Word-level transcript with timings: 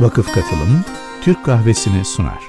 Vakıf 0.00 0.26
Katılım 0.34 0.84
Türk 1.22 1.44
Kahvesi'ni 1.44 2.04
sunar. 2.04 2.40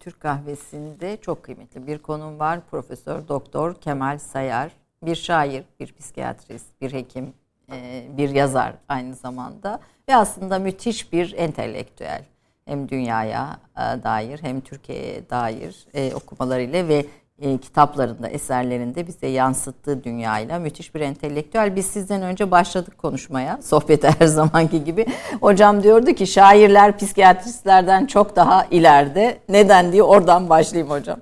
Türk 0.00 0.20
kahvesinde 0.20 1.16
çok 1.16 1.42
kıymetli 1.42 1.86
bir 1.86 1.98
konum 1.98 2.38
var. 2.38 2.60
Profesör 2.70 3.28
Doktor 3.28 3.74
Kemal 3.74 4.18
Sayar, 4.18 4.72
bir 5.02 5.14
şair, 5.14 5.64
bir 5.80 5.92
psikiyatrist, 5.92 6.80
bir 6.80 6.92
hekim, 6.92 7.32
e, 7.72 8.06
bir 8.16 8.30
yazar 8.30 8.74
aynı 8.88 9.14
zamanda 9.14 9.80
ve 10.08 10.16
aslında 10.16 10.58
müthiş 10.58 11.12
bir 11.12 11.32
entelektüel. 11.32 12.24
Hem 12.64 12.88
dünyaya 12.88 13.60
e, 13.76 14.02
dair 14.02 14.42
hem 14.42 14.60
Türkiye'ye 14.60 15.30
dair 15.30 15.86
e, 15.94 16.14
okumalarıyla 16.14 16.88
ve 16.88 17.06
e, 17.42 17.58
kitaplarında, 17.58 18.28
eserlerinde 18.28 19.06
bize 19.06 19.26
yansıttığı 19.26 20.04
dünyayla 20.04 20.58
müthiş 20.58 20.94
bir 20.94 21.00
entelektüel. 21.00 21.76
Biz 21.76 21.86
sizden 21.86 22.22
önce 22.22 22.50
başladık 22.50 22.98
konuşmaya, 22.98 23.62
sohbete 23.62 24.10
her 24.18 24.26
zamanki 24.38 24.84
gibi. 24.84 25.06
Hocam 25.40 25.82
diyordu 25.82 26.12
ki 26.12 26.26
şairler 26.26 26.96
psikiyatristlerden 26.98 28.06
çok 28.06 28.36
daha 28.36 28.64
ileride. 28.70 29.38
Neden 29.48 29.92
diye 29.92 30.02
oradan 30.02 30.48
başlayayım 30.48 30.90
hocam. 30.90 31.20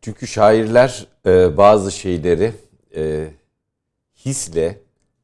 Çünkü 0.00 0.26
şairler 0.26 1.06
e, 1.26 1.56
bazı 1.56 1.92
şeyleri 1.92 2.52
e, 2.96 3.28
hisle 4.24 4.78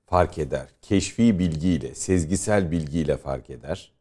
fark 0.07 0.39
eder. 0.39 0.67
Keşfi 0.83 1.39
bilgiyle, 1.39 1.95
sezgisel 1.95 2.71
bilgiyle 2.71 3.17
fark 3.17 3.51
eder. 3.51 3.93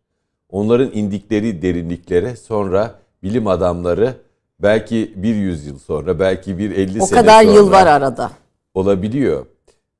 Onların 0.49 0.91
indikleri 0.93 1.61
derinliklere 1.61 2.35
sonra 2.35 2.95
bilim 3.23 3.47
adamları 3.47 4.26
belki 4.59 5.13
bir 5.15 5.35
yüzyıl 5.35 5.79
sonra, 5.79 6.19
belki 6.19 6.57
bir 6.57 6.71
elli 6.71 6.91
sene 6.91 7.05
sonra. 7.05 7.19
O 7.19 7.23
kadar 7.23 7.43
yıl 7.43 7.71
var 7.71 7.87
arada. 7.87 8.31
Olabiliyor. 8.73 9.45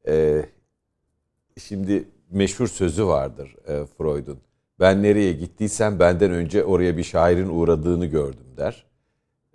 Ee, 0.08 0.46
şimdi 1.60 2.04
meşhur 2.32 2.68
sözü 2.68 3.06
vardır 3.06 3.56
e, 3.68 3.86
Freud'un. 3.98 4.38
Ben 4.80 5.04
nereye 5.04 5.34
gittiysem 5.34 6.00
benden 6.00 6.32
önce 6.32 6.64
oraya 6.64 6.98
bir 6.98 7.04
şairin 7.04 7.50
uğradığını 7.50 8.06
gördüm 8.06 8.48
der. 8.58 8.86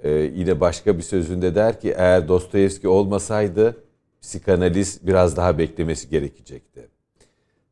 Ee, 0.03 0.11
yine 0.11 0.61
başka 0.61 0.98
bir 0.98 1.03
sözünde 1.03 1.55
der 1.55 1.80
ki 1.80 1.95
eğer 1.97 2.28
Dostoyevski 2.28 2.89
olmasaydı 2.89 3.77
psikanaliz 4.23 5.06
biraz 5.06 5.36
daha 5.36 5.58
beklemesi 5.58 6.08
gerekecekti. 6.08 6.89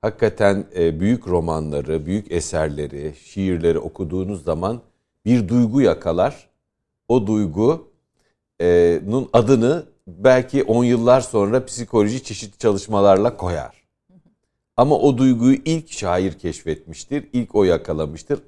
Hakikaten 0.03 0.65
e, 0.77 1.01
büyük 1.01 1.29
romanları, 1.29 2.07
büyük 2.07 2.33
eserleri, 2.33 3.15
şiirleri 3.25 3.79
okuduğunuz 3.79 4.45
zaman 4.45 4.81
bir 5.25 5.49
duygu 5.49 5.81
yakalar 5.81 6.50
o 7.11 7.27
duygunun 7.27 7.89
adını 9.33 9.85
belki 10.07 10.65
on 10.65 10.85
yıllar 10.85 11.21
sonra 11.21 11.65
psikoloji 11.65 12.23
çeşitli 12.23 12.59
çalışmalarla 12.59 13.37
koyar. 13.37 13.81
Ama 14.77 14.99
o 14.99 15.19
duyguyu 15.19 15.59
ilk 15.65 15.93
şair 15.93 16.33
keşfetmiştir, 16.33 17.29
ilk 17.33 17.55
o 17.55 17.65
yakalamıştır. 17.65 18.41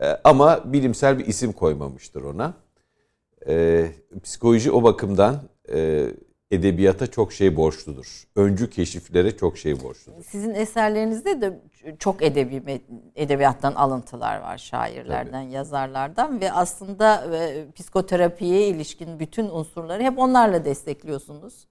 E, 0.00 0.06
ama 0.24 0.72
bilimsel 0.72 1.18
bir 1.18 1.26
isim 1.26 1.52
koymamıştır 1.52 2.22
ona. 2.22 2.54
E, 3.48 3.86
psikoloji 4.22 4.70
o 4.70 4.82
bakımdan 4.82 5.40
e, 5.72 6.06
edebiyata 6.50 7.06
çok 7.06 7.32
şey 7.32 7.56
borçludur. 7.56 8.24
Öncü 8.36 8.70
keşiflere 8.70 9.36
çok 9.36 9.58
şey 9.58 9.82
borçludur. 9.82 10.24
Sizin 10.24 10.54
eserlerinizde 10.54 11.40
de 11.40 11.60
çok 11.98 12.22
edebi 12.22 12.80
edebiyattan 13.16 13.72
alıntılar 13.72 14.40
var 14.40 14.58
şairlerden, 14.58 15.44
Tabii. 15.44 15.52
yazarlardan 15.52 16.40
ve 16.40 16.52
aslında 16.52 17.36
e, 17.36 17.66
psikoterapiye 17.76 18.68
ilişkin 18.68 19.20
bütün 19.20 19.48
unsurları 19.48 20.02
hep 20.02 20.18
onlarla 20.18 20.64
destekliyorsunuz. 20.64 21.66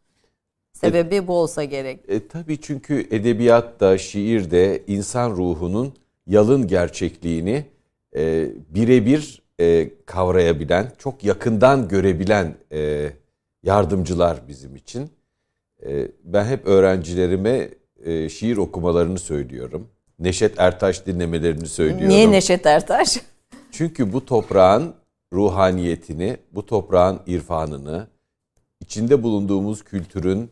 Sebebi 0.74 1.16
e, 1.16 1.28
bu 1.28 1.34
olsa 1.34 1.64
gerek. 1.64 2.00
E, 2.08 2.28
tabii 2.28 2.62
çünkü 2.62 3.08
edebiyatta, 3.12 3.98
şiirde 3.98 4.84
insan 4.88 5.32
ruhunun 5.32 5.94
yalın 6.28 6.68
gerçekliğini 6.68 7.66
e, 8.16 8.50
birebir 8.70 9.42
e, 9.60 9.90
kavrayabilen, 10.06 10.92
çok 10.98 11.24
yakından 11.24 11.88
görebilen 11.88 12.56
e, 12.72 13.12
yardımcılar 13.64 14.48
bizim 14.48 14.76
için. 14.76 15.10
Ee, 15.86 16.12
ben 16.24 16.46
hep 16.46 16.68
öğrencilerime 16.68 17.70
e, 18.04 18.30
şiir 18.30 18.58
okumalarını 18.58 19.20
söylüyorum. 19.20 19.90
Neşet 20.20 20.60
Ertaş 20.60 21.06
dinlemelerini 21.06 21.68
söylüyorum. 21.68 22.10
Niye 22.10 22.32
Neşet 22.32 22.66
Ertaş? 22.66 23.18
Çünkü 23.72 24.14
bu 24.14 24.26
toprağın 24.26 24.96
ruhaniyetini, 25.34 26.38
bu 26.52 26.66
toprağın 26.66 27.20
irfanını, 27.28 28.08
içinde 28.80 29.24
bulunduğumuz 29.24 29.84
kültürün 29.84 30.52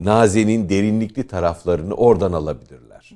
nazenin 0.00 0.68
derinlikli 0.68 1.26
taraflarını 1.26 1.94
oradan 1.94 2.32
alabilirler. 2.32 3.10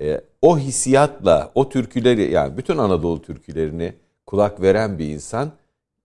Ee, 0.00 0.20
o 0.42 0.58
hissiyatla 0.58 1.52
o 1.54 1.68
türküleri 1.68 2.32
yani 2.32 2.56
bütün 2.56 2.78
Anadolu 2.78 3.22
türkülerini 3.22 3.94
kulak 4.26 4.62
veren 4.62 4.98
bir 4.98 5.08
insan 5.08 5.52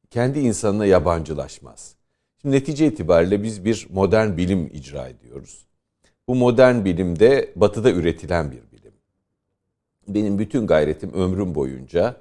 kendi 0.09 0.40
insanına 0.40 0.85
yabancılaşmaz. 0.85 1.96
Şimdi 2.41 2.56
netice 2.56 2.88
itibariyle 2.88 3.44
biz 3.44 3.66
bir 3.66 3.88
modern 3.90 4.38
bilim 4.38 4.69
icra 4.74 5.08
ediyoruz. 5.08 5.66
Bu 6.28 6.36
modern 6.36 6.86
bilimde 6.86 7.54
batıda 7.56 7.92
üretilen 7.92 8.52
bir 8.52 8.78
bilim. 8.78 8.94
Benim 10.08 10.40
bütün 10.40 10.68
gayretim 10.68 11.14
ömrüm 11.14 11.56
boyunca 11.56 12.16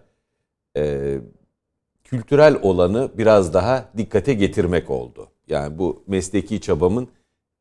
e, 0.77 1.15
kültürel 2.05 2.59
olanı 2.63 3.11
biraz 3.19 3.55
daha 3.55 3.89
dikkate 3.97 4.35
getirmek 4.35 4.91
oldu. 4.91 5.29
Yani 5.49 5.79
bu 5.79 6.03
mesleki 6.07 6.61
çabamın 6.61 7.09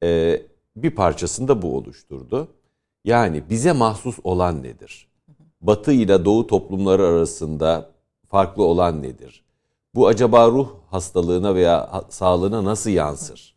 e, 0.04 0.42
bir 0.76 0.92
parçasını 0.92 1.48
da 1.48 1.62
bu 1.62 1.78
oluşturdu. 1.78 2.48
Yani 3.06 3.44
bize 3.50 3.72
mahsus 3.72 4.20
olan 4.24 4.64
nedir? 4.64 5.08
Batı 5.62 5.92
ile 5.92 6.26
Doğu 6.26 6.48
toplumları 6.48 7.08
arasında 7.08 7.90
farklı 8.30 8.64
olan 8.64 9.04
nedir? 9.04 9.44
Bu 9.96 10.08
acaba 10.08 10.48
ruh 10.48 10.70
hastalığına 10.90 11.56
veya 11.56 12.04
sağlığına 12.10 12.64
nasıl 12.64 12.90
yansır? 12.90 13.55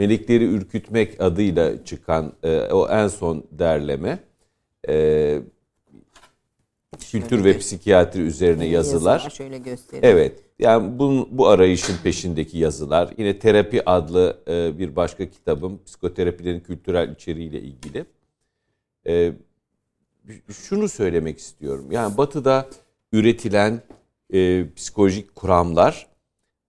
Melekleri 0.00 0.44
ürkütmek 0.44 1.20
adıyla 1.20 1.84
çıkan 1.84 2.32
e, 2.42 2.60
o 2.60 2.88
en 2.88 3.08
son 3.08 3.44
derleme 3.52 4.18
e, 4.88 5.38
kültür 7.10 7.44
ve 7.44 7.58
psikiyatri 7.58 8.20
üzerine 8.20 8.66
yazılar. 8.66 9.14
yazılar 9.14 9.30
şöyle 9.30 9.58
göstereyim. 9.58 10.16
Evet. 10.16 10.40
Yani 10.58 10.98
bu, 10.98 11.28
bu 11.30 11.48
arayışın 11.48 11.96
peşindeki 12.02 12.58
yazılar. 12.58 13.14
Yine 13.18 13.38
terapi 13.38 13.90
adlı 13.90 14.38
e, 14.48 14.78
bir 14.78 14.96
başka 14.96 15.30
kitabım 15.30 15.80
psikoterapilerin 15.84 16.60
kültürel 16.60 17.12
içeriğiyle 17.12 17.60
ilgili. 17.60 18.04
E, 19.06 19.32
şunu 20.52 20.88
söylemek 20.88 21.38
istiyorum. 21.38 21.92
Yani 21.92 22.16
Batı'da 22.16 22.68
üretilen 23.12 23.82
e, 24.32 24.66
psikolojik 24.76 25.34
kuramlar 25.34 26.09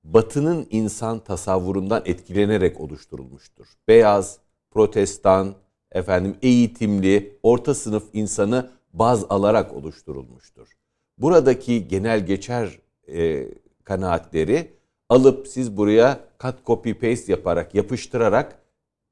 Batı'nın 0.04 0.68
insan 0.70 1.20
tasavvurundan 1.20 2.02
etkilenerek 2.06 2.80
oluşturulmuştur. 2.80 3.68
Beyaz, 3.88 4.38
protestan, 4.72 5.54
efendim 5.92 6.36
eğitimli, 6.42 7.40
orta 7.44 7.74
sınıf 7.74 8.04
insanı 8.14 8.70
baz 8.94 9.26
alarak 9.30 9.74
oluşturulmuştur. 9.74 10.68
Buradaki 11.18 11.88
genel 11.88 12.26
geçer 12.26 12.80
e, 13.08 13.48
kanaatleri 13.84 14.74
alıp 15.10 15.48
siz 15.48 15.78
buraya 15.78 16.20
cut 16.42 16.66
copy 16.66 16.92
paste 16.92 17.32
yaparak 17.32 17.76
yapıştırarak 17.76 18.60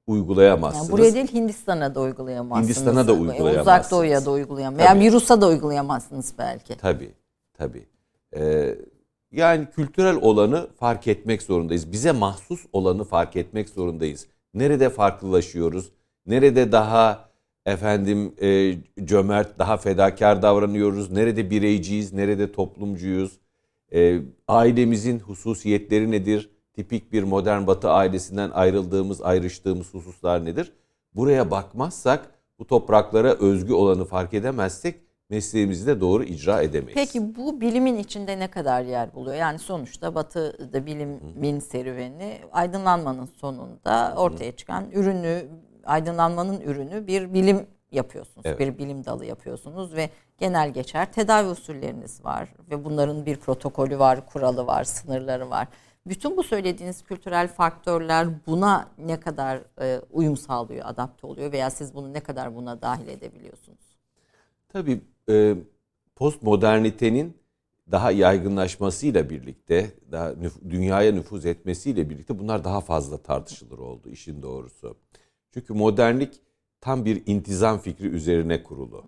uygulayamazsınız. 0.07 0.89
Yani 0.89 0.97
buraya 0.97 1.13
değil 1.13 1.33
Hindistan'a 1.33 1.95
da 1.95 2.01
uygulayamazsınız. 2.01 2.67
Hindistan'a 2.69 3.07
da 3.07 3.13
uygulayamazsınız. 3.13 3.61
Uzak 3.61 3.91
Doğu'ya 3.91 4.25
da 4.25 4.31
uygulayamazsınız. 4.31 4.89
Yani 4.89 5.05
virüsa 5.05 5.41
da 5.41 5.47
uygulayamazsınız 5.47 6.33
belki. 6.37 6.77
Tabii, 6.77 7.11
tabii. 7.53 7.85
Ee, 8.35 8.75
yani 9.31 9.67
kültürel 9.75 10.15
olanı 10.15 10.67
fark 10.79 11.07
etmek 11.07 11.41
zorundayız. 11.41 11.91
Bize 11.91 12.11
mahsus 12.11 12.65
olanı 12.73 13.03
fark 13.03 13.35
etmek 13.35 13.69
zorundayız. 13.69 14.27
Nerede 14.53 14.89
farklılaşıyoruz? 14.89 15.91
Nerede 16.25 16.71
daha 16.71 17.29
efendim 17.65 18.33
e, 18.41 18.75
cömert, 19.05 19.59
daha 19.59 19.77
fedakar 19.77 20.41
davranıyoruz? 20.41 21.11
Nerede 21.11 21.49
bireyciyiz? 21.49 22.13
Nerede 22.13 22.51
toplumcuyuz? 22.51 23.39
E, 23.93 24.21
ailemizin 24.47 25.19
hususiyetleri 25.19 26.11
nedir? 26.11 26.49
Tipik 26.73 27.13
bir 27.13 27.23
modern 27.23 27.67
batı 27.67 27.89
ailesinden 27.89 28.49
ayrıldığımız, 28.49 29.21
ayrıştığımız 29.21 29.93
hususlar 29.93 30.45
nedir? 30.45 30.73
Buraya 31.15 31.51
bakmazsak, 31.51 32.31
bu 32.59 32.67
topraklara 32.67 33.33
özgü 33.33 33.73
olanı 33.73 34.05
fark 34.05 34.33
edemezsek 34.33 34.95
mesleğimizi 35.29 35.87
de 35.87 36.01
doğru 36.01 36.23
icra 36.23 36.61
edemeyiz. 36.61 36.93
Peki 36.95 37.35
bu 37.35 37.61
bilimin 37.61 37.97
içinde 37.97 38.39
ne 38.39 38.47
kadar 38.47 38.81
yer 38.81 39.13
buluyor? 39.13 39.35
Yani 39.35 39.59
sonuçta 39.59 40.15
Batı'da 40.15 40.85
bilimin 40.85 41.59
serüveni 41.59 42.39
aydınlanmanın 42.51 43.25
sonunda 43.25 44.13
ortaya 44.17 44.51
çıkan 44.51 44.91
ürünü, 44.91 45.47
aydınlanmanın 45.85 46.61
ürünü 46.61 47.07
bir 47.07 47.33
bilim 47.33 47.67
yapıyorsunuz. 47.91 48.45
Evet. 48.45 48.59
Bir 48.59 48.77
bilim 48.77 49.05
dalı 49.05 49.25
yapıyorsunuz 49.25 49.95
ve 49.95 50.09
genel 50.37 50.73
geçer 50.73 51.11
tedavi 51.11 51.49
usulleriniz 51.49 52.25
var 52.25 52.53
ve 52.71 52.85
bunların 52.85 53.25
bir 53.25 53.37
protokolü 53.37 53.99
var, 53.99 54.25
kuralı 54.25 54.67
var, 54.67 54.83
sınırları 54.83 55.49
var. 55.49 55.67
Bütün 56.07 56.37
bu 56.37 56.43
söylediğiniz 56.43 57.03
kültürel 57.03 57.47
faktörler 57.47 58.27
buna 58.47 58.87
ne 58.97 59.19
kadar 59.19 59.61
e, 59.81 60.01
uyum 60.11 60.37
sağlıyor, 60.37 60.85
adapte 60.85 61.27
oluyor 61.27 61.51
veya 61.51 61.69
siz 61.69 61.95
bunu 61.95 62.13
ne 62.13 62.19
kadar 62.19 62.55
buna 62.55 62.81
dahil 62.81 63.07
edebiliyorsunuz? 63.07 63.79
Tabii 64.69 65.01
e, 65.29 65.55
postmodernitenin 66.15 67.33
daha 67.91 68.11
yaygınlaşmasıyla 68.11 69.29
birlikte, 69.29 69.91
daha 70.11 70.31
nüf- 70.31 70.69
dünyaya 70.69 71.11
nüfuz 71.11 71.45
etmesiyle 71.45 72.09
birlikte 72.09 72.39
bunlar 72.39 72.63
daha 72.63 72.81
fazla 72.81 73.17
tartışılır 73.17 73.77
oldu 73.77 74.09
işin 74.09 74.41
doğrusu. 74.41 74.97
Çünkü 75.53 75.73
modernlik 75.73 76.33
tam 76.81 77.05
bir 77.05 77.23
intizam 77.25 77.79
fikri 77.79 78.07
üzerine 78.07 78.63
kurulu. 78.63 79.03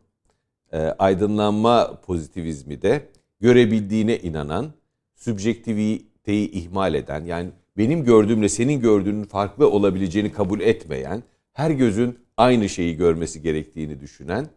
E, 0.72 0.78
aydınlanma 0.78 2.02
pozitivizmi 2.06 2.82
de 2.82 3.08
görebildiğine 3.40 4.20
inanan, 4.20 4.74
sübjektiviteyi 5.16 6.52
ihmal 6.52 6.94
eden, 6.94 7.26
yani 7.26 7.50
benim 7.78 8.04
gördüğümle 8.04 8.50
senin 8.50 8.82
gördüğünün 8.82 9.24
farklı 9.24 9.70
olabileceğini 9.70 10.32
kabul 10.32 10.60
etmeyen, 10.60 11.24
her 11.54 11.72
gözün 11.72 12.20
aynı 12.38 12.70
şeyi 12.70 12.98
görmesi 12.98 13.42
gerektiğini 13.42 14.00
düşünen, 14.00 14.48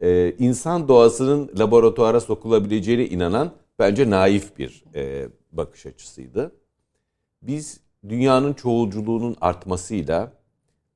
e, 0.00 0.34
insan 0.38 0.88
doğasının 0.88 1.50
laboratuvara 1.58 2.20
sokulabileceğine 2.20 3.06
inanan 3.06 3.52
bence 3.78 4.10
naif 4.10 4.58
bir 4.58 4.84
e, 4.94 5.28
bakış 5.52 5.86
açısıydı. 5.86 6.52
Biz 7.42 7.80
dünyanın 8.08 8.52
çoğulculuğunun 8.52 9.36
artmasıyla 9.40 10.32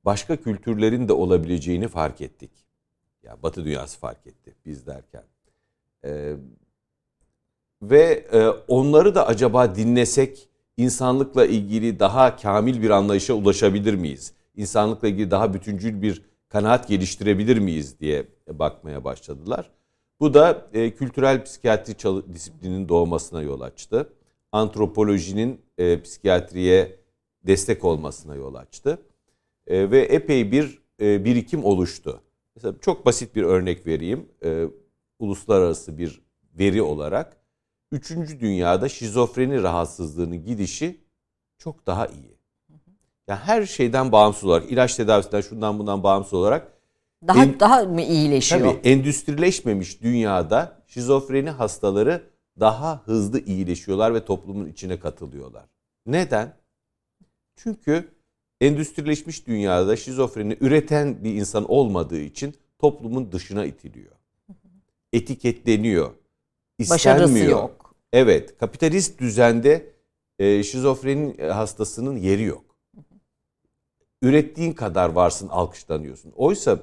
başka 0.05 0.35
kültürlerin 0.35 1.07
de 1.07 1.13
olabileceğini 1.13 1.87
fark 1.87 2.21
ettik. 2.21 2.51
Ya 3.23 3.43
Batı 3.43 3.65
dünyası 3.65 3.99
fark 3.99 4.27
etti 4.27 4.55
biz 4.65 4.87
derken. 4.87 5.23
E, 6.05 6.35
ve 7.81 8.27
e, 8.33 8.47
onları 8.47 9.15
da 9.15 9.27
acaba 9.27 9.75
dinlesek 9.75 10.49
insanlıkla 10.77 11.45
ilgili 11.45 11.99
daha 11.99 12.35
kamil 12.35 12.81
bir 12.81 12.89
anlayışa 12.89 13.33
ulaşabilir 13.33 13.93
miyiz? 13.93 14.33
İnsanlıkla 14.55 15.07
ilgili 15.07 15.31
daha 15.31 15.53
bütüncül 15.53 16.01
bir 16.01 16.28
kanaat 16.49 16.87
geliştirebilir 16.87 17.57
miyiz 17.57 17.99
diye 17.99 18.27
bakmaya 18.47 19.03
başladılar. 19.03 19.71
Bu 20.19 20.33
da 20.33 20.67
e, 20.73 20.91
kültürel 20.95 21.43
psikiyatri 21.43 21.95
çalı- 21.97 22.33
disiplinin 22.33 22.89
doğmasına 22.89 23.41
yol 23.41 23.61
açtı. 23.61 24.13
Antropolojinin 24.51 25.61
e, 25.77 26.01
psikiyatriye 26.01 26.99
destek 27.47 27.85
olmasına 27.85 28.35
yol 28.35 28.55
açtı. 28.55 29.01
E, 29.67 29.91
ve 29.91 29.99
epey 30.01 30.51
bir 30.51 30.81
e, 31.01 31.25
birikim 31.25 31.65
oluştu. 31.65 32.21
Mesela 32.55 32.75
çok 32.81 33.05
basit 33.05 33.35
bir 33.35 33.43
örnek 33.43 33.87
vereyim. 33.87 34.27
E, 34.43 34.65
uluslararası 35.19 35.97
bir 35.97 36.21
veri 36.59 36.81
olarak. 36.81 37.37
Üçüncü 37.91 38.39
dünyada 38.39 38.89
şizofreni 38.89 39.63
rahatsızlığının 39.63 40.45
gidişi 40.45 40.99
çok 41.57 41.85
daha 41.87 42.07
iyi. 42.07 42.38
Yani 43.29 43.39
her 43.39 43.65
şeyden 43.65 44.11
bağımsız 44.11 44.43
olarak, 44.43 44.71
ilaç 44.71 44.95
tedavisinden 44.95 45.41
şundan 45.41 45.79
bundan 45.79 46.03
bağımsız 46.03 46.33
olarak 46.33 46.73
Daha 47.27 47.43
En- 47.43 47.59
daha 47.59 47.83
mı 47.83 48.01
iyileşiyor? 48.01 48.61
Tabii 48.61 48.89
endüstrileşmemiş 48.89 50.01
dünyada 50.01 50.81
şizofreni 50.87 51.49
hastaları 51.49 52.23
daha 52.59 53.01
hızlı 53.05 53.39
iyileşiyorlar 53.39 54.13
ve 54.13 54.25
toplumun 54.25 54.65
içine 54.65 54.99
katılıyorlar. 54.99 55.63
Neden? 56.05 56.55
Çünkü 57.55 58.07
endüstrileşmiş 58.61 59.47
dünyada 59.47 59.95
şizofreni 59.95 60.57
üreten 60.61 61.23
bir 61.23 61.33
insan 61.33 61.71
olmadığı 61.71 62.19
için 62.21 62.55
toplumun 62.79 63.31
dışına 63.31 63.65
itiliyor. 63.65 64.11
Etiketleniyor. 65.13 66.11
Başarısı 66.89 67.33
istenmiyor. 67.33 67.59
yok. 67.59 67.95
Evet, 68.13 68.57
kapitalist 68.57 69.19
düzende 69.19 69.93
e, 70.39 70.63
şizofrenin 70.63 71.35
e, 71.39 71.47
hastasının 71.47 72.17
yeri 72.17 72.43
yok. 72.43 72.68
Ürettiğin 74.21 74.73
kadar 74.73 75.09
varsın, 75.09 75.47
alkışlanıyorsun. 75.47 76.31
Oysa 76.35 76.79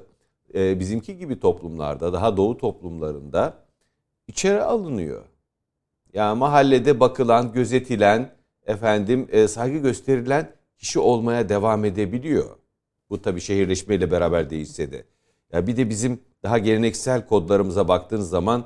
e, 0.55 0.81
bizimki 0.81 1.17
gibi 1.17 1.41
toplumlarda, 1.41 2.13
daha 2.13 2.37
doğu 2.37 2.57
toplumlarında 2.59 3.55
içeri 4.29 4.63
alınıyor. 4.63 5.25
Yani 6.13 6.39
mahallede 6.39 7.01
bakılan, 7.01 7.53
gözetilen, 7.53 8.31
efendim 8.67 9.29
e, 9.33 9.49
saygı 9.49 9.79
gösterilen 9.79 10.51
kişi 10.79 10.99
olmaya 11.01 11.49
devam 11.49 11.85
edebiliyor. 11.85 12.57
Bu 13.11 13.23
tabii 13.23 13.41
şehirleşmeyle 13.41 14.11
beraber 14.11 14.51
değişse 14.51 14.93
de. 14.93 15.05
Ya 15.53 15.67
bir 15.67 15.77
de 15.77 15.91
bizim 15.91 16.21
daha 16.43 16.59
geleneksel 16.59 17.27
kodlarımıza 17.27 17.89
baktığınız 17.89 18.29
zaman 18.29 18.65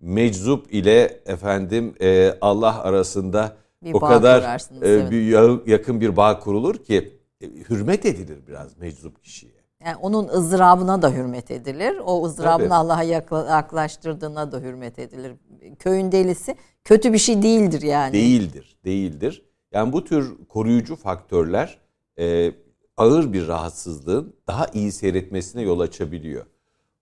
meczup 0.00 0.74
ile 0.74 1.20
efendim 1.26 1.94
e, 2.00 2.34
Allah 2.40 2.82
arasında 2.82 3.56
Bir 3.82 3.94
o 3.94 4.00
kadar 4.00 4.42
e, 4.82 5.10
bir 5.10 5.22
ya- 5.22 5.60
yakın 5.66 6.00
bir 6.00 6.16
bağ 6.16 6.38
kurulur 6.40 6.74
ki 6.76 7.16
hürmet 7.42 8.06
edilir 8.06 8.38
biraz 8.48 8.78
meczup 8.78 9.22
kişiye. 9.22 9.52
Yani 9.84 9.96
onun 9.96 10.28
ızdırabına 10.28 11.02
da 11.02 11.10
hürmet 11.10 11.50
edilir. 11.50 11.96
O 12.04 12.26
ızdırabını. 12.26 12.74
Allah'a 12.76 13.02
yakla- 13.02 13.48
yaklaştırdığına 13.50 14.52
da 14.52 14.60
hürmet 14.60 14.98
edilir. 14.98 15.32
Köyün 15.78 16.12
delisi 16.12 16.56
kötü 16.84 17.12
bir 17.12 17.18
şey 17.18 17.42
değildir 17.42 17.82
yani. 17.82 18.12
Değildir, 18.12 18.76
değildir. 18.84 19.42
Yani 19.72 19.92
bu 19.92 20.04
tür 20.04 20.46
koruyucu 20.48 20.96
faktörler 20.96 21.78
e, 22.18 22.52
ağır 22.96 23.32
bir 23.32 23.48
rahatsızlığın 23.48 24.34
daha 24.46 24.66
iyi 24.66 24.92
seyretmesine 24.92 25.62
yol 25.62 25.80
açabiliyor. 25.80 26.46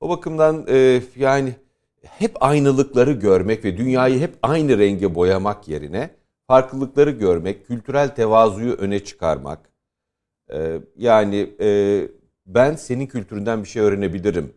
O 0.01 0.09
bakımdan 0.09 0.67
e, 0.69 1.03
yani 1.17 1.55
hep 2.03 2.43
aynılıkları 2.43 3.13
görmek 3.13 3.65
ve 3.65 3.77
dünyayı 3.77 4.19
hep 4.21 4.35
aynı 4.43 4.79
renge 4.79 5.15
boyamak 5.15 5.69
yerine 5.69 6.11
farklılıkları 6.47 7.11
görmek, 7.11 7.67
kültürel 7.67 8.15
tevazuyu 8.15 8.73
öne 8.73 9.05
çıkarmak. 9.05 9.69
E, 10.52 10.81
yani 10.97 11.50
e, 11.61 12.00
ben 12.47 12.75
senin 12.75 13.06
kültüründen 13.06 13.62
bir 13.62 13.69
şey 13.69 13.82
öğrenebilirim 13.82 14.52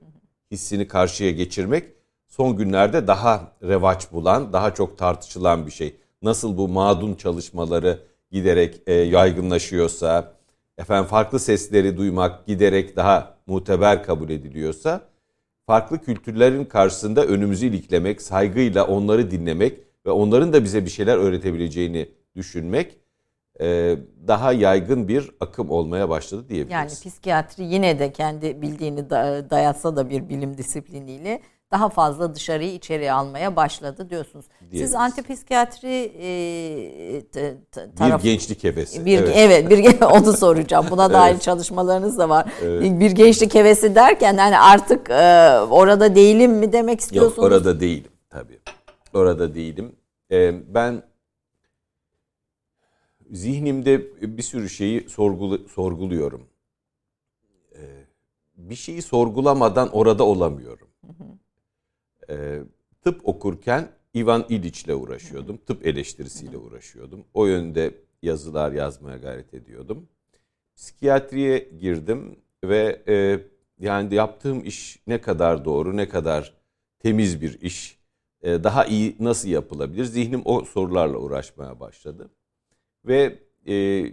hissini 0.52 0.88
karşıya 0.88 1.32
geçirmek 1.32 1.84
son 2.28 2.58
günlerde 2.58 3.08
daha 3.08 3.52
revaç 3.64 4.12
bulan, 4.12 4.54
daha 4.54 4.74
çok 4.74 4.98
tartışılan 4.98 5.66
bir 5.66 5.72
şey. 5.72 5.96
Nasıl 6.22 6.58
bu 6.58 6.68
madun 6.68 7.16
çalışmaları 7.16 8.00
giderek 8.32 8.82
e, 8.88 8.94
yaygınlaşıyorsa, 8.94 10.34
efendim 10.78 11.10
farklı 11.10 11.40
sesleri 11.40 11.98
duymak 11.98 12.46
giderek 12.46 12.96
daha 12.96 13.38
muteber 13.48 14.04
kabul 14.04 14.30
ediliyorsa, 14.30 15.02
farklı 15.66 16.02
kültürlerin 16.02 16.66
karşısında 16.66 17.26
önümüzü 17.26 17.66
iliklemek, 17.66 18.22
saygıyla 18.22 18.88
onları 18.88 19.32
dinlemek 19.32 19.80
ve 20.06 20.12
onların 20.12 20.54
da 20.54 20.64
bize 20.64 20.86
bir 20.86 20.90
şeyler 20.90 21.18
öğretebileceğini 21.18 22.10
düşünmek 22.36 22.98
daha 24.28 24.52
yaygın 24.54 25.08
bir 25.08 25.32
akım 25.40 25.70
olmaya 25.70 26.10
başladı 26.10 26.42
Yani 26.42 26.50
diyebiliriz. 26.50 27.00
psikiyatri 27.06 27.64
yine 27.64 28.00
de 28.00 28.12
kendi 28.12 28.62
bildiğini 28.62 29.10
da- 29.10 29.50
dayatsa 29.50 29.96
da 29.96 30.10
bir 30.10 30.30
bilim 30.30 30.58
disipliniyle 30.58 31.42
daha 31.72 31.90
fazla 31.90 32.36
dışarıyı 32.36 32.74
içeriye 32.74 33.12
almaya 33.14 33.56
başladı 33.56 34.10
diyorsunuz. 34.10 34.46
Siz 34.60 34.72
Diyebiliriz. 34.72 34.96
antipsikiyatri 34.96 36.12
e, 36.22 37.22
t- 37.32 37.58
t- 37.72 37.90
bir 38.00 38.24
gençlik 38.24 38.64
hevesi. 38.64 39.06
bir 39.06 39.20
evet. 39.20 39.34
evet, 39.38 39.70
bir 39.70 40.02
onu 40.06 40.34
soracağım. 40.34 40.86
Buna 40.92 41.14
dair 41.14 41.40
çalışmalarınız 41.40 42.18
da 42.18 42.30
var. 42.30 42.46
Bir 43.00 43.12
gençlik 43.12 43.56
hevesi 43.56 43.96
derken 43.96 44.38
hani 44.38 44.60
artık 44.60 45.10
e, 45.10 45.50
orada 45.70 46.16
değilim 46.16 46.52
mi 46.52 46.74
demek 46.74 47.00
istiyorsunuz? 47.00 47.38
Yok 47.38 47.46
orada 47.46 47.80
değilim 47.80 48.12
tabii. 48.30 48.60
Orada 49.14 49.56
değilim. 49.56 49.96
Ee, 50.32 50.54
ben 50.74 51.04
zihnimde 53.34 54.22
bir 54.38 54.44
sürü 54.44 54.70
şeyi 54.70 55.10
sorgulu, 55.10 55.68
sorguluyorum. 55.68 56.48
Ee, 57.76 58.06
bir 58.58 58.76
şeyi 58.76 59.02
sorgulamadan 59.02 59.90
orada 59.92 60.24
olamıyorum. 60.24 60.88
Ee, 62.30 62.60
tıp 63.02 63.28
okurken 63.28 63.92
Ivan 64.16 64.46
İliç'le 64.50 64.90
uğraşıyordum. 64.90 65.58
Tıp 65.58 65.86
eleştirisiyle 65.86 66.58
uğraşıyordum. 66.58 67.26
O 67.34 67.46
yönde 67.46 67.96
yazılar 68.22 68.72
yazmaya 68.72 69.18
gayret 69.18 69.54
ediyordum. 69.54 70.08
Psikiyatriye 70.76 71.70
girdim 71.80 72.40
ve 72.64 73.04
e, 73.08 73.40
yani 73.80 74.16
yaptığım 74.16 74.66
iş 74.66 75.00
ne 75.08 75.22
kadar 75.22 75.66
doğru, 75.66 75.98
ne 75.98 76.10
kadar 76.10 76.54
temiz 77.00 77.42
bir 77.42 77.62
iş, 77.62 78.00
e, 78.42 78.64
daha 78.64 78.86
iyi 78.86 79.16
nasıl 79.20 79.50
yapılabilir? 79.50 80.06
Zihnim 80.06 80.42
o 80.46 80.66
sorularla 80.66 81.18
uğraşmaya 81.18 81.80
başladı. 81.80 82.30
Ve 83.06 83.40
e, 83.68 84.06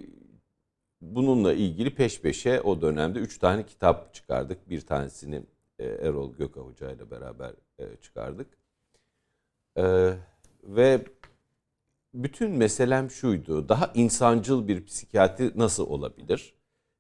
bununla 1.00 1.52
ilgili 1.52 1.94
peş 1.94 2.20
peşe 2.20 2.60
o 2.60 2.82
dönemde 2.82 3.18
üç 3.18 3.38
tane 3.38 3.66
kitap 3.66 4.14
çıkardık. 4.14 4.70
Bir 4.70 4.80
tanesini 4.80 5.42
e, 5.78 5.86
Erol 5.86 6.34
Göka 6.34 6.60
Hoca 6.60 6.90
ile 6.90 7.10
beraber 7.10 7.52
e, 7.78 7.96
çıkardık. 7.96 8.46
E, 9.76 10.12
ve 10.64 11.04
bütün 12.14 12.50
meselem 12.50 13.10
şuydu. 13.10 13.68
Daha 13.68 13.90
insancıl 13.94 14.68
bir 14.68 14.84
psikiyatri 14.84 15.52
nasıl 15.56 15.86
olabilir? 15.86 16.54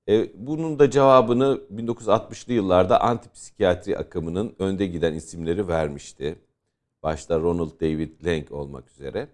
E, 0.08 0.46
bunun 0.46 0.78
da 0.78 0.90
cevabını 0.90 1.60
1960'lı 1.74 2.52
yıllarda 2.52 3.00
antipsikiyatri 3.00 3.98
akımının 3.98 4.54
önde 4.58 4.86
giden 4.86 5.14
isimleri 5.14 5.68
vermişti. 5.68 6.38
Başta 7.02 7.40
Ronald 7.40 7.80
David 7.80 8.24
Lang 8.24 8.52
olmak 8.52 8.90
üzere. 8.90 9.28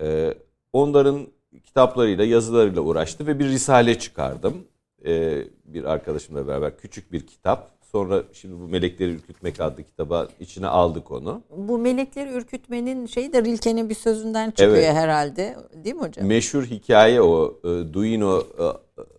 E, 0.00 0.34
onların 0.72 1.28
kitaplarıyla, 1.58 2.24
yazılarıyla 2.24 2.82
uğraştı 2.82 3.26
ve 3.26 3.38
bir 3.38 3.44
risale 3.44 3.98
çıkardım. 3.98 4.64
E, 5.06 5.44
bir 5.64 5.84
arkadaşımla 5.84 6.46
beraber 6.46 6.78
küçük 6.78 7.12
bir 7.12 7.26
kitap. 7.26 7.70
Sonra 7.82 8.22
şimdi 8.32 8.60
bu 8.60 8.68
Melekleri 8.68 9.10
Ürkütmek 9.10 9.60
adlı 9.60 9.82
kitaba 9.82 10.28
içine 10.40 10.66
aldık 10.66 11.10
onu. 11.10 11.42
Bu 11.56 11.78
melekleri 11.78 12.32
ürkütmenin 12.32 13.06
şeyi 13.06 13.32
de 13.32 13.44
Rilke'nin 13.44 13.88
bir 13.88 13.94
sözünden 13.94 14.50
çıkıyor 14.50 14.76
Evet. 14.76 14.94
herhalde. 14.94 15.56
Değil 15.84 15.94
mi 15.94 16.02
hocam? 16.02 16.26
Meşhur 16.26 16.64
hikaye 16.64 17.22
o. 17.22 17.60
E, 17.64 17.92
Duino 17.92 18.42
e, 18.58 18.64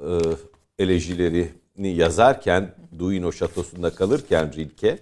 e, 0.07 0.19
elejilerini 0.79 1.95
yazarken, 1.95 2.75
Duino 2.99 3.31
şatosunda 3.31 3.89
kalırken 3.95 4.53
Rilke 4.53 4.99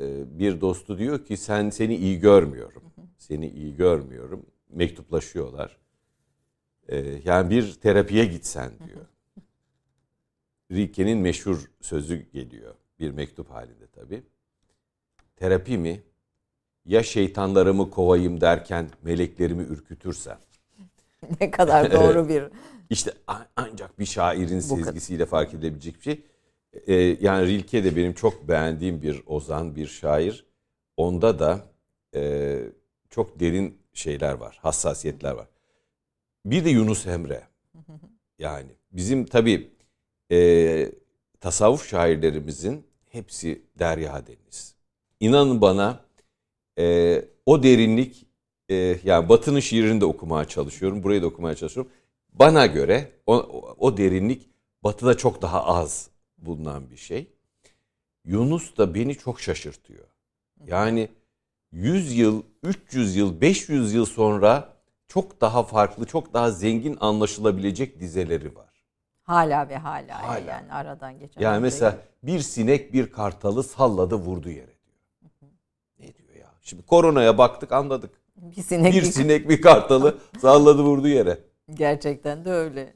e, 0.00 0.38
bir 0.38 0.60
dostu 0.60 0.98
diyor 0.98 1.24
ki 1.24 1.36
sen 1.36 1.70
seni 1.70 1.96
iyi 1.96 2.20
görmüyorum. 2.20 2.82
Seni 3.18 3.48
iyi 3.48 3.76
görmüyorum. 3.76 4.46
Mektuplaşıyorlar. 4.72 5.76
E, 6.88 6.98
yani 7.24 7.50
bir 7.50 7.74
terapiye 7.74 8.24
gitsen 8.24 8.72
diyor. 8.86 9.06
Rilke'nin 10.72 11.18
meşhur 11.18 11.70
sözü 11.80 12.16
geliyor. 12.32 12.74
Bir 13.00 13.10
mektup 13.10 13.50
halinde 13.50 13.86
tabii. 13.86 14.22
Terapi 15.36 15.78
mi? 15.78 16.02
Ya 16.86 17.02
şeytanlarımı 17.02 17.90
kovayım 17.90 18.40
derken 18.40 18.90
meleklerimi 19.02 19.62
ürkütürsem? 19.62 20.38
ne 21.40 21.50
kadar 21.50 21.92
doğru 21.92 22.28
bir 22.28 22.44
İşte 22.90 23.12
ancak 23.56 23.98
bir 23.98 24.04
şairin 24.04 24.60
sezgisiyle 24.60 25.26
fark 25.26 25.54
edilebilecek 25.54 25.96
bir 25.96 26.02
şey. 26.02 26.20
Ee, 26.86 26.94
yani 27.20 27.46
Rilke 27.46 27.84
de 27.84 27.96
benim 27.96 28.12
çok 28.12 28.48
beğendiğim 28.48 29.02
bir 29.02 29.22
ozan, 29.26 29.76
bir 29.76 29.86
şair. 29.86 30.46
Onda 30.96 31.38
da 31.38 31.64
e, 32.14 32.62
çok 33.10 33.40
derin 33.40 33.81
şeyler 33.92 34.32
var, 34.32 34.58
hassasiyetler 34.62 35.32
var. 35.32 35.46
Bir 36.44 36.64
de 36.64 36.70
Yunus 36.70 37.06
Emre. 37.06 37.48
Yani 38.38 38.70
bizim 38.92 39.26
tabii 39.26 39.70
e, 40.32 40.92
tasavvuf 41.40 41.88
şairlerimizin 41.88 42.86
hepsi 43.10 43.62
derya 43.78 44.26
deniz. 44.26 44.74
İnanın 45.20 45.60
bana 45.60 46.04
e, 46.78 47.24
o 47.46 47.62
derinlik 47.62 48.26
e, 48.68 48.98
yani 49.04 49.28
Batı'nın 49.28 49.60
şiirini 49.60 50.00
de 50.00 50.04
okumaya 50.04 50.44
çalışıyorum. 50.44 51.02
Burayı 51.02 51.22
da 51.22 51.26
okumaya 51.26 51.54
çalışıyorum. 51.54 51.92
Bana 52.32 52.66
göre 52.66 53.12
o, 53.26 53.34
o, 53.78 53.96
derinlik 53.96 54.50
Batı'da 54.84 55.16
çok 55.16 55.42
daha 55.42 55.64
az 55.64 56.10
bulunan 56.38 56.90
bir 56.90 56.96
şey. 56.96 57.26
Yunus 58.24 58.76
da 58.76 58.94
beni 58.94 59.14
çok 59.14 59.40
şaşırtıyor. 59.40 60.06
Yani 60.66 61.08
100 61.72 62.18
yıl, 62.18 62.42
300 62.62 63.16
yıl, 63.16 63.40
500 63.40 63.92
yıl 63.94 64.04
sonra 64.06 64.68
çok 65.08 65.40
daha 65.40 65.62
farklı, 65.62 66.04
çok 66.06 66.34
daha 66.34 66.50
zengin 66.50 66.96
anlaşılabilecek 67.00 68.00
dizeleri 68.00 68.54
var. 68.56 68.72
hala 69.22 69.68
ve 69.68 69.76
hala, 69.76 70.22
Hala. 70.28 70.38
yani 70.38 70.72
aradan 70.72 71.18
geçen. 71.18 71.40
Yani 71.40 71.60
mesela 71.62 71.98
bir 72.22 72.40
sinek 72.40 72.92
bir 72.92 73.12
kartalı 73.12 73.62
salladı 73.62 74.14
vurdu 74.14 74.48
yere 74.50 74.66
diyor. 74.66 74.96
Ne 75.98 76.06
diyor 76.06 76.34
ya? 76.40 76.46
Şimdi 76.62 76.82
koronaya 76.86 77.38
baktık 77.38 77.72
anladık. 77.72 78.10
bir 78.36 78.62
sinek 78.62 78.94
bir- 78.94 79.02
sinek 79.02 79.48
bir 79.48 79.62
kartalı 79.62 80.18
salladı 80.40 80.82
vurdu 80.82 81.08
yere. 81.08 81.38
Gerçekten 81.74 82.44
de 82.44 82.50
öyle. 82.50 82.94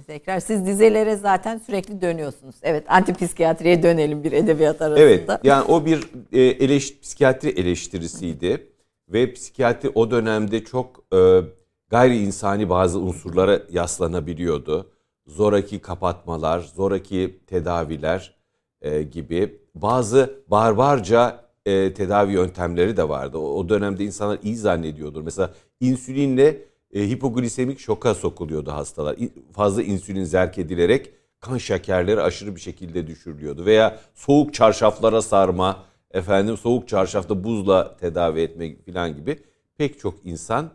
Tekrar 0.00 0.40
siz 0.40 0.66
dizelere 0.66 1.16
zaten 1.16 1.58
sürekli 1.58 2.00
dönüyorsunuz. 2.00 2.56
Evet 2.62 2.84
antipsikiyatriye 2.88 3.82
dönelim 3.82 4.24
bir 4.24 4.32
edebiyat 4.32 4.82
arasında. 4.82 5.04
Evet 5.04 5.30
yani 5.44 5.64
o 5.64 5.86
bir 5.86 6.10
e, 6.32 6.40
eleş, 6.40 7.00
psikiyatri 7.00 7.48
eleştirisiydi. 7.48 8.72
Ve 9.08 9.32
psikiyatri 9.32 9.90
o 9.94 10.10
dönemde 10.10 10.64
çok 10.64 11.04
e, 11.14 11.40
gayri 11.88 12.18
insani 12.18 12.68
bazı 12.68 12.98
unsurlara 12.98 13.60
yaslanabiliyordu. 13.70 14.90
Zoraki 15.26 15.78
kapatmalar, 15.78 16.60
zoraki 16.60 17.40
tedaviler 17.46 18.36
e, 18.82 19.02
gibi 19.02 19.60
bazı 19.74 20.42
barbarca 20.48 21.40
e, 21.66 21.94
tedavi 21.94 22.32
yöntemleri 22.32 22.96
de 22.96 23.08
vardı. 23.08 23.38
O, 23.38 23.58
o 23.58 23.68
dönemde 23.68 24.04
insanlar 24.04 24.38
iyi 24.42 24.56
zannediyordur. 24.56 25.22
Mesela 25.22 25.50
insülinle 25.80 26.71
e, 26.92 27.08
hipoglisemik 27.08 27.78
şoka 27.80 28.14
sokuluyordu 28.14 28.72
hastalar. 28.72 29.16
Fazla 29.52 29.82
insülin 29.82 30.24
zerk 30.24 30.58
edilerek 30.58 31.12
kan 31.40 31.58
şekerleri 31.58 32.22
aşırı 32.22 32.56
bir 32.56 32.60
şekilde 32.60 33.06
düşürülüyordu. 33.06 33.66
Veya 33.66 34.00
soğuk 34.14 34.54
çarşaflara 34.54 35.22
sarma, 35.22 35.84
efendim 36.10 36.56
soğuk 36.56 36.88
çarşafta 36.88 37.44
buzla 37.44 37.96
tedavi 37.96 38.40
etmek 38.40 38.86
falan 38.86 39.16
gibi 39.16 39.38
pek 39.78 39.98
çok 39.98 40.26
insan 40.26 40.70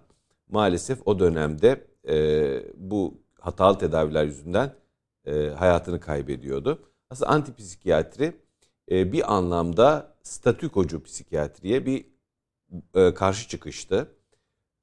maalesef 0.50 1.00
o 1.06 1.20
dönemde 1.20 1.88
e, 2.08 2.64
bu 2.78 3.14
hatalı 3.40 3.78
tedaviler 3.78 4.26
yüzünden 4.26 4.74
e, 5.26 5.48
hayatını 5.48 6.00
kaybediyordu. 6.00 6.80
Aslında 7.10 7.32
antipsikiyatri 7.32 8.34
e, 8.92 9.12
bir 9.12 9.36
anlamda 9.36 10.16
statükocu 10.24 11.04
psikiyatriye 11.04 11.86
bir 11.86 12.06
e, 12.96 13.14
karşı 13.14 13.48
çıkıştı. 13.48 14.17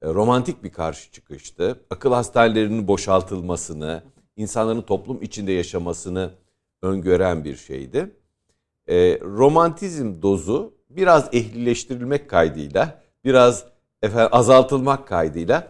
E, 0.05 0.13
romantik 0.13 0.63
bir 0.63 0.71
karşı 0.71 1.11
çıkıştı. 1.11 1.79
Akıl 1.89 2.11
hastanelerinin 2.13 2.87
boşaltılmasını, 2.87 4.03
insanların 4.35 4.81
toplum 4.81 5.21
içinde 5.21 5.51
yaşamasını 5.51 6.31
öngören 6.81 7.43
bir 7.43 7.55
şeydi. 7.55 8.15
E, 8.87 9.19
romantizm 9.21 10.21
dozu 10.21 10.73
biraz 10.89 11.29
ehlileştirilmek 11.33 12.29
kaydıyla, 12.29 13.01
biraz 13.25 13.65
efendim, 14.01 14.29
azaltılmak 14.31 15.07
kaydıyla 15.07 15.67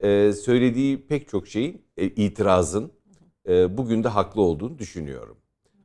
e, 0.00 0.32
söylediği 0.32 1.06
pek 1.06 1.28
çok 1.28 1.48
şeyin 1.48 1.82
e, 1.96 2.04
itirazın 2.06 2.92
e, 3.48 3.78
bugün 3.78 4.04
de 4.04 4.08
haklı 4.08 4.42
olduğunu 4.42 4.78
düşünüyorum. 4.78 5.36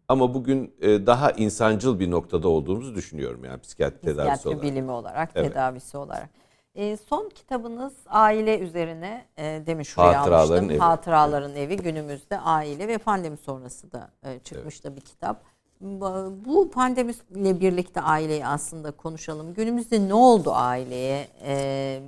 Ama 0.07 0.33
bugün 0.33 0.75
e, 0.81 1.05
daha 1.05 1.31
insancıl 1.31 1.99
bir 1.99 2.11
noktada 2.11 2.47
olduğumuzu 2.47 2.95
düşünüyorum 2.95 3.43
yani 3.45 3.61
psikiyatri 3.61 4.01
tedavisi 4.01 4.33
Psikiyatri 4.33 4.49
olarak. 4.49 4.63
bilimi 4.63 4.91
olarak, 4.91 5.31
Evet. 5.35 5.53
tedavisi 5.53 5.97
olarak. 5.97 6.29
E, 6.75 6.97
son 6.97 7.29
kitabınız 7.29 7.93
aile 8.07 8.59
üzerine 8.59 9.25
e, 9.37 9.61
demin 9.65 9.83
şuraya 9.83 10.21
Hatıraların 10.21 10.55
almıştım. 10.55 10.71
Evi. 10.71 10.79
Hatıraların 10.79 11.55
Evi 11.55 11.77
günümüzde 11.77 12.39
aile 12.39 12.87
ve 12.87 12.97
pandemi 12.97 13.37
sonrası 13.37 13.91
da 13.91 14.09
e, 14.23 14.39
çıkmış 14.39 14.83
da 14.83 14.95
bir 14.95 15.01
kitap. 15.01 15.43
Bu 15.81 16.33
bu 16.45 16.71
pandemiyle 16.71 17.59
birlikte 17.59 18.01
aileyi 18.01 18.45
aslında 18.45 18.91
konuşalım. 18.91 19.53
Günümüzde 19.53 20.07
ne 20.07 20.13
oldu 20.13 20.51
aileye? 20.53 21.27
E, 21.45 22.01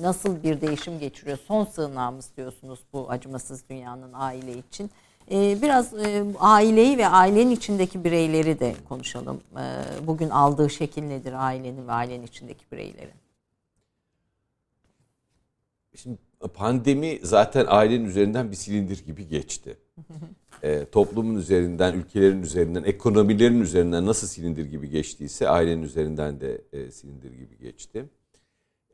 nasıl 0.00 0.42
bir 0.42 0.60
değişim 0.60 0.98
geçiriyor? 0.98 1.38
Son 1.46 1.64
sığınağımız 1.64 2.30
diyorsunuz 2.36 2.80
bu 2.92 3.06
acımasız 3.10 3.68
dünyanın 3.68 4.10
aile 4.14 4.58
için. 4.58 4.90
E, 5.30 5.62
biraz 5.62 5.94
e, 5.94 6.24
aileyi 6.38 6.98
ve 6.98 7.08
ailenin 7.08 7.50
içindeki 7.50 8.04
bireyleri 8.04 8.60
de 8.60 8.74
konuşalım. 8.88 9.40
E, 9.56 9.62
bugün 10.06 10.30
aldığı 10.30 10.70
şekil 10.70 11.02
nedir 11.02 11.32
ailenin 11.32 11.88
ve 11.88 11.92
ailenin 11.92 12.26
içindeki 12.26 12.64
bireylerin? 12.72 13.29
Şimdi 15.96 16.18
pandemi 16.54 17.18
zaten 17.22 17.66
ailenin 17.68 18.04
üzerinden 18.04 18.50
bir 18.50 18.56
silindir 18.56 19.04
gibi 19.06 19.28
geçti. 19.28 19.76
Ee, 20.62 20.84
toplumun 20.92 21.36
üzerinden, 21.36 21.94
ülkelerin 21.94 22.42
üzerinden, 22.42 22.82
ekonomilerin 22.82 23.60
üzerinden 23.60 24.06
nasıl 24.06 24.26
silindir 24.26 24.64
gibi 24.64 24.90
geçtiyse 24.90 25.48
ailenin 25.48 25.82
üzerinden 25.82 26.40
de 26.40 26.60
e, 26.72 26.90
silindir 26.90 27.30
gibi 27.32 27.58
geçti. 27.58 28.04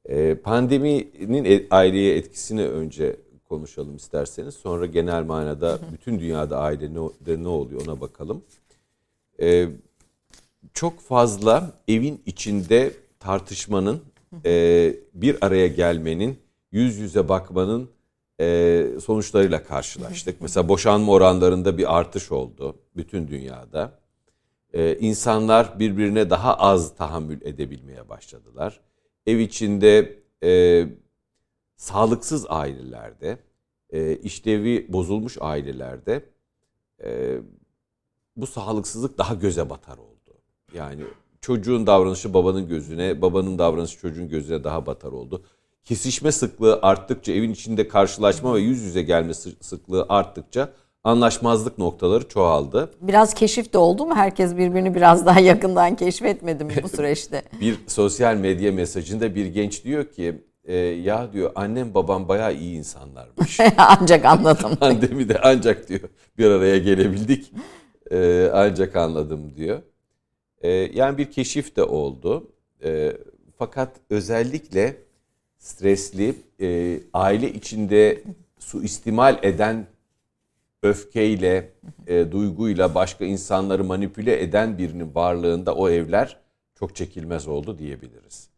Ee, 0.09 0.35
pandeminin 0.35 1.45
e- 1.45 1.67
aileye 1.71 2.17
etkisini 2.17 2.63
önce 2.63 3.17
konuşalım 3.49 3.97
isterseniz. 3.97 4.55
Sonra 4.55 4.87
genel 4.87 5.25
manada 5.25 5.79
bütün 5.93 6.19
dünyada 6.19 6.59
aile 6.59 6.95
ne, 7.43 7.49
oluyor 7.49 7.87
ona 7.87 8.01
bakalım. 8.01 8.43
Ee, 9.41 9.69
çok 10.75 11.01
fazla 11.01 11.73
evin 11.89 12.23
içinde 12.27 12.93
tartışmanın, 13.21 14.03
e, 14.45 14.95
bir 15.15 15.47
araya 15.47 15.67
gelmenin, 15.67 16.39
yüz 16.77 16.97
yüze 16.97 17.29
bakmanın 17.29 17.91
e, 18.41 18.87
sonuçlarıyla 19.05 19.65
karşılaştık. 19.65 20.41
Mesela 20.41 20.69
boşanma 20.69 21.13
oranlarında 21.13 21.79
bir 21.79 21.99
artış 21.99 22.33
oldu 22.33 22.77
bütün 22.97 23.29
dünyada. 23.29 23.99
E, 24.73 24.97
insanlar 24.99 25.79
birbirine 25.79 26.31
daha 26.31 26.55
az 26.55 26.97
tahammül 26.97 27.43
edebilmeye 27.43 28.09
başladılar. 28.09 28.81
Ev 29.27 29.39
içinde 29.39 30.19
e, 30.43 30.85
sağlıksız 31.77 32.47
ailelerde, 32.49 33.39
e, 33.91 34.17
işlevi 34.17 34.87
bozulmuş 34.93 35.37
ailelerde 35.41 36.25
e, 37.05 37.39
bu 38.37 38.47
sağlıksızlık 38.47 39.19
daha 39.19 39.35
göze 39.35 39.71
batar 39.71 39.99
oldu. 39.99 40.39
Yani 40.75 41.03
çocuğun 41.41 41.87
davranışı 41.87 42.35
babanın 42.35 42.69
gözüne, 42.69 43.23
babanın 43.23 43.59
davranışı 43.59 43.99
çocuğun 43.99 44.29
gözüne 44.29 44.65
daha 44.65 44.87
batar 44.87 45.13
oldu. 45.13 45.45
Kesişme 45.87 46.33
sıklığı 46.33 46.79
arttıkça, 46.83 47.33
evin 47.33 47.53
içinde 47.53 47.89
karşılaşma 47.89 48.55
ve 48.55 48.61
yüz 48.61 48.83
yüze 48.83 49.03
gelme 49.03 49.35
sıklığı 49.61 50.07
arttıkça 50.09 50.69
anlaşmazlık 51.05 51.79
noktaları 51.79 52.29
çoğaldı. 52.29 52.91
Biraz 53.01 53.35
keşif 53.35 53.73
de 53.73 53.79
oldu 53.79 54.07
mu? 54.07 54.15
Herkes 54.15 54.57
birbirini 54.57 54.95
biraz 54.95 55.27
daha 55.27 55.41
yakından 55.41 55.97
keşfetmedi 55.97 56.65
mi 56.65 56.75
bu 56.83 56.89
süreçte? 56.97 57.43
bir 57.61 57.79
sosyal 57.87 58.37
medya 58.37 58.73
mesajında 58.73 59.35
bir 59.35 59.47
genç 59.47 59.85
diyor 59.85 60.05
ki 60.05 60.43
e, 60.65 60.77
ya 60.77 61.33
diyor 61.33 61.53
annem 61.55 61.95
babam 61.95 62.29
bayağı 62.29 62.55
iyi 62.55 62.77
insanlarmış. 62.77 63.61
ancak 63.77 64.25
anladım. 64.25 64.73
Annemi 64.81 65.29
de 65.29 65.41
ancak 65.43 65.89
diyor 65.89 66.09
bir 66.39 66.51
araya 66.51 66.79
gelebildik. 66.79 67.53
E, 68.11 68.51
ancak 68.53 68.97
anladım 68.97 69.57
diyor. 69.57 69.83
E, 70.61 70.71
yani 70.71 71.19
bir 71.19 71.31
keşif 71.31 71.77
de 71.77 71.83
oldu. 71.83 72.51
E, 72.85 73.13
fakat 73.59 73.97
özellikle 74.11 75.06
stresli, 75.67 76.35
e, 76.61 77.01
aile 77.13 77.53
içinde 77.53 78.23
suistimal 78.59 79.39
eden 79.43 79.87
öfkeyle, 80.83 81.73
e, 82.07 82.33
duyguyla 82.33 82.95
başka 82.95 83.25
insanları 83.25 83.85
manipüle 83.85 84.43
eden 84.43 84.79
birinin 84.79 85.15
varlığında 85.15 85.75
o 85.75 85.89
evler 85.89 86.37
çok 86.75 86.97
çekilmez 86.97 87.49
oldu 87.49 87.79
diyebiliriz. 87.79 88.49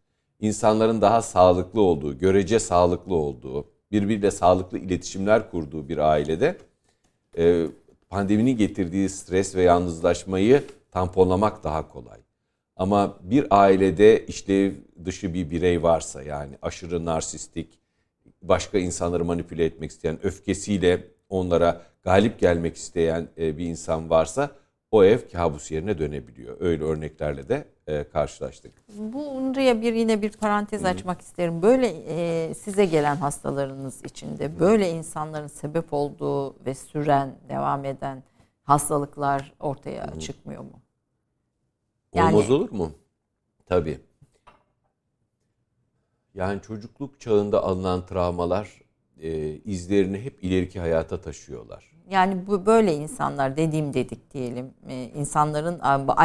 İnsanların 0.40 1.00
daha 1.00 1.22
sağlıklı 1.22 1.80
olduğu, 1.80 2.18
görece 2.18 2.58
sağlıklı 2.58 3.14
olduğu, 3.14 3.64
birbiriyle 3.92 4.30
sağlıklı 4.30 4.78
iletişimler 4.78 5.50
kurduğu 5.50 5.88
bir 5.88 5.98
ailede 5.98 6.56
e, 7.38 7.66
pandeminin 8.08 8.56
getirdiği 8.56 9.08
stres 9.08 9.54
ve 9.54 9.62
yalnızlaşmayı 9.62 10.62
tamponlamak 10.90 11.64
daha 11.64 11.88
kolay. 11.88 12.18
Ama 12.76 13.16
bir 13.22 13.46
ailede 13.50 14.26
işlev 14.26 14.72
dışı 15.04 15.34
bir 15.34 15.50
birey 15.50 15.82
varsa 15.82 16.22
yani 16.22 16.58
aşırı 16.62 17.04
narsistik, 17.04 17.78
başka 18.42 18.78
insanları 18.78 19.24
manipüle 19.24 19.64
etmek 19.64 19.90
isteyen, 19.90 20.18
öfkesiyle 20.22 21.04
onlara 21.28 21.82
galip 22.02 22.40
gelmek 22.40 22.76
isteyen 22.76 23.28
e, 23.38 23.58
bir 23.58 23.66
insan 23.66 24.10
varsa 24.10 24.50
o 24.90 25.04
ev 25.04 25.18
kabus 25.32 25.70
yerine 25.70 25.98
dönebiliyor. 25.98 26.56
Öyle 26.60 26.84
örneklerle 26.84 27.48
de 27.48 27.64
e, 27.86 28.04
karşılaştık. 28.04 28.72
Buraya 28.98 29.82
bir 29.82 29.92
yine 29.94 30.22
bir 30.22 30.32
parantez 30.32 30.84
açmak 30.84 31.20
isterim. 31.20 31.62
Böyle 31.62 31.86
e, 32.08 32.54
size 32.54 32.84
gelen 32.84 33.16
hastalarınız 33.16 34.04
içinde 34.04 34.60
böyle 34.60 34.90
insanların 34.90 35.46
sebep 35.46 35.92
olduğu 35.92 36.64
ve 36.64 36.74
süren, 36.74 37.34
devam 37.48 37.84
eden 37.84 38.22
hastalıklar 38.62 39.52
ortaya 39.60 40.20
çıkmıyor 40.20 40.62
mu? 40.62 40.80
Yani, 42.14 42.34
Olmaz 42.34 42.50
olur 42.50 42.70
mu? 42.70 42.92
Tabii. 43.66 44.00
Yani 46.38 46.62
çocukluk 46.62 47.20
çağında 47.20 47.64
alınan 47.64 48.06
travmalar 48.06 48.80
e, 49.20 49.30
izlerini 49.48 50.20
hep 50.20 50.44
ileriki 50.44 50.80
hayata 50.80 51.20
taşıyorlar. 51.20 51.92
Yani 52.10 52.46
bu 52.46 52.66
böyle 52.66 52.94
insanlar 52.94 53.56
dediğim 53.56 53.94
dedik 53.94 54.34
diyelim 54.34 54.74
e, 54.88 55.02
insanların 55.02 55.80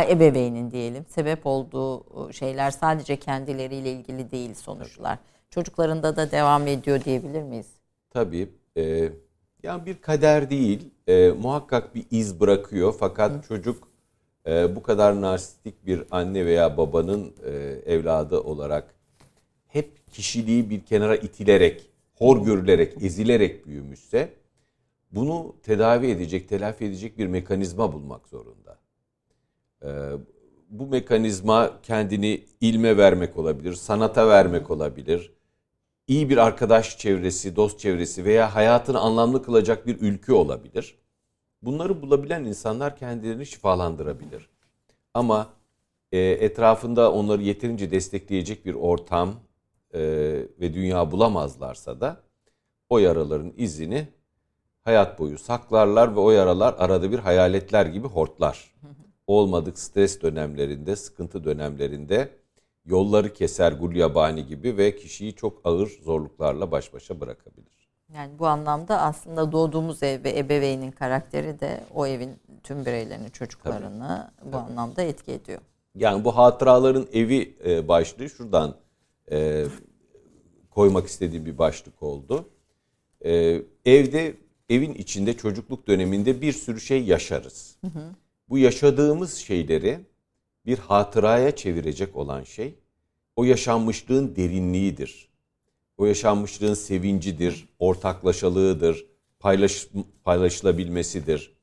ebeveynin 0.09 0.71
diyelim 0.71 1.05
sebep 1.09 1.45
olduğu 1.45 2.33
şeyler 2.33 2.71
sadece 2.71 3.15
kendileriyle 3.15 3.91
ilgili 3.91 4.31
değil 4.31 4.53
sonuçlar. 4.53 5.15
Tabii. 5.15 5.49
Çocuklarında 5.49 6.15
da 6.15 6.31
devam 6.31 6.67
ediyor 6.67 7.03
diyebilir 7.03 7.41
miyiz? 7.41 7.67
Tabii. 8.09 8.49
E, 8.77 9.09
yani 9.63 9.85
bir 9.85 10.01
kader 10.01 10.49
değil 10.49 10.89
e, 11.07 11.29
muhakkak 11.29 11.95
bir 11.95 12.05
iz 12.11 12.39
bırakıyor 12.39 12.95
fakat 12.99 13.31
Hı. 13.31 13.47
çocuk 13.47 13.87
e, 14.47 14.75
bu 14.75 14.83
kadar 14.83 15.21
narsistik 15.21 15.85
bir 15.85 16.03
anne 16.11 16.45
veya 16.45 16.77
babanın 16.77 17.33
e, 17.45 17.51
evladı 17.93 18.39
olarak 18.39 18.93
kişiliği 20.13 20.69
bir 20.69 20.85
kenara 20.85 21.15
itilerek 21.15 21.89
hor 22.13 22.45
görülerek, 22.45 23.03
ezilerek 23.03 23.67
büyümüşse 23.67 24.33
bunu 25.11 25.55
tedavi 25.63 26.07
edecek, 26.07 26.49
telafi 26.49 26.85
edecek 26.85 27.17
bir 27.17 27.27
mekanizma 27.27 27.93
bulmak 27.93 28.27
zorunda. 28.27 28.79
Ee, 29.83 29.87
bu 30.69 30.87
mekanizma 30.87 31.81
kendini 31.83 32.43
ilme 32.61 32.97
vermek 32.97 33.37
olabilir, 33.37 33.73
sanata 33.73 34.27
vermek 34.27 34.71
olabilir, 34.71 35.31
iyi 36.07 36.29
bir 36.29 36.37
arkadaş 36.37 36.97
çevresi, 36.97 37.55
dost 37.55 37.79
çevresi 37.79 38.25
veya 38.25 38.55
hayatını 38.55 38.99
anlamlı 38.99 39.43
kılacak 39.43 39.87
bir 39.87 40.01
ülke 40.01 40.33
olabilir. 40.33 40.95
Bunları 41.61 42.01
bulabilen 42.01 42.43
insanlar 42.43 42.97
kendilerini 42.97 43.45
şifalandırabilir. 43.45 44.49
Ama 45.13 45.53
e, 46.11 46.19
etrafında 46.19 47.13
onları 47.13 47.41
yeterince 47.41 47.91
destekleyecek 47.91 48.65
bir 48.65 48.73
ortam, 48.73 49.35
e, 49.93 49.99
ve 50.59 50.73
dünya 50.73 51.11
bulamazlarsa 51.11 52.01
da 52.01 52.17
o 52.89 52.97
yaraların 52.99 53.53
izini 53.57 54.07
hayat 54.81 55.19
boyu 55.19 55.37
saklarlar 55.37 56.15
ve 56.15 56.19
o 56.19 56.31
yaralar 56.31 56.75
arada 56.77 57.11
bir 57.11 57.19
hayaletler 57.19 57.85
gibi 57.85 58.07
hortlar. 58.07 58.73
Olmadık 59.27 59.79
stres 59.79 60.21
dönemlerinde, 60.21 60.95
sıkıntı 60.95 61.43
dönemlerinde 61.43 62.29
yolları 62.85 63.33
keser 63.33 63.71
gulyabani 63.71 64.45
gibi 64.45 64.77
ve 64.77 64.95
kişiyi 64.95 65.35
çok 65.35 65.61
ağır 65.63 65.87
zorluklarla 66.03 66.71
baş 66.71 66.93
başa 66.93 67.19
bırakabilir. 67.19 67.89
Yani 68.13 68.39
bu 68.39 68.47
anlamda 68.47 69.01
aslında 69.01 69.51
doğduğumuz 69.51 70.03
ev 70.03 70.23
ve 70.23 70.37
ebeveynin 70.39 70.91
karakteri 70.91 71.59
de 71.59 71.83
o 71.95 72.07
evin 72.07 72.39
tüm 72.63 72.85
bireylerini, 72.85 73.31
çocuklarını 73.31 74.31
Tabii. 74.37 74.47
bu 74.47 74.51
Tabii. 74.51 74.61
anlamda 74.71 75.01
etki 75.01 75.31
ediyor. 75.31 75.61
Yani 75.95 76.23
bu 76.23 76.37
hatıraların 76.37 77.07
evi 77.13 77.55
e, 77.65 77.87
başlığı 77.87 78.29
şuradan 78.29 78.75
e, 79.31 79.65
koymak 80.71 81.07
istediğim 81.07 81.45
bir 81.45 81.57
başlık 81.57 82.03
oldu. 82.03 82.49
E, 83.25 83.61
evde, 83.85 84.35
evin 84.69 84.93
içinde 84.93 85.37
çocukluk 85.37 85.87
döneminde 85.87 86.41
bir 86.41 86.53
sürü 86.53 86.81
şey 86.81 87.03
yaşarız. 87.03 87.75
Hı 87.81 87.87
hı. 87.87 88.15
Bu 88.49 88.57
yaşadığımız 88.57 89.33
şeyleri 89.33 89.99
bir 90.65 90.77
hatıraya 90.77 91.55
çevirecek 91.55 92.15
olan 92.15 92.43
şey 92.43 92.75
o 93.35 93.43
yaşanmışlığın 93.43 94.35
derinliğidir. 94.35 95.29
O 95.97 96.05
yaşanmışlığın 96.05 96.73
sevincidir, 96.73 97.69
ortaklaşalığıdır, 97.79 99.05
paylaş, 99.39 99.87
paylaşılabilmesidir. 100.23 101.53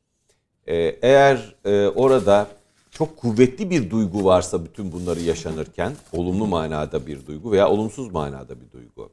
Ee, 0.66 0.77
eğer 1.03 1.57
e, 1.64 1.88
orada 1.88 2.49
çok 2.90 3.16
kuvvetli 3.16 3.70
bir 3.70 3.90
duygu 3.90 4.24
varsa 4.24 4.64
bütün 4.64 4.92
bunları 4.92 5.20
yaşanırken 5.20 5.92
olumlu 6.12 6.46
manada 6.46 7.07
bir 7.07 7.26
duygu 7.26 7.53
veya 7.53 7.70
olumsuz 7.70 8.12
manada 8.12 8.61
bir 8.61 8.70
duygu. 8.72 9.11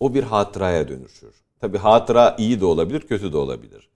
O 0.00 0.14
bir 0.14 0.22
hatıraya 0.22 0.88
dönüşür. 0.88 1.34
Tabi 1.60 1.78
hatıra 1.78 2.36
iyi 2.38 2.60
de 2.60 2.64
olabilir, 2.64 3.00
kötü 3.00 3.32
de 3.32 3.36
olabilir. 3.36 3.88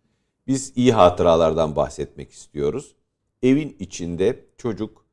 Biz 0.47 0.73
iyi 0.77 0.93
hatıralardan 0.93 1.77
bahsetmek 1.77 2.31
istiyoruz. 2.33 2.95
Evin 3.43 3.77
içinde 3.79 4.45
çocuk 4.59 5.05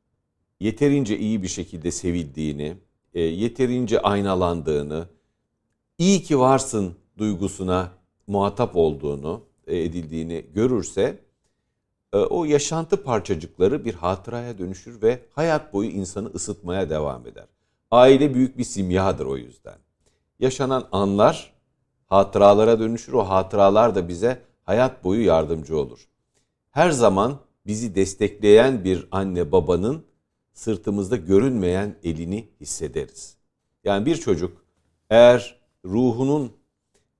yeterince 0.60 1.18
iyi 1.18 1.42
bir 1.42 1.48
şekilde 1.48 1.90
sevildiğini, 1.90 2.76
e, 3.14 3.20
yeterince 3.20 4.02
aynalandığını, 4.02 5.08
iyi 5.98 6.22
ki 6.22 6.38
varsın 6.38 6.94
duygusuna 7.18 7.92
muhatap 8.26 8.76
olduğunu, 8.76 9.42
e, 9.66 9.78
edildiğini 9.82 10.44
görürse 10.54 11.18
o 12.16 12.44
yaşantı 12.44 13.02
parçacıkları 13.02 13.84
bir 13.84 13.94
hatıraya 13.94 14.58
dönüşür 14.58 15.02
ve 15.02 15.20
hayat 15.34 15.72
boyu 15.72 15.90
insanı 15.90 16.28
ısıtmaya 16.28 16.90
devam 16.90 17.26
eder. 17.26 17.46
Aile 17.90 18.34
büyük 18.34 18.58
bir 18.58 18.64
simyadır 18.64 19.26
o 19.26 19.36
yüzden. 19.36 19.78
Yaşanan 20.38 20.88
anlar 20.92 21.52
hatıralara 22.06 22.80
dönüşür. 22.80 23.12
O 23.12 23.28
hatıralar 23.28 23.94
da 23.94 24.08
bize 24.08 24.42
hayat 24.64 25.04
boyu 25.04 25.24
yardımcı 25.24 25.78
olur. 25.78 26.08
Her 26.70 26.90
zaman 26.90 27.38
bizi 27.66 27.94
destekleyen 27.94 28.84
bir 28.84 29.08
anne 29.10 29.52
babanın 29.52 30.04
sırtımızda 30.52 31.16
görünmeyen 31.16 31.96
elini 32.02 32.48
hissederiz. 32.60 33.36
Yani 33.84 34.06
bir 34.06 34.16
çocuk 34.16 34.64
eğer 35.10 35.60
ruhunun 35.84 36.52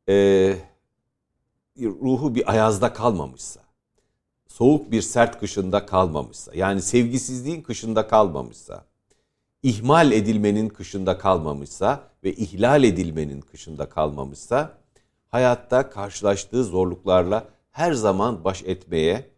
e, 0.09 0.55
ruhu 1.79 2.35
bir 2.35 2.51
ayazda 2.51 2.93
kalmamışsa, 2.93 3.61
soğuk 4.49 4.91
bir 4.91 5.03
sert 5.03 5.41
kışında 5.41 5.87
kalmamışsa, 5.87 6.53
yani 6.55 6.83
sevgisizliğin 6.83 7.63
kışında 7.63 8.07
kalmamışsa, 8.07 8.85
ihmal 9.63 10.13
edilmenin 10.13 10.69
kışında 10.69 11.19
kalmamışsa 11.19 12.01
ve 12.25 12.33
ihlal 12.33 12.85
edilmenin 12.85 13.41
kışında 13.41 13.89
kalmamışsa, 13.89 14.79
hayatta 15.29 15.91
karşılaştığı 15.91 16.65
zorluklarla 16.65 17.45
her 17.71 17.93
zaman 17.93 18.45
baş 18.45 18.63
etmeye, 18.63 19.31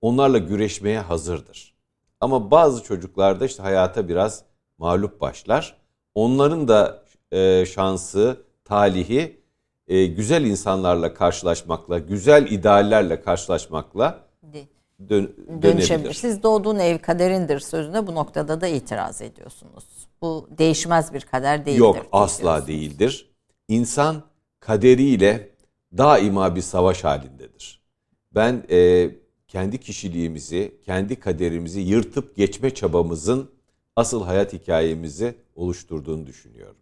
onlarla 0.00 0.38
güreşmeye 0.38 1.00
hazırdır. 1.00 1.74
Ama 2.20 2.50
bazı 2.50 2.82
çocuklarda 2.82 3.46
işte 3.46 3.62
hayata 3.62 4.08
biraz 4.08 4.42
mağlup 4.78 5.20
başlar. 5.20 5.76
Onların 6.14 6.68
da 6.68 7.04
e, 7.32 7.66
şansı, 7.66 8.36
talihi 8.64 9.40
e, 9.88 10.06
güzel 10.06 10.44
insanlarla 10.44 11.14
karşılaşmakla, 11.14 11.98
güzel 11.98 12.46
ideallerle 12.50 13.22
karşılaşmakla 13.22 14.23
dön, 15.08 15.36
dönebilir. 15.62 16.14
Siz 16.14 16.42
doğduğun 16.42 16.78
ev 16.78 16.98
kaderindir 16.98 17.60
sözüne 17.60 18.06
bu 18.06 18.14
noktada 18.14 18.60
da 18.60 18.66
itiraz 18.66 19.22
ediyorsunuz. 19.22 19.84
Bu 20.22 20.48
değişmez 20.58 21.14
bir 21.14 21.20
kader 21.20 21.66
değildir. 21.66 21.78
Yok 21.78 22.06
asla 22.12 22.66
değildir. 22.66 23.30
İnsan 23.68 24.22
kaderiyle 24.60 25.50
daima 25.98 26.56
bir 26.56 26.60
savaş 26.60 27.04
halindedir. 27.04 27.80
Ben 28.34 28.62
e, 28.70 29.10
kendi 29.48 29.78
kişiliğimizi, 29.78 30.80
kendi 30.84 31.20
kaderimizi 31.20 31.80
yırtıp 31.80 32.36
geçme 32.36 32.74
çabamızın 32.74 33.50
asıl 33.96 34.24
hayat 34.24 34.52
hikayemizi 34.52 35.34
oluşturduğunu 35.56 36.26
düşünüyorum. 36.26 36.76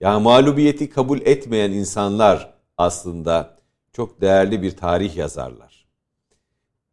Yani 0.00 0.22
mağlubiyeti 0.22 0.90
kabul 0.90 1.20
etmeyen 1.20 1.70
insanlar 1.70 2.54
aslında 2.76 3.56
çok 3.92 4.20
değerli 4.20 4.62
bir 4.62 4.76
tarih 4.76 5.16
yazarlar. 5.16 5.77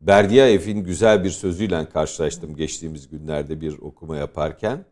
Berdiyev'in 0.07 0.83
güzel 0.83 1.23
bir 1.23 1.29
sözüyle 1.29 1.89
karşılaştım 1.89 2.55
geçtiğimiz 2.55 3.07
günlerde 3.07 3.61
bir 3.61 3.77
okuma 3.77 4.17
yaparken. 4.17 4.85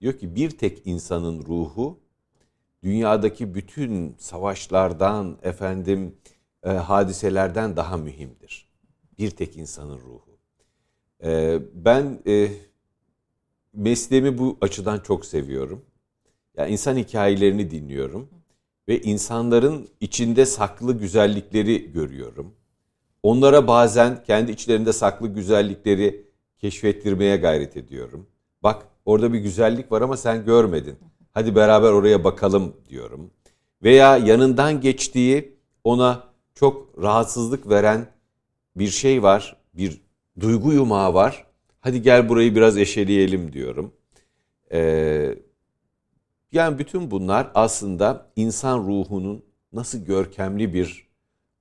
Diyor 0.00 0.18
ki 0.18 0.34
bir 0.34 0.50
tek 0.50 0.86
insanın 0.86 1.44
ruhu 1.46 2.00
dünyadaki 2.82 3.54
bütün 3.54 4.14
savaşlardan, 4.18 5.38
efendim 5.42 6.16
e, 6.62 6.68
hadiselerden 6.70 7.76
daha 7.76 7.96
mühimdir. 7.96 8.68
Bir 9.18 9.30
tek 9.30 9.56
insanın 9.56 9.98
ruhu. 9.98 10.38
E, 11.24 11.58
ben 11.74 12.22
e, 12.26 12.48
mesleğimi 13.72 14.38
bu 14.38 14.58
açıdan 14.60 14.98
çok 14.98 15.26
seviyorum. 15.26 15.84
Yani 16.56 16.72
insan 16.72 16.96
hikayelerini 16.96 17.70
dinliyorum 17.70 18.28
ve 18.88 19.00
insanların 19.00 19.88
içinde 20.00 20.46
saklı 20.46 20.98
güzellikleri 20.98 21.92
görüyorum. 21.92 22.59
Onlara 23.22 23.66
bazen 23.66 24.22
kendi 24.24 24.52
içlerinde 24.52 24.92
saklı 24.92 25.28
güzellikleri 25.28 26.26
keşfettirmeye 26.58 27.36
gayret 27.36 27.76
ediyorum. 27.76 28.26
Bak 28.62 28.86
orada 29.04 29.32
bir 29.32 29.38
güzellik 29.38 29.92
var 29.92 30.02
ama 30.02 30.16
sen 30.16 30.44
görmedin. 30.44 30.96
Hadi 31.32 31.56
beraber 31.56 31.92
oraya 31.92 32.24
bakalım 32.24 32.76
diyorum. 32.88 33.30
Veya 33.82 34.16
yanından 34.16 34.80
geçtiği 34.80 35.56
ona 35.84 36.24
çok 36.54 37.02
rahatsızlık 37.02 37.70
veren 37.70 38.06
bir 38.76 38.88
şey 38.88 39.22
var, 39.22 39.56
bir 39.74 40.00
duygu 40.40 40.72
yumağı 40.72 41.14
var. 41.14 41.46
Hadi 41.80 42.02
gel 42.02 42.28
burayı 42.28 42.54
biraz 42.54 42.78
eşeleyelim 42.78 43.52
diyorum. 43.52 43.92
Ee, 44.72 45.34
yani 46.52 46.78
bütün 46.78 47.10
bunlar 47.10 47.50
aslında 47.54 48.32
insan 48.36 48.78
ruhunun 48.78 49.42
nasıl 49.72 49.98
görkemli 49.98 50.74
bir 50.74 51.09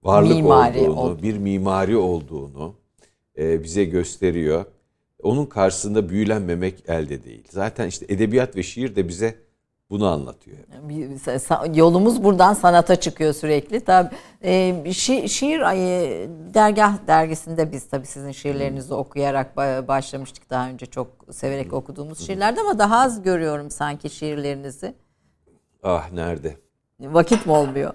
varlık 0.03 0.35
Mimari 0.35 0.79
olduğunu, 0.79 0.99
oldu. 0.99 1.23
bir 1.23 1.37
mimari 1.37 1.97
olduğunu 1.97 2.73
e, 3.37 3.63
bize 3.63 3.85
gösteriyor. 3.85 4.65
Onun 5.23 5.45
karşısında 5.45 6.09
büyülenmemek 6.09 6.89
elde 6.89 7.23
değil. 7.23 7.43
Zaten 7.49 7.87
işte 7.87 8.05
edebiyat 8.09 8.55
ve 8.55 8.63
şiir 8.63 8.95
de 8.95 9.07
bize 9.07 9.35
bunu 9.89 10.07
anlatıyor. 10.07 10.57
Yolumuz 11.75 12.23
buradan 12.23 12.53
sanata 12.53 12.95
çıkıyor 12.95 13.33
sürekli. 13.33 13.79
Tabii 13.79 14.15
e, 14.41 14.51
şi- 14.85 15.27
şiir 15.29 15.59
ayı 15.59 16.29
dergah 16.53 17.07
dergisinde 17.07 17.71
biz 17.71 17.89
tabii 17.89 18.05
sizin 18.07 18.31
şiirlerinizi 18.31 18.93
okuyarak 18.93 19.55
ba- 19.55 19.87
başlamıştık 19.87 20.49
daha 20.49 20.69
önce 20.69 20.85
çok 20.85 21.07
severek 21.31 21.73
okuduğumuz 21.73 22.25
şiirlerde 22.25 22.61
ama 22.61 22.79
daha 22.79 22.99
az 22.99 23.21
görüyorum 23.21 23.71
sanki 23.71 24.09
şiirlerinizi. 24.09 24.95
Ah 25.83 26.11
nerede? 26.11 26.57
Vakit 26.99 27.45
mi 27.45 27.51
olmuyor? 27.51 27.93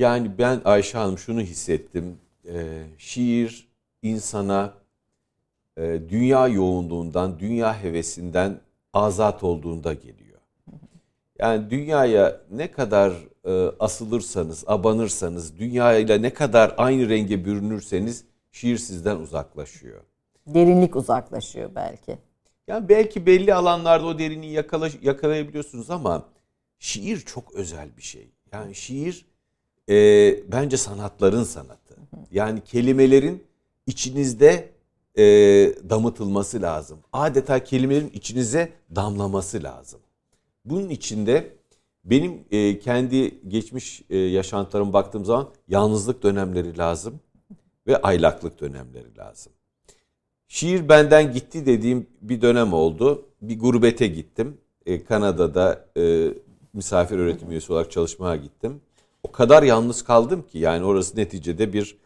Yani 0.00 0.38
ben 0.38 0.60
Ayşe 0.64 0.98
Hanım 0.98 1.18
şunu 1.18 1.40
hissettim. 1.40 2.18
Ee, 2.48 2.82
şiir 2.98 3.68
insana 4.02 4.74
e, 5.76 6.00
dünya 6.08 6.48
yoğunluğundan, 6.48 7.38
dünya 7.38 7.82
hevesinden 7.82 8.60
azat 8.92 9.44
olduğunda 9.44 9.92
geliyor. 9.92 10.40
Yani 11.38 11.70
dünyaya 11.70 12.40
ne 12.50 12.70
kadar 12.70 13.12
e, 13.44 13.72
asılırsanız, 13.80 14.64
abanırsanız, 14.66 15.58
dünyayla 15.58 16.18
ne 16.18 16.34
kadar 16.34 16.74
aynı 16.76 17.08
renge 17.08 17.44
bürünürseniz 17.44 18.24
şiir 18.52 18.78
sizden 18.78 19.16
uzaklaşıyor. 19.16 20.00
Derinlik 20.46 20.96
uzaklaşıyor 20.96 21.70
belki. 21.74 22.18
Yani 22.68 22.88
belki 22.88 23.26
belli 23.26 23.54
alanlarda 23.54 24.06
o 24.06 24.18
derinliği 24.18 24.52
yakala, 24.52 24.88
yakalayabiliyorsunuz 25.02 25.90
ama 25.90 26.24
şiir 26.78 27.20
çok 27.20 27.54
özel 27.54 27.96
bir 27.96 28.02
şey. 28.02 28.28
Yani 28.52 28.74
şiir 28.74 29.29
e, 29.88 29.94
bence 30.52 30.76
sanatların 30.76 31.44
sanatı. 31.44 31.96
Yani 32.30 32.60
kelimelerin 32.64 33.44
içinizde 33.86 34.68
e, 35.18 35.22
damıtılması 35.90 36.62
lazım. 36.62 36.98
Adeta 37.12 37.64
kelimelerin 37.64 38.10
içinize 38.14 38.72
damlaması 38.96 39.62
lazım. 39.62 40.00
Bunun 40.64 40.88
içinde 40.88 41.52
benim 42.04 42.44
e, 42.50 42.78
kendi 42.78 43.48
geçmiş 43.48 44.02
e, 44.10 44.18
yaşantılarıma 44.18 44.92
baktığım 44.92 45.24
zaman 45.24 45.48
yalnızlık 45.68 46.22
dönemleri 46.22 46.78
lazım 46.78 47.20
ve 47.86 47.96
aylaklık 48.02 48.60
dönemleri 48.60 49.16
lazım. 49.16 49.52
Şiir 50.48 50.88
benden 50.88 51.32
gitti 51.32 51.66
dediğim 51.66 52.06
bir 52.22 52.42
dönem 52.42 52.72
oldu. 52.72 53.26
Bir 53.42 53.58
gurbete 53.58 54.06
gittim. 54.06 54.56
E, 54.86 55.04
Kanada'da 55.04 55.84
e, 55.96 56.28
misafir 56.72 57.18
öğretim 57.18 57.50
üyesi 57.50 57.72
olarak 57.72 57.90
çalışmaya 57.90 58.36
gittim. 58.36 58.80
O 59.22 59.32
kadar 59.32 59.62
yalnız 59.62 60.02
kaldım 60.04 60.42
ki 60.42 60.58
yani 60.58 60.84
orası 60.84 61.16
neticede 61.16 61.72
bir 61.72 61.98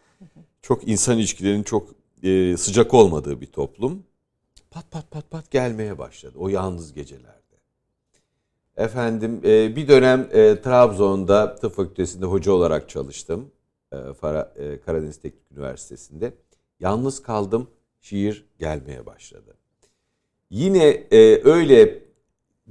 çok 0.61 0.87
insan 0.87 1.17
ilişkilerinin 1.17 1.63
çok 1.63 1.89
e, 2.23 2.57
sıcak 2.57 2.93
olmadığı 2.93 3.41
bir 3.41 3.45
toplum. 3.45 4.03
Pat 4.71 4.91
pat 4.91 5.11
pat 5.11 5.31
pat 5.31 5.51
gelmeye 5.51 5.97
başladı 5.97 6.33
o 6.37 6.49
yalnız 6.49 6.93
gecelerde. 6.93 7.35
Efendim 8.77 9.41
e, 9.45 9.75
bir 9.75 9.87
dönem 9.87 10.29
e, 10.31 10.61
Trabzon'da 10.61 11.55
tıp 11.55 11.75
fakültesinde 11.75 12.25
hoca 12.25 12.51
olarak 12.51 12.89
çalıştım. 12.89 13.51
E, 13.91 13.95
Fara- 13.95 14.57
e, 14.57 14.81
Karadeniz 14.81 15.17
Teknik 15.17 15.51
Üniversitesi'nde. 15.51 16.33
Yalnız 16.79 17.21
kaldım 17.21 17.67
şiir 18.01 18.45
gelmeye 18.59 19.05
başladı. 19.05 19.55
Yine 20.49 20.87
e, 20.87 21.41
öyle 21.43 22.03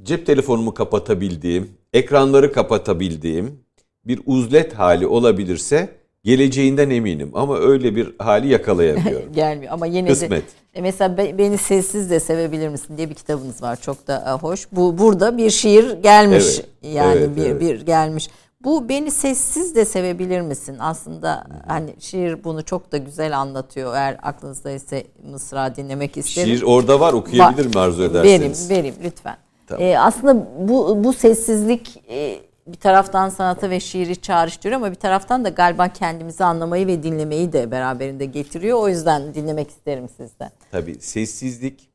cep 0.03 0.27
telefonumu 0.27 0.75
kapatabildiğim, 0.75 1.71
ekranları 1.93 2.53
kapatabildiğim 2.53 3.64
bir 4.07 4.21
uzlet 4.27 4.75
hali 4.75 5.07
olabilirse 5.07 5.89
geleceğinden 6.25 6.91
eminim. 6.91 7.31
Ama 7.35 7.59
öyle 7.59 7.97
bir 7.97 8.15
hali 8.19 8.49
yakalayamıyorum. 8.49 9.33
Gelmiyor 9.35 9.73
ama 9.73 9.87
yine 9.87 10.09
Kısmet. 10.09 10.45
de 10.75 10.81
mesela 10.81 11.17
Be- 11.17 11.39
beni 11.39 11.59
sessiz 11.59 12.11
de 12.11 12.21
sevebilir 12.21 12.69
misin 12.69 12.97
diye 12.97 13.11
bir 13.11 13.15
kitabınız 13.15 13.63
var 13.63 13.77
çok 13.81 14.07
da 14.07 14.25
e, 14.29 14.43
hoş. 14.43 14.67
Bu 14.73 14.99
burada 14.99 15.37
bir 15.39 15.51
şiir 15.51 16.03
gelmiş 16.03 16.45
Evet, 16.45 16.67
yani 16.83 17.19
evet, 17.19 17.37
bir 17.37 17.45
evet. 17.45 17.61
bir 17.61 17.87
gelmiş. 17.87 18.29
Bu 18.65 18.89
beni 18.89 19.11
sessiz 19.11 19.75
de 19.75 19.85
sevebilir 19.85 20.41
misin? 20.41 20.77
Aslında 20.81 21.45
hani 21.67 21.95
şiir 22.01 22.45
bunu 22.45 22.65
çok 22.65 22.93
da 22.93 22.97
güzel 22.97 23.39
anlatıyor. 23.39 23.95
Eğer 23.95 24.17
aklınızda 24.23 24.71
ise 24.71 25.05
Mısra 25.31 25.77
dinlemek 25.77 26.17
isterim. 26.17 26.49
Şiir 26.49 26.63
orada 26.63 27.01
var 27.01 27.13
okuyabilirim 27.13 27.71
arzu 27.77 27.99
Vereyim, 28.03 28.17
ederseniz. 28.43 28.71
vereyim 28.71 28.95
lütfen. 29.05 29.37
Tamam. 29.67 29.83
Ee, 29.87 29.99
aslında 29.99 30.47
bu 30.69 31.05
bu 31.05 31.13
sessizlik 31.13 32.03
e, 32.09 32.37
bir 32.67 32.77
taraftan 32.77 33.29
sanata 33.29 33.71
ve 33.71 33.81
şiiri 33.81 34.17
çağrıştırıyor 34.17 34.81
ama 34.81 34.91
bir 34.91 34.97
taraftan 34.97 35.45
da 35.45 35.49
galiba 35.49 35.89
kendimizi 35.89 36.45
anlamayı 36.45 36.87
ve 36.87 37.03
dinlemeyi 37.03 37.53
de 37.53 37.71
beraberinde 37.71 38.25
getiriyor. 38.25 38.79
O 38.79 38.89
yüzden 38.89 39.35
dinlemek 39.35 39.71
isterim 39.71 40.09
sizden. 40.17 40.51
Tabii 40.71 40.95
sessizlik 41.01 41.89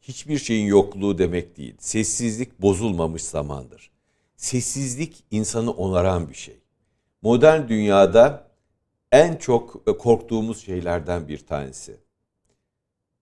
hiçbir 0.00 0.38
şeyin 0.38 0.66
yokluğu 0.66 1.18
demek 1.18 1.56
değil. 1.56 1.74
Sessizlik 1.78 2.62
bozulmamış 2.62 3.22
zamandır. 3.22 3.90
Sessizlik 4.36 5.24
insanı 5.30 5.70
onaran 5.70 6.28
bir 6.28 6.34
şey. 6.34 6.60
Modern 7.22 7.68
dünyada 7.68 8.50
en 9.12 9.36
çok 9.36 9.98
korktuğumuz 9.98 10.64
şeylerden 10.64 11.28
bir 11.28 11.46
tanesi. 11.46 11.96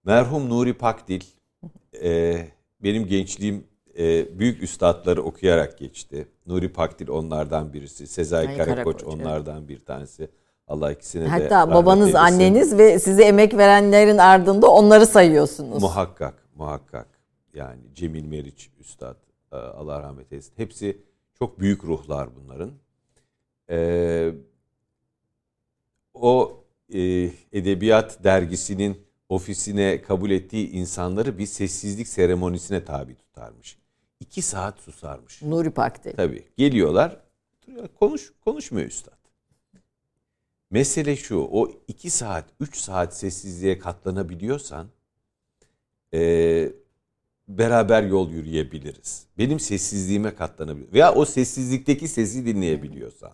Merhum 0.04 0.50
Nuri 0.50 0.74
Pakdil, 0.74 1.20
e, 2.02 2.38
benim 2.80 3.06
gençliğim 3.06 3.64
e, 3.98 4.38
büyük 4.38 4.62
üstadları 4.62 5.22
okuyarak 5.22 5.78
geçti. 5.78 6.28
Nuri 6.46 6.72
Pakdil 6.72 7.08
onlardan 7.08 7.72
birisi, 7.72 8.06
Sezai 8.06 8.48
Ay, 8.48 8.56
Karakoç, 8.56 8.74
Karakoç, 8.74 9.02
evet. 9.02 9.14
onlardan 9.14 9.68
bir 9.68 9.78
tanesi. 9.78 10.28
Allah 10.68 10.92
ikisine 10.92 11.24
de 11.24 11.28
Hatta 11.28 11.74
babanız, 11.74 12.08
eylesin. 12.08 12.18
anneniz 12.18 12.78
ve 12.78 12.98
size 12.98 13.24
emek 13.24 13.56
verenlerin 13.56 14.18
ardında 14.18 14.70
onları 14.70 15.06
sayıyorsunuz. 15.06 15.82
Muhakkak, 15.82 16.34
muhakkak. 16.56 17.06
Yani 17.54 17.80
Cemil 17.94 18.24
Meriç 18.24 18.70
Üstad, 18.80 19.16
e, 19.52 19.56
Allah 19.56 20.02
rahmet 20.02 20.32
eylesin. 20.32 20.52
Hepsi 20.56 20.98
çok 21.38 21.60
büyük 21.60 21.84
ruhlar 21.84 22.28
bunların. 22.36 22.70
Ee, 23.70 24.32
o 26.14 26.64
e, 26.94 27.00
Edebiyat 27.52 28.24
Dergisi'nin 28.24 28.98
ofisine 29.28 30.02
kabul 30.02 30.30
ettiği 30.30 30.70
insanları 30.70 31.38
bir 31.38 31.46
sessizlik 31.46 32.08
seremonisine 32.08 32.84
tabi 32.84 33.14
tutarmış. 33.14 33.78
İki 34.20 34.42
saat 34.42 34.80
susarmış. 34.80 35.42
Nuri 35.42 35.70
Pakdil. 35.70 36.12
Tabii. 36.12 36.48
Geliyorlar. 36.56 37.20
Konuş, 38.00 38.32
konuşmuyor 38.44 38.86
üstad. 38.86 39.18
Mesele 40.70 41.16
şu, 41.16 41.36
o 41.36 41.70
iki 41.88 42.10
saat, 42.10 42.44
üç 42.60 42.76
saat 42.76 43.16
sessizliğe 43.16 43.78
katlanabiliyorsan 43.78 44.88
e, 46.14 46.72
beraber 47.48 48.02
yol 48.02 48.30
yürüyebiliriz. 48.30 49.26
Benim 49.38 49.60
sessizliğime 49.60 50.34
katlanabilir. 50.34 50.92
Veya 50.92 51.14
o 51.14 51.24
sessizlikteki 51.24 52.08
sesi 52.08 52.46
dinleyebiliyorsan. 52.46 53.32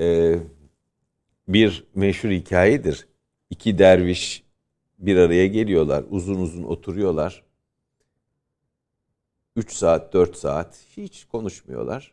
E, 0.00 0.38
bir 1.48 1.84
meşhur 1.94 2.30
hikayedir. 2.30 3.08
İki 3.50 3.78
derviş 3.78 4.44
bir 4.98 5.16
araya 5.16 5.46
geliyorlar, 5.46 6.04
uzun 6.10 6.40
uzun 6.40 6.62
oturuyorlar. 6.62 7.45
Üç 9.56 9.72
saat, 9.72 10.12
dört 10.12 10.36
saat 10.36 10.76
hiç 10.96 11.24
konuşmuyorlar. 11.24 12.12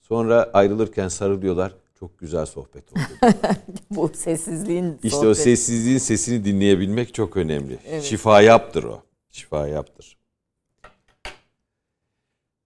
Sonra 0.00 0.50
ayrılırken 0.52 1.08
sarılıyorlar. 1.08 1.74
Çok 2.00 2.18
güzel 2.18 2.46
sohbet 2.46 2.92
oldu. 2.92 3.00
Bu 3.90 4.10
sessizliğin 4.14 4.92
İşte 4.94 5.08
sohbeti. 5.10 5.28
o 5.28 5.34
sessizliğin 5.34 5.98
sesini 5.98 6.44
dinleyebilmek 6.44 7.14
çok 7.14 7.36
önemli. 7.36 7.78
Evet. 7.86 8.02
Şifa 8.02 8.40
yaptır 8.42 8.84
o. 8.84 9.02
Şifa 9.30 9.68
yaptır. 9.68 10.16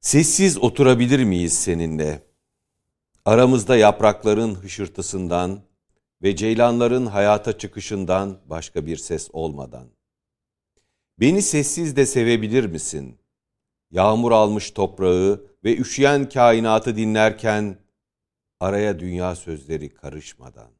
Sessiz 0.00 0.58
oturabilir 0.58 1.24
miyiz 1.24 1.52
seninle? 1.52 2.22
Aramızda 3.24 3.76
yaprakların 3.76 4.54
hışırtısından 4.54 5.60
ve 6.22 6.36
ceylanların 6.36 7.06
hayata 7.06 7.58
çıkışından 7.58 8.38
başka 8.46 8.86
bir 8.86 8.96
ses 8.96 9.28
olmadan. 9.32 9.86
Beni 11.20 11.42
sessiz 11.42 11.96
de 11.96 12.06
sevebilir 12.06 12.64
misin? 12.64 13.18
Yağmur 13.92 14.32
almış 14.32 14.70
toprağı 14.70 15.46
ve 15.64 15.76
üşüyen 15.76 16.28
kainatı 16.28 16.96
dinlerken 16.96 17.78
araya 18.60 18.98
dünya 19.00 19.36
sözleri 19.36 19.88
karışmadan. 19.94 20.70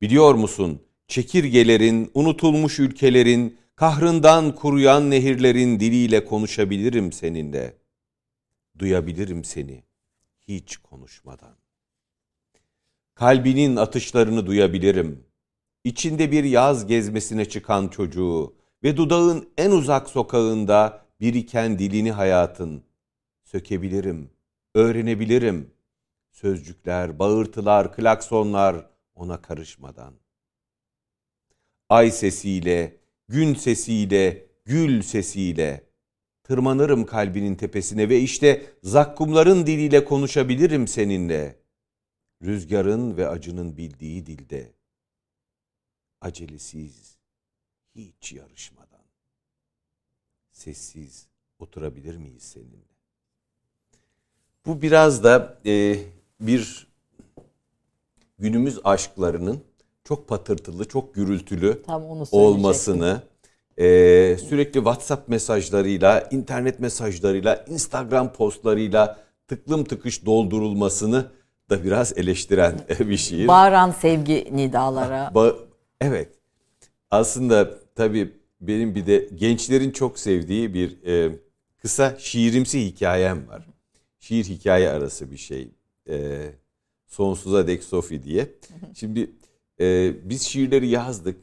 Biliyor 0.00 0.34
musun, 0.34 0.82
çekirgelerin, 1.08 2.10
unutulmuş 2.14 2.78
ülkelerin, 2.78 3.58
kahrından 3.74 4.54
kuruyan 4.54 5.10
nehirlerin 5.10 5.80
diliyle 5.80 6.24
konuşabilirim 6.24 7.12
seninle. 7.12 7.78
Duyabilirim 8.78 9.44
seni, 9.44 9.84
hiç 10.48 10.76
konuşmadan. 10.76 11.56
Kalbinin 13.14 13.76
atışlarını 13.76 14.46
duyabilirim. 14.46 15.26
İçinde 15.84 16.32
bir 16.32 16.44
yaz 16.44 16.86
gezmesine 16.86 17.44
çıkan 17.44 17.88
çocuğu 17.88 18.56
ve 18.82 18.96
dudağın 18.96 19.48
en 19.58 19.70
uzak 19.70 20.08
sokağında 20.08 21.05
biriken 21.20 21.78
dilini 21.78 22.12
hayatın. 22.12 22.84
Sökebilirim, 23.44 24.30
öğrenebilirim. 24.74 25.70
Sözcükler, 26.30 27.18
bağırtılar, 27.18 27.92
klaksonlar 27.96 28.90
ona 29.14 29.42
karışmadan. 29.42 30.14
Ay 31.88 32.10
sesiyle, 32.10 32.96
gün 33.28 33.54
sesiyle, 33.54 34.46
gül 34.64 35.02
sesiyle 35.02 35.86
tırmanırım 36.46 37.06
kalbinin 37.06 37.54
tepesine 37.54 38.08
ve 38.08 38.20
işte 38.20 38.74
zakkumların 38.82 39.66
diliyle 39.66 40.04
konuşabilirim 40.04 40.88
seninle. 40.88 41.60
Rüzgarın 42.42 43.16
ve 43.16 43.28
acının 43.28 43.76
bildiği 43.76 44.26
dilde. 44.26 44.72
Acelesiz, 46.20 47.18
hiç 47.94 48.32
yarışmadan. 48.32 48.75
Sessiz 50.56 51.26
oturabilir 51.58 52.16
miyiz 52.16 52.42
seninle? 52.42 52.86
Bu 54.66 54.82
biraz 54.82 55.24
da 55.24 55.58
e, 55.66 55.96
bir 56.40 56.86
günümüz 58.38 58.78
aşklarının 58.84 59.60
çok 60.04 60.28
patırtılı, 60.28 60.84
çok 60.84 61.14
gürültülü 61.14 61.82
olmasını, 62.30 63.22
e, 63.76 63.84
sürekli 64.38 64.78
WhatsApp 64.78 65.28
mesajlarıyla, 65.28 66.28
internet 66.30 66.80
mesajlarıyla, 66.80 67.64
Instagram 67.68 68.32
postlarıyla 68.32 69.18
tıklım 69.48 69.84
tıkış 69.84 70.26
doldurulmasını 70.26 71.30
da 71.70 71.84
biraz 71.84 72.18
eleştiren 72.18 72.80
bir 73.00 73.16
şiir. 73.16 73.48
Bağıran 73.48 73.90
sevgi 73.90 74.48
nidalara. 74.52 75.30
Ba- 75.34 75.56
evet. 76.00 76.28
Aslında 77.10 77.70
tabii 77.94 78.45
benim 78.68 78.94
bir 78.94 79.06
de 79.06 79.28
gençlerin 79.34 79.90
çok 79.90 80.18
sevdiği 80.18 80.74
bir 80.74 81.06
e, 81.06 81.38
kısa 81.78 82.16
şiirimsi 82.18 82.86
hikayem 82.86 83.48
var. 83.48 83.66
Şiir 84.20 84.44
hikaye 84.44 84.90
arası 84.90 85.30
bir 85.30 85.36
şey. 85.36 85.68
E, 86.08 86.46
Sonsuza 87.06 87.66
dek 87.66 87.84
Sofi 87.84 88.22
diye. 88.22 88.54
Şimdi 88.94 89.30
e, 89.80 90.14
biz 90.30 90.42
şiirleri 90.42 90.88
yazdık, 90.88 91.36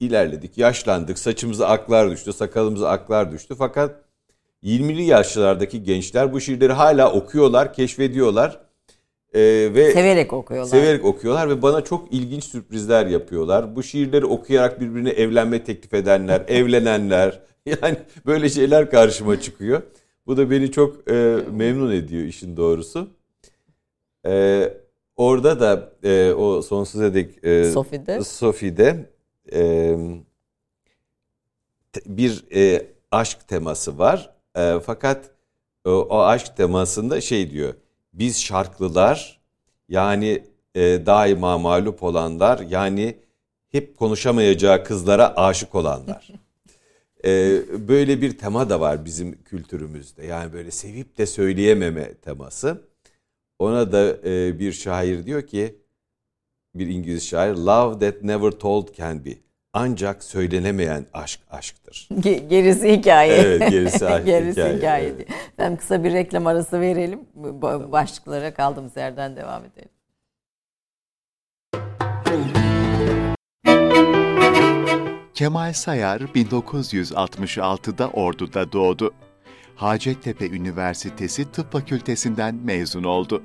ilerledik, 0.00 0.58
yaşlandık, 0.58 1.18
saçımıza 1.18 1.66
aklar 1.66 2.10
düştü, 2.10 2.32
sakalımıza 2.32 2.88
aklar 2.88 3.32
düştü. 3.32 3.54
Fakat 3.58 4.04
20'li 4.62 5.02
yaşlardaki 5.02 5.82
gençler 5.82 6.32
bu 6.32 6.40
şiirleri 6.40 6.72
hala 6.72 7.12
okuyorlar, 7.12 7.74
keşfediyorlar. 7.74 8.60
E, 9.34 9.40
ve 9.74 9.92
Severek 9.92 10.32
okuyorlar. 10.32 10.70
Severek 10.70 11.04
okuyorlar 11.04 11.48
ve 11.48 11.62
bana 11.62 11.80
çok 11.80 12.12
ilginç 12.12 12.44
sürprizler 12.44 13.06
yapıyorlar. 13.06 13.76
Bu 13.76 13.82
şiirleri 13.82 14.24
okuyarak 14.24 14.80
birbirine 14.80 15.10
evlenme 15.10 15.64
teklif 15.64 15.94
edenler, 15.94 16.44
evlenenler 16.48 17.40
yani 17.66 17.96
böyle 18.26 18.48
şeyler 18.48 18.90
karşıma 18.90 19.40
çıkıyor. 19.40 19.82
Bu 20.26 20.36
da 20.36 20.50
beni 20.50 20.72
çok 20.72 21.10
e, 21.10 21.38
memnun 21.52 21.92
ediyor 21.92 22.24
işin 22.24 22.56
doğrusu. 22.56 23.08
E, 24.26 24.74
orada 25.16 25.60
da 25.60 25.92
e, 26.02 26.32
o 26.32 26.62
sonsuza 26.62 27.14
dek 27.14 27.44
e, 27.44 27.64
Sofi'de. 27.64 28.24
Sofi'de 28.24 29.10
e, 29.52 29.96
bir 32.06 32.44
e, 32.54 32.86
aşk 33.10 33.48
teması 33.48 33.98
var. 33.98 34.34
E, 34.56 34.80
fakat 34.86 35.30
o, 35.84 35.90
o 35.90 36.18
aşk 36.18 36.56
temasında 36.56 37.20
şey 37.20 37.50
diyor. 37.50 37.74
Biz 38.12 38.42
şarklılar 38.42 39.40
yani 39.88 40.42
e, 40.74 40.80
daima 41.06 41.58
mağlup 41.58 42.02
olanlar 42.02 42.58
yani 42.58 43.16
hep 43.68 43.98
konuşamayacağı 43.98 44.84
kızlara 44.84 45.36
aşık 45.36 45.74
olanlar. 45.74 46.28
E, 47.24 47.62
böyle 47.88 48.22
bir 48.22 48.38
tema 48.38 48.70
da 48.70 48.80
var 48.80 49.04
bizim 49.04 49.42
kültürümüzde. 49.42 50.26
Yani 50.26 50.52
böyle 50.52 50.70
sevip 50.70 51.18
de 51.18 51.26
söyleyememe 51.26 52.14
teması. 52.14 52.80
Ona 53.58 53.92
da 53.92 54.28
e, 54.28 54.58
bir 54.58 54.72
şair 54.72 55.26
diyor 55.26 55.46
ki 55.46 55.76
bir 56.74 56.86
İngiliz 56.86 57.26
şair 57.26 57.54
love 57.54 57.98
that 57.98 58.22
never 58.22 58.50
told 58.50 58.94
can 58.94 59.24
be. 59.24 59.30
Ancak 59.72 60.24
söylenemeyen 60.24 61.06
aşk 61.12 61.40
aşktır. 61.50 62.08
Ge- 62.12 62.48
Gerisi 62.48 62.92
hikaye. 62.92 63.32
Evet, 63.34 63.70
gerisi 63.70 64.06
aşk 64.08 64.26
Gerisi 64.26 64.50
hikaye, 64.60 64.76
hikaye. 64.76 65.06
evet. 65.08 65.28
Efendim 65.52 65.76
kısa 65.78 66.04
bir 66.04 66.12
reklam 66.12 66.46
arası 66.46 66.80
verelim. 66.80 67.20
Başlıklara 67.92 68.54
kaldığımız 68.54 68.96
yerden 68.96 69.36
devam 69.36 69.62
edelim. 69.64 69.88
Kemal 75.34 75.72
Sayar 75.72 76.20
1966'da 76.20 78.08
Ordu'da 78.08 78.72
doğdu. 78.72 79.14
Hacettepe 79.76 80.46
Üniversitesi 80.48 81.52
Tıp 81.52 81.72
Fakültesinden 81.72 82.54
mezun 82.54 83.04
oldu. 83.04 83.42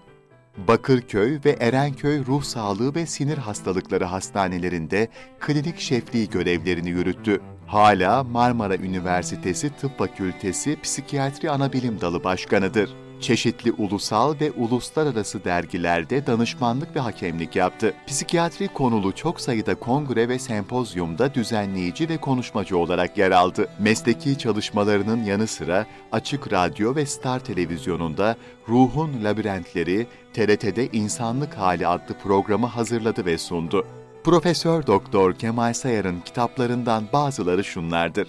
Bakırköy 0.57 1.39
ve 1.45 1.51
Erenköy 1.61 2.27
Ruh 2.27 2.43
Sağlığı 2.43 2.95
ve 2.95 3.07
Sinir 3.07 3.39
Hastalıkları 3.39 4.05
Hastanelerinde 4.05 5.09
klinik 5.41 5.79
şefliği 5.79 6.29
görevlerini 6.31 6.91
yürüttü. 6.91 7.41
Hala 7.67 8.25
Marmara 8.25 8.77
Üniversitesi 8.77 9.71
Tıp 9.81 9.99
Fakültesi 9.99 10.81
Psikiyatri 10.81 11.51
Anabilim 11.51 12.01
Dalı 12.01 12.25
Başkanıdır. 12.25 13.06
Çeşitli 13.21 13.73
ulusal 13.73 14.35
ve 14.41 14.51
uluslararası 14.51 15.45
dergilerde 15.45 16.27
danışmanlık 16.27 16.97
ve 16.97 17.01
hakemlik 17.01 17.57
yaptı. 17.57 17.95
Psikiyatri 18.07 18.69
konulu 18.69 19.15
çok 19.15 19.41
sayıda 19.41 19.75
kongre 19.75 20.29
ve 20.29 20.39
sempozyumda 20.39 21.35
düzenleyici 21.35 22.09
ve 22.09 22.17
konuşmacı 22.17 22.79
olarak 22.79 23.19
yer 23.19 23.31
aldı. 23.31 23.69
Mesleki 23.79 24.39
çalışmalarının 24.39 25.25
yanı 25.25 25.47
sıra 25.47 25.87
Açık 26.13 26.53
Radyo 26.53 26.95
ve 26.95 27.07
Star 27.07 27.41
Televizyonu'nda 27.41 28.37
Ruhun 28.69 29.25
Labirentleri, 29.25 30.07
TRT'de 30.35 30.87
İnsanlık 30.87 31.55
Hali 31.55 31.87
adlı 31.87 32.15
programı 32.23 32.67
hazırladı 32.67 33.27
ve 33.27 33.39
sundu. 33.39 33.87
Profesör 34.25 34.87
Doktor 34.87 35.35
Kemal 35.35 35.73
Sayar'ın 35.73 36.21
kitaplarından 36.21 37.05
bazıları 37.13 37.65
şunlardır. 37.65 38.29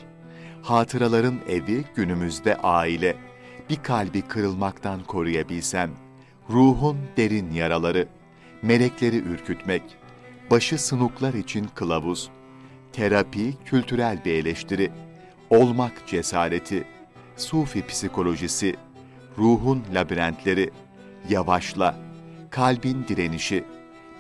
Hatıraların 0.62 1.39
evi 1.50 1.86
günümüzde 1.95 2.56
aile. 2.56 3.26
Bir 3.69 3.75
kalbi 3.75 4.21
kırılmaktan 4.21 5.03
koruyabilsem. 5.03 5.91
Ruhun 6.49 6.97
derin 7.17 7.51
yaraları. 7.53 8.08
Melekleri 8.62 9.17
ürkütmek. 9.17 9.82
Başı 10.51 10.77
sınuklar 10.77 11.34
için 11.34 11.67
kılavuz. 11.75 12.30
Terapi 12.93 13.53
kültürel 13.65 14.25
bir 14.25 14.34
eleştiri. 14.34 14.91
Olmak 15.49 16.08
cesareti. 16.08 16.84
Sufi 17.38 17.88
psikolojisi. 17.88 18.75
Ruhun 19.38 19.84
labirentleri. 19.93 20.69
Yavaşla. 21.30 21.95
Kalbin 22.49 23.06
direnişi. 23.08 23.63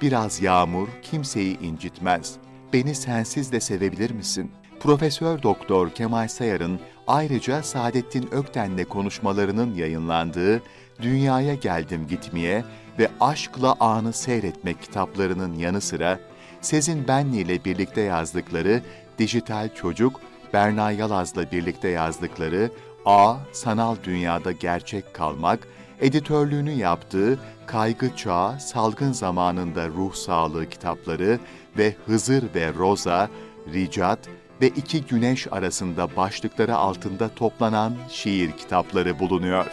Biraz 0.01 0.41
yağmur 0.41 0.87
kimseyi 1.01 1.59
incitmez. 1.59 2.35
Beni 2.73 2.95
sensiz 2.95 3.51
de 3.51 3.59
sevebilir 3.59 4.11
misin? 4.11 4.51
Profesör 4.79 5.43
Doktor 5.43 5.89
Kemal 5.89 6.27
Sayar'ın 6.27 6.79
ayrıca 7.07 7.63
Saadettin 7.63 8.29
Ökten'le 8.31 8.85
konuşmalarının 8.89 9.75
yayınlandığı 9.75 10.61
Dünyaya 11.01 11.53
Geldim 11.53 12.07
Gitmeye 12.07 12.63
ve 12.99 13.09
Aşkla 13.19 13.75
Anı 13.79 14.13
Seyretmek 14.13 14.81
kitaplarının 14.81 15.55
yanı 15.55 15.81
sıra 15.81 16.19
Sezin 16.61 17.07
Benli 17.07 17.37
ile 17.37 17.65
birlikte 17.65 18.01
yazdıkları 18.01 18.81
Dijital 19.19 19.75
Çocuk, 19.75 20.21
Berna 20.53 20.91
Yalaz'la 20.91 21.51
birlikte 21.51 21.87
yazdıkları 21.87 22.71
A. 23.05 23.35
Sanal 23.51 23.95
Dünyada 24.03 24.51
Gerçek 24.51 25.13
Kalmak, 25.13 25.67
editörlüğünü 26.01 26.71
yaptığı 26.71 27.39
Kaygı 27.65 28.15
Çağı, 28.15 28.59
Salgın 28.59 29.11
Zamanında 29.11 29.87
Ruh 29.87 30.13
Sağlığı 30.13 30.69
kitapları 30.69 31.39
ve 31.77 31.95
Hızır 32.05 32.43
ve 32.55 32.73
Roza, 32.73 33.29
Ricat 33.73 34.19
ve 34.61 34.67
İki 34.67 35.05
Güneş 35.05 35.47
arasında 35.51 36.15
başlıkları 36.15 36.75
altında 36.75 37.29
toplanan 37.29 37.93
şiir 38.09 38.51
kitapları 38.51 39.19
bulunuyor. 39.19 39.65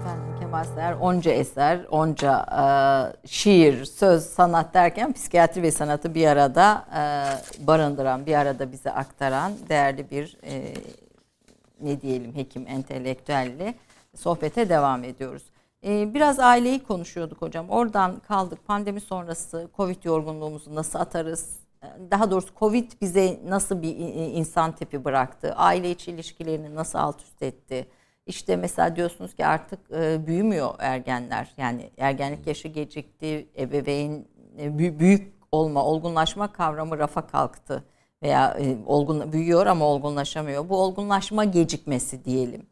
Efendim 0.00 0.34
Kemal 0.40 0.64
Sayar 0.64 0.92
onca 0.92 1.30
eser, 1.30 1.80
onca 1.90 2.46
e, 2.62 2.66
şiir, 3.28 3.84
söz, 3.84 4.24
sanat 4.24 4.74
derken 4.74 5.12
psikiyatri 5.12 5.62
ve 5.62 5.70
sanatı 5.70 6.14
bir 6.14 6.26
arada 6.26 6.84
e, 6.96 7.02
barındıran, 7.66 8.26
bir 8.26 8.34
arada 8.34 8.72
bize 8.72 8.90
aktaran 8.90 9.52
değerli 9.68 10.10
bir 10.10 10.36
e, 10.42 10.74
ne 11.80 12.00
diyelim 12.00 12.34
hekim, 12.34 12.66
entelektüelle 12.66 13.74
sohbete 14.16 14.68
devam 14.68 15.04
ediyoruz. 15.04 15.42
E, 15.84 16.14
biraz 16.14 16.38
aileyi 16.38 16.82
konuşuyorduk 16.82 17.42
hocam. 17.42 17.70
Oradan 17.70 18.20
kaldık. 18.28 18.66
Pandemi 18.66 19.00
sonrası 19.00 19.68
Covid 19.76 20.04
yorgunluğumuzu 20.04 20.74
nasıl 20.74 20.98
atarız? 20.98 21.61
Daha 22.10 22.30
doğrusu 22.30 22.54
Covid 22.58 22.92
bize 23.00 23.40
nasıl 23.44 23.82
bir 23.82 23.96
insan 24.34 24.72
tipi 24.74 25.04
bıraktı? 25.04 25.52
Aile 25.56 25.90
içi 25.90 26.10
ilişkilerini 26.10 26.74
nasıl 26.74 26.98
alt 26.98 27.22
üst 27.22 27.42
etti? 27.42 27.88
İşte 28.26 28.56
mesela 28.56 28.96
diyorsunuz 28.96 29.34
ki 29.34 29.46
artık 29.46 29.90
e, 29.90 30.26
büyümüyor 30.26 30.74
ergenler. 30.78 31.54
Yani 31.56 31.90
ergenlik 31.98 32.46
yaşı 32.46 32.68
gecikti, 32.68 33.48
ebeveyn 33.58 34.26
e, 34.58 34.78
büyük 34.98 35.34
olma, 35.52 35.84
olgunlaşma 35.84 36.52
kavramı 36.52 36.98
rafa 36.98 37.26
kalktı 37.26 37.84
veya 38.22 38.56
e, 38.60 38.76
olgun 38.86 39.32
büyüyor 39.32 39.66
ama 39.66 39.84
olgunlaşamıyor. 39.84 40.68
Bu 40.68 40.76
olgunlaşma 40.78 41.44
gecikmesi 41.44 42.24
diyelim. 42.24 42.66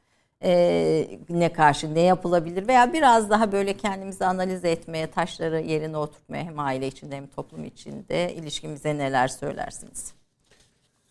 E, 0.44 1.18
ne 1.28 1.52
karşı 1.52 1.94
ne 1.94 2.00
yapılabilir 2.00 2.68
veya 2.68 2.92
biraz 2.92 3.30
daha 3.30 3.52
böyle 3.52 3.76
kendimizi 3.76 4.24
analiz 4.24 4.64
etmeye, 4.64 5.10
taşları 5.10 5.60
yerine 5.60 5.96
oturtmaya 5.96 6.44
hem 6.44 6.58
aile 6.58 6.86
içinde 6.86 7.16
hem 7.16 7.26
toplum 7.26 7.64
içinde 7.64 8.34
ilişkimize 8.34 8.98
neler 8.98 9.28
söylersiniz? 9.28 10.12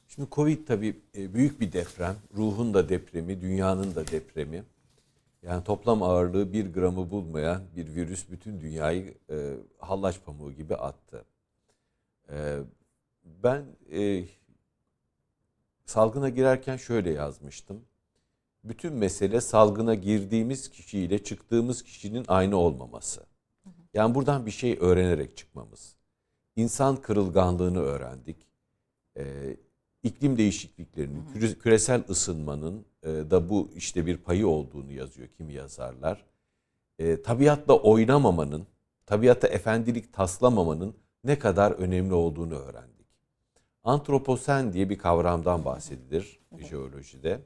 Şimdi 0.07 0.29
Covid 0.31 0.67
tabii 0.67 1.01
e, 1.17 1.33
büyük 1.33 1.61
bir 1.61 1.71
deprem. 1.71 2.15
Ruhun 2.35 2.73
da 2.73 2.89
depremi, 2.89 3.41
dünyanın 3.41 3.95
da 3.95 4.07
depremi. 4.07 4.63
Yani 5.43 5.63
toplam 5.63 6.03
ağırlığı 6.03 6.53
bir 6.53 6.73
gramı 6.73 7.11
bulmayan 7.11 7.61
bir 7.75 7.95
virüs 7.95 8.29
bütün 8.29 8.61
dünyayı 8.61 9.13
e, 9.29 9.53
hallaç 9.77 10.23
pamuğu 10.25 10.51
gibi 10.51 10.75
attı. 10.75 11.25
E, 12.29 12.57
ben 13.23 13.65
e, 13.91 14.23
salgına 15.85 16.29
girerken 16.29 16.77
şöyle 16.77 17.11
yazmıştım. 17.11 17.81
Bütün 18.69 18.93
mesele 18.93 19.41
salgına 19.41 19.95
girdiğimiz 19.95 20.69
kişiyle 20.69 21.23
çıktığımız 21.23 21.83
kişinin 21.83 22.25
aynı 22.27 22.57
olmaması. 22.57 23.25
Yani 23.93 24.15
buradan 24.15 24.45
bir 24.45 24.51
şey 24.51 24.77
öğrenerek 24.79 25.37
çıkmamız. 25.37 25.95
İnsan 26.55 26.95
kırılganlığını 26.95 27.79
öğrendik. 27.79 28.37
Ee, 29.17 29.55
iklim 30.03 30.37
değişikliklerinin, 30.37 31.23
küresel 31.59 32.03
ısınmanın 32.09 32.85
e, 33.03 33.07
da 33.07 33.49
bu 33.49 33.69
işte 33.75 34.05
bir 34.05 34.17
payı 34.17 34.47
olduğunu 34.47 34.91
yazıyor 34.91 35.27
kimi 35.27 35.53
yazarlar. 35.53 36.25
E, 36.99 37.21
tabiatla 37.21 37.73
oynamamanın, 37.73 38.67
tabiata 39.05 39.47
efendilik 39.47 40.13
taslamamanın 40.13 40.95
ne 41.23 41.39
kadar 41.39 41.71
önemli 41.71 42.13
olduğunu 42.13 42.55
öğrendik. 42.55 43.07
Antroposen 43.83 44.73
diye 44.73 44.89
bir 44.89 44.97
kavramdan 44.97 45.65
bahsedilir 45.65 46.39
jeolojide. 46.69 47.41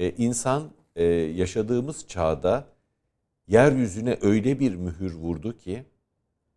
Ee, 0.00 0.14
insan 0.18 0.70
e, 0.96 1.04
yaşadığımız 1.04 2.06
çağda 2.08 2.64
yeryüzüne 3.48 4.18
öyle 4.22 4.60
bir 4.60 4.74
mühür 4.74 5.14
vurdu 5.14 5.56
ki 5.58 5.84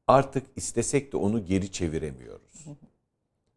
artık 0.07 0.43
istesek 0.55 1.13
de 1.13 1.17
onu 1.17 1.45
geri 1.45 1.71
çeviremiyoruz. 1.71 2.65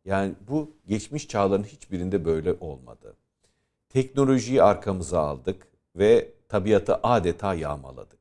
Yani 0.04 0.34
bu 0.48 0.70
geçmiş 0.86 1.28
çağların 1.28 1.64
hiçbirinde 1.64 2.24
böyle 2.24 2.52
olmadı. 2.52 3.16
Teknolojiyi 3.88 4.62
arkamıza 4.62 5.20
aldık 5.20 5.66
ve 5.96 6.32
tabiatı 6.48 6.94
adeta 6.94 7.54
yağmaladık. 7.54 8.20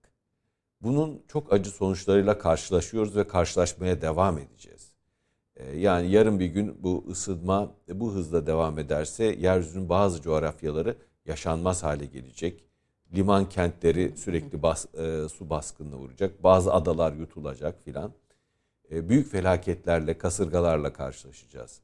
Bunun 0.82 1.22
çok 1.28 1.54
acı 1.54 1.70
sonuçlarıyla 1.70 2.38
karşılaşıyoruz 2.38 3.16
ve 3.16 3.28
karşılaşmaya 3.28 4.02
devam 4.02 4.38
edeceğiz. 4.38 4.92
Ee, 5.56 5.78
yani 5.78 6.12
yarın 6.12 6.40
bir 6.40 6.48
gün 6.48 6.84
bu 6.84 7.06
ısınma 7.10 7.72
bu 7.94 8.14
hızla 8.14 8.48
devam 8.48 8.80
ederse 8.80 9.24
yeryüzünün 9.24 9.90
bazı 9.90 10.22
coğrafyaları 10.22 10.98
yaşanmaz 11.26 11.84
hale 11.84 12.06
gelecek. 12.06 12.66
Liman 13.16 13.50
kentleri 13.50 14.18
sürekli 14.18 14.64
bas, 14.64 14.96
e, 14.96 15.30
su 15.30 15.50
baskınına 15.50 15.96
uğrayacak. 15.96 16.44
Bazı 16.44 16.74
adalar 16.74 17.14
yutulacak 17.14 17.84
filan. 17.84 18.12
E, 18.92 19.10
büyük 19.10 19.32
felaketlerle, 19.32 20.18
kasırgalarla 20.18 20.94
karşılaşacağız. 20.94 21.82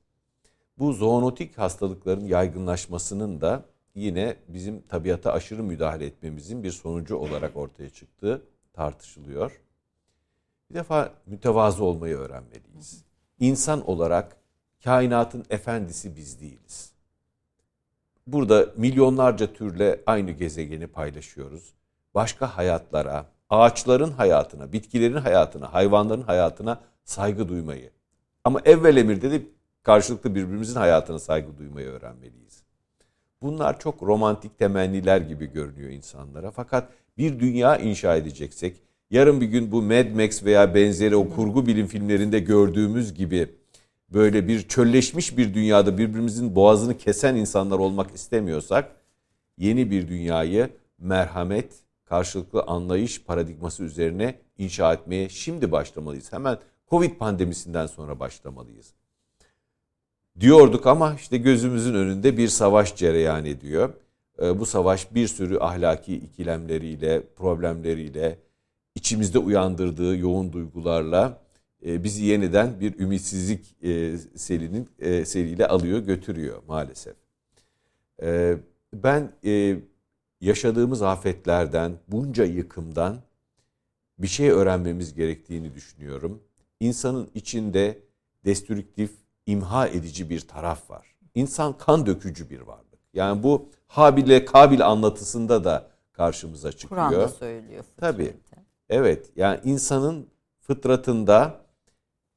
Bu 0.77 0.93
zoonotik 0.93 1.57
hastalıkların 1.57 2.25
yaygınlaşmasının 2.25 3.41
da 3.41 3.65
yine 3.95 4.35
bizim 4.47 4.81
tabiata 4.81 5.33
aşırı 5.33 5.63
müdahale 5.63 6.05
etmemizin 6.05 6.63
bir 6.63 6.71
sonucu 6.71 7.15
olarak 7.15 7.57
ortaya 7.57 7.89
çıktığı 7.89 8.41
tartışılıyor. 8.73 9.61
Bir 10.69 10.75
defa 10.75 11.13
mütevazı 11.25 11.83
olmayı 11.83 12.17
öğrenmeliyiz. 12.17 13.03
İnsan 13.39 13.89
olarak 13.89 14.37
kainatın 14.83 15.45
efendisi 15.49 16.15
biz 16.15 16.41
değiliz. 16.41 16.90
Burada 18.31 18.65
milyonlarca 18.77 19.53
türle 19.53 20.01
aynı 20.05 20.31
gezegeni 20.31 20.87
paylaşıyoruz. 20.87 21.73
Başka 22.15 22.57
hayatlara, 22.57 23.25
ağaçların 23.49 24.11
hayatına, 24.11 24.73
bitkilerin 24.73 25.15
hayatına, 25.15 25.73
hayvanların 25.73 26.21
hayatına 26.21 26.81
saygı 27.03 27.49
duymayı. 27.49 27.91
Ama 28.43 28.61
evvel 28.65 28.97
emirde 28.97 29.31
de 29.31 29.41
karşılıklı 29.83 30.35
birbirimizin 30.35 30.75
hayatına 30.75 31.19
saygı 31.19 31.57
duymayı 31.57 31.87
öğrenmeliyiz. 31.87 32.63
Bunlar 33.41 33.79
çok 33.79 34.03
romantik 34.03 34.59
temenniler 34.59 35.21
gibi 35.21 35.51
görünüyor 35.53 35.89
insanlara. 35.89 36.51
Fakat 36.51 36.89
bir 37.17 37.39
dünya 37.39 37.77
inşa 37.77 38.15
edeceksek, 38.15 38.81
yarın 39.09 39.41
bir 39.41 39.45
gün 39.45 39.71
bu 39.71 39.81
Mad 39.81 40.15
Max 40.15 40.43
veya 40.43 40.75
benzeri 40.75 41.15
o 41.15 41.29
kurgu 41.29 41.67
bilim 41.67 41.87
filmlerinde 41.87 42.39
gördüğümüz 42.39 43.13
gibi 43.13 43.49
böyle 44.13 44.47
bir 44.47 44.67
çölleşmiş 44.67 45.37
bir 45.37 45.53
dünyada 45.53 45.97
birbirimizin 45.97 46.55
boğazını 46.55 46.97
kesen 46.97 47.35
insanlar 47.35 47.79
olmak 47.79 48.15
istemiyorsak 48.15 48.91
yeni 49.57 49.91
bir 49.91 50.07
dünyayı 50.07 50.69
merhamet, 50.97 51.73
karşılıklı 52.05 52.63
anlayış 52.63 53.23
paradigması 53.23 53.83
üzerine 53.83 54.35
inşa 54.57 54.93
etmeye 54.93 55.29
şimdi 55.29 55.71
başlamalıyız. 55.71 56.33
Hemen 56.33 56.57
Covid 56.89 57.15
pandemisinden 57.15 57.87
sonra 57.87 58.19
başlamalıyız. 58.19 58.93
Diyorduk 60.39 60.87
ama 60.87 61.15
işte 61.15 61.37
gözümüzün 61.37 61.93
önünde 61.93 62.37
bir 62.37 62.47
savaş 62.47 62.95
cereyan 62.95 63.45
ediyor. 63.45 63.93
Ee, 64.41 64.59
bu 64.59 64.65
savaş 64.65 65.15
bir 65.15 65.27
sürü 65.27 65.59
ahlaki 65.59 66.15
ikilemleriyle, 66.15 67.23
problemleriyle, 67.35 68.39
içimizde 68.95 69.39
uyandırdığı 69.39 70.17
yoğun 70.17 70.53
duygularla 70.53 71.41
e, 71.85 72.03
bizi 72.03 72.25
yeniden 72.25 72.79
bir 72.79 72.99
ümitsizlik 72.99 73.83
e, 73.83 74.17
selinin 74.35 74.89
e, 74.99 75.25
seriyle 75.25 75.67
alıyor 75.67 75.99
götürüyor 75.99 76.63
maalesef. 76.67 77.15
E, 78.21 78.57
ben 78.93 79.31
e, 79.45 79.75
yaşadığımız 80.41 81.01
afetlerden 81.01 81.93
bunca 82.07 82.43
yıkımdan 82.43 83.17
bir 84.19 84.27
şey 84.27 84.49
öğrenmemiz 84.49 85.13
gerektiğini 85.13 85.75
düşünüyorum. 85.75 86.43
insanın 86.79 87.29
içinde 87.35 87.99
destrüktif, 88.45 89.11
imha 89.45 89.87
edici 89.87 90.29
bir 90.29 90.39
taraf 90.39 90.89
var. 90.89 91.15
İnsan 91.35 91.77
kan 91.77 92.05
dökücü 92.05 92.49
bir 92.49 92.61
varlık. 92.61 92.99
Yani 93.13 93.43
bu 93.43 93.69
Habil'e 93.87 94.45
Kabil 94.45 94.85
anlatısında 94.87 95.63
da 95.63 95.89
karşımıza 96.13 96.71
çıkıyor. 96.71 96.89
Kur'an'da 96.89 97.27
söylüyor. 97.27 97.83
Tabii. 97.97 98.25
fıtratı. 98.25 98.65
Evet 98.89 99.29
yani 99.35 99.59
insanın 99.63 100.27
fıtratında 100.59 101.60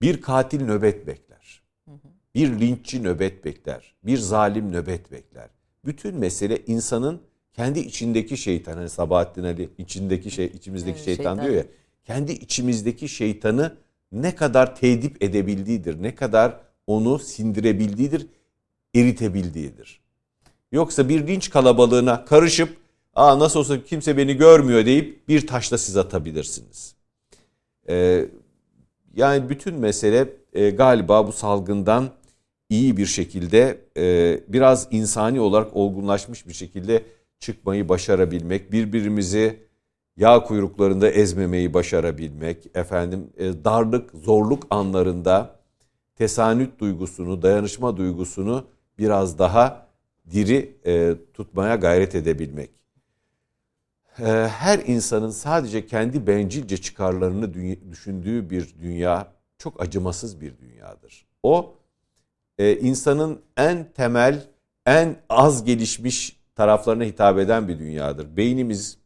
bir 0.03 0.21
katil 0.21 0.63
nöbet 0.63 1.07
bekler. 1.07 1.63
Bir 2.35 2.61
linççi 2.61 3.03
nöbet 3.03 3.45
bekler. 3.45 3.95
Bir 4.05 4.19
zalim 4.19 4.73
nöbet 4.73 5.13
bekler. 5.13 5.49
Bütün 5.85 6.15
mesele 6.15 6.63
insanın 6.67 7.21
kendi 7.53 7.81
içindeki 7.81 8.37
şeytan. 8.37 8.77
Hani 8.77 8.89
Sabahattin 8.89 9.45
Ali 9.45 9.71
içindeki 9.79 10.31
şey, 10.31 10.47
içimizdeki 10.47 10.97
Evet, 10.97 11.05
şeytan, 11.05 11.37
şeytan. 11.37 11.45
diyor 11.45 11.55
ya. 11.55 11.65
Kendi 12.05 12.33
içimizdeki 12.33 13.09
şeytanı 13.09 13.77
ne 14.13 14.37
kadar 14.37 14.77
tedip 14.77 15.23
edebildiğidir. 15.23 16.03
Ne 16.03 16.15
kadar 16.15 16.61
onu 16.87 17.19
sindirebildiğidir. 17.19 18.27
Eritebildiğidir. 18.95 20.01
Yoksa 20.73 21.09
bir 21.09 21.27
linç 21.27 21.51
kalabalığına 21.51 22.25
karışıp 22.25 22.85
Aa 23.15 23.39
nasıl 23.39 23.61
olsa 23.61 23.85
kimse 23.85 24.17
beni 24.17 24.37
görmüyor 24.37 24.87
deyip 24.87 25.29
bir 25.29 25.47
taşla 25.47 25.79
siz 25.79 25.97
atabilirsiniz. 25.97 26.95
Ee, 27.89 28.27
yani 29.17 29.49
bütün 29.49 29.75
mesele 29.75 30.29
e, 30.53 30.71
galiba 30.71 31.27
bu 31.27 31.33
salgından 31.33 32.11
iyi 32.69 32.97
bir 32.97 33.07
şekilde 33.07 33.79
e, 33.97 34.41
biraz 34.49 34.89
insani 34.91 35.41
olarak 35.41 35.77
olgunlaşmış 35.77 36.49
bir 36.49 36.53
şekilde 36.53 37.03
çıkmayı 37.39 37.89
başarabilmek, 37.89 38.73
birbirimizi 38.73 39.59
yağ 40.17 40.43
kuyruklarında 40.43 41.11
ezmemeyi 41.11 41.75
başarabilmek, 41.75 42.71
efendim 42.75 43.31
e, 43.37 43.65
darlık, 43.65 44.11
zorluk 44.11 44.67
anlarında 44.71 45.57
tesanüt 46.17 46.79
duygusunu, 46.79 47.43
dayanışma 47.43 47.97
duygusunu 47.97 48.65
biraz 48.99 49.39
daha 49.39 49.87
diri 50.31 50.77
e, 50.87 51.15
tutmaya 51.35 51.75
gayret 51.77 52.15
edebilmek. 52.15 52.71
E, 54.19 54.25
her 54.49 54.79
insanın 54.79 55.31
sadece 55.31 55.87
kendi 55.87 56.27
bencilce 56.27 56.77
çıkarlarını 56.77 57.45
dü- 57.45 57.91
düşündüğü 57.91 58.51
bir 58.51 58.75
dünya 58.83 59.33
çok 59.59 59.83
acımasız 59.83 60.41
bir 60.41 60.59
dünyadır. 60.59 61.27
O 61.43 61.75
e, 62.59 62.77
insanın 62.77 63.41
en 63.57 63.93
temel, 63.93 64.47
en 64.87 65.17
az 65.29 65.65
gelişmiş 65.65 66.41
taraflarına 66.55 67.05
hitap 67.05 67.39
eden 67.39 67.69
bir 67.69 67.79
dünyadır. 67.79 68.37
Beynimiz 68.37 68.99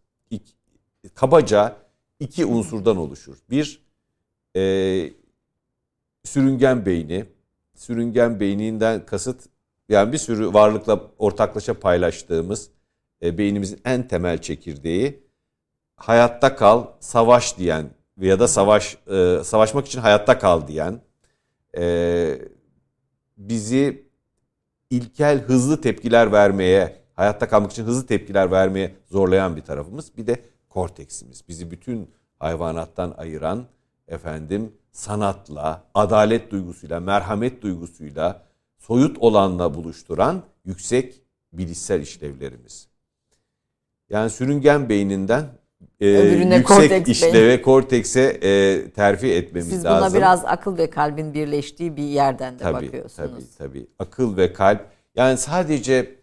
kabaca 1.15 1.77
iki 2.21 2.47
unsurdan 2.47 2.97
oluşur. 2.97 3.37
Bir, 3.51 3.83
e, 4.57 4.63
sürüngen 6.25 6.87
beyni. 6.87 7.25
Sürüngen 7.75 8.41
beyninden 8.41 9.07
kasıt 9.07 9.47
yani 9.89 10.13
bir 10.13 10.19
sürü 10.19 10.55
varlıkla 10.55 11.01
ortaklaşa 11.19 11.81
paylaştığımız 11.81 12.71
e, 13.23 13.39
beynimizin 13.39 13.81
en 13.85 14.09
temel 14.09 14.43
çekirdeği 14.43 15.23
hayatta 15.97 16.57
kal, 16.57 16.87
savaş 17.01 17.59
diyen 17.59 17.91
ya 18.21 18.41
da 18.41 18.49
savaş 18.49 18.97
e, 19.07 19.41
savaşmak 19.45 19.87
için 19.87 20.01
hayatta 20.01 20.39
kal 20.39 20.69
diyen 20.69 21.01
e, 21.79 22.39
bizi 23.37 24.09
ilkel 24.91 25.41
hızlı 25.41 25.81
tepkiler 25.81 26.33
vermeye, 26.33 26.97
hayatta 27.15 27.49
kalmak 27.49 27.73
için 27.73 27.85
hızlı 27.85 28.07
tepkiler 28.07 28.51
vermeye 28.51 28.95
zorlayan 29.11 29.57
bir 29.57 29.63
tarafımız. 29.63 30.17
Bir 30.17 30.27
de 30.27 30.43
korteksimiz. 30.69 31.49
Bizi 31.49 31.71
bütün 31.71 32.11
hayvanattan 32.39 33.15
ayıran 33.17 33.67
efendim 34.09 34.73
sanatla, 34.93 35.85
adalet 35.95 36.51
duygusuyla, 36.51 37.01
merhamet 37.01 37.63
duygusuyla, 37.63 38.43
soyut 38.79 39.19
olanla 39.19 39.75
buluşturan 39.75 40.43
yüksek 40.65 41.23
bilişsel 41.53 42.01
işlevlerimiz. 42.01 42.88
Yani 44.11 44.31
sürüngen 44.31 44.89
beyninden 44.89 45.45
e, 46.01 46.07
Öbürüne 46.07 46.57
yüksek 46.57 46.77
korteks 46.77 47.09
işleve, 47.09 47.63
kortekse 47.63 48.21
e, 48.43 48.91
terfi 48.91 49.33
etmemiz 49.33 49.69
Siz 49.69 49.85
lazım. 49.85 50.11
buna 50.11 50.19
biraz 50.19 50.45
akıl 50.45 50.79
ve 50.79 50.91
kalbin 50.91 51.35
birleştiği 51.35 51.97
bir 51.97 52.03
yerden 52.03 52.55
de 52.55 52.59
tabii, 52.59 52.87
bakıyorsunuz. 52.87 53.45
Tabii 53.59 53.71
tabii. 53.71 53.87
Akıl 53.99 54.37
ve 54.37 54.53
kalp. 54.53 54.81
Yani 55.15 55.39
sadece 55.39 56.15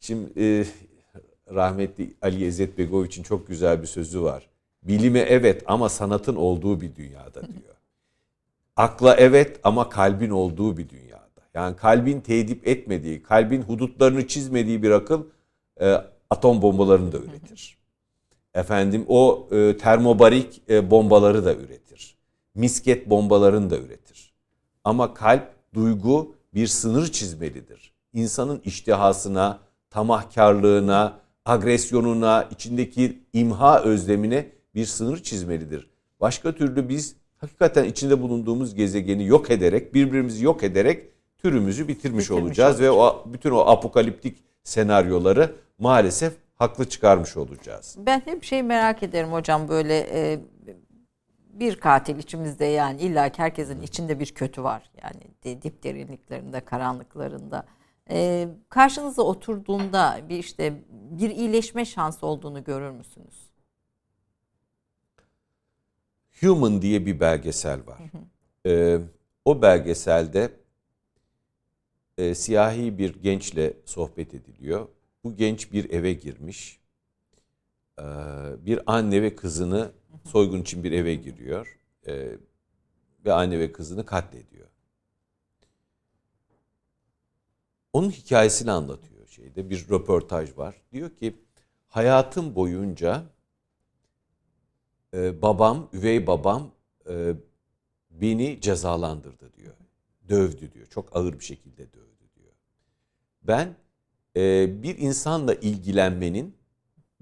şimdi 0.00 0.30
e, 0.40 0.64
rahmetli 1.54 2.14
Ali 2.22 2.46
İzzet 2.46 2.78
Begoviç'in 2.78 3.22
çok 3.22 3.48
güzel 3.48 3.82
bir 3.82 3.86
sözü 3.86 4.22
var. 4.22 4.48
Bilime 4.82 5.18
evet 5.18 5.62
ama 5.66 5.88
sanatın 5.88 6.36
olduğu 6.36 6.80
bir 6.80 6.96
dünyada 6.96 7.42
diyor. 7.42 7.74
Akla 8.76 9.14
evet 9.16 9.60
ama 9.64 9.88
kalbin 9.88 10.30
olduğu 10.30 10.76
bir 10.76 10.88
dünyada. 10.88 11.20
Yani 11.54 11.76
kalbin 11.76 12.20
tedip 12.20 12.68
etmediği, 12.68 13.22
kalbin 13.22 13.62
hudutlarını 13.62 14.26
çizmediği 14.26 14.82
bir 14.82 14.90
akıl 14.90 15.22
e, 15.80 15.96
atom 16.30 16.62
bombalarını 16.62 17.12
da 17.12 17.18
üretir. 17.18 17.78
Efendim 18.54 19.04
o 19.08 19.48
e, 19.52 19.76
termobarik 19.76 20.62
e, 20.70 20.90
bombaları 20.90 21.44
da 21.44 21.54
üretir. 21.54 22.16
Misket 22.54 23.10
bombalarını 23.10 23.70
da 23.70 23.78
üretir. 23.78 24.32
Ama 24.84 25.14
kalp, 25.14 25.52
duygu 25.74 26.34
bir 26.54 26.66
sınır 26.66 27.12
çizmelidir. 27.12 27.92
İnsanın 28.12 28.60
iştihasına, 28.64 29.58
tamahkarlığına, 29.90 31.18
agresyonuna, 31.44 32.48
içindeki 32.50 33.22
imha 33.32 33.82
özlemine 33.82 34.46
bir 34.74 34.86
sınır 34.86 35.22
çizmelidir. 35.22 35.90
Başka 36.20 36.52
türlü 36.52 36.88
biz 36.88 37.16
hakikaten 37.38 37.84
içinde 37.84 38.22
bulunduğumuz 38.22 38.74
gezegeni 38.74 39.26
yok 39.26 39.50
ederek, 39.50 39.94
birbirimizi 39.94 40.44
yok 40.44 40.62
ederek 40.62 41.08
türümüzü 41.38 41.88
bitirmiş, 41.88 42.24
Bitirmiş 42.24 42.30
olacağız 42.30 42.80
ve 42.80 42.90
o 42.90 43.24
bütün 43.26 43.50
o 43.50 43.58
apokaliptik 43.58 44.38
senaryoları 44.64 45.56
maalesef 45.80 46.36
haklı 46.54 46.88
çıkarmış 46.88 47.36
olacağız. 47.36 47.96
Ben 47.98 48.22
hep 48.24 48.44
şey 48.44 48.62
merak 48.62 49.02
ederim 49.02 49.32
hocam 49.32 49.68
böyle 49.68 49.98
e, 50.12 50.40
bir 51.52 51.76
katil 51.76 52.18
içimizde 52.18 52.64
yani 52.64 53.00
illa 53.00 53.28
ki 53.28 53.42
herkesin 53.42 53.82
içinde 53.82 54.20
bir 54.20 54.34
kötü 54.34 54.62
var. 54.62 54.90
Yani 55.02 55.22
de- 55.44 55.62
dip 55.62 55.82
derinliklerinde, 55.82 56.60
karanlıklarında. 56.60 57.66
E, 58.10 58.48
karşınıza 58.68 59.22
oturduğunda 59.22 60.20
bir 60.28 60.38
işte 60.38 60.82
bir 60.90 61.30
iyileşme 61.30 61.84
şansı 61.84 62.26
olduğunu 62.26 62.64
görür 62.64 62.90
müsünüz? 62.90 63.50
Human 66.40 66.82
diye 66.82 67.06
bir 67.06 67.20
belgesel 67.20 67.86
var. 67.86 67.98
Ee, 68.66 68.98
o 69.44 69.62
belgeselde 69.62 70.52
e, 72.18 72.34
siyahi 72.34 72.98
bir 72.98 73.22
gençle 73.22 73.72
sohbet 73.84 74.34
ediliyor. 74.34 74.88
Bu 75.24 75.36
genç 75.36 75.72
bir 75.72 75.90
eve 75.90 76.12
girmiş. 76.12 76.80
Ee, 77.98 78.02
bir 78.66 78.80
anne 78.86 79.22
ve 79.22 79.36
kızını 79.36 79.92
soygun 80.26 80.60
için 80.60 80.84
bir 80.84 80.92
eve 80.92 81.14
giriyor. 81.14 81.78
Ee, 82.06 82.36
ve 83.24 83.32
anne 83.32 83.58
ve 83.58 83.72
kızını 83.72 84.06
katlediyor. 84.06 84.66
Onun 87.92 88.10
hikayesini 88.10 88.70
anlatıyor 88.70 89.26
şeyde. 89.28 89.70
Bir 89.70 89.88
röportaj 89.88 90.56
var. 90.56 90.82
Diyor 90.92 91.10
ki 91.10 91.36
hayatım 91.88 92.54
boyunca 92.54 93.24
e, 95.14 95.42
babam, 95.42 95.88
üvey 95.92 96.26
babam 96.26 96.70
e, 97.08 97.34
beni 98.10 98.60
cezalandırdı 98.60 99.52
diyor. 99.54 99.74
Dövdü 100.28 100.72
diyor. 100.72 100.86
Çok 100.86 101.16
ağır 101.16 101.38
bir 101.38 101.44
şekilde 101.44 101.92
dövdü 101.92 102.24
diyor. 102.34 102.52
Ben 103.42 103.76
e, 104.36 104.68
bir 104.82 104.98
insanla 104.98 105.54
ilgilenmenin 105.54 106.54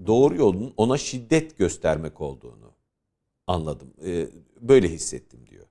doğru 0.07 0.35
yolunun 0.35 0.73
ona 0.77 0.97
şiddet 0.97 1.57
göstermek 1.57 2.21
olduğunu 2.21 2.71
anladım. 3.47 3.93
E, 4.05 4.27
böyle 4.61 4.89
hissettim 4.89 5.39
diyor. 5.49 5.65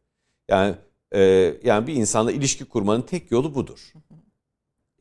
Yani 0.49 0.75
e, 1.13 1.21
yani 1.65 1.87
bir 1.87 1.95
insanla 1.95 2.33
ilişki 2.33 2.65
kurmanın 2.65 3.03
tek 3.03 3.31
yolu 3.31 3.55
budur. 3.55 3.93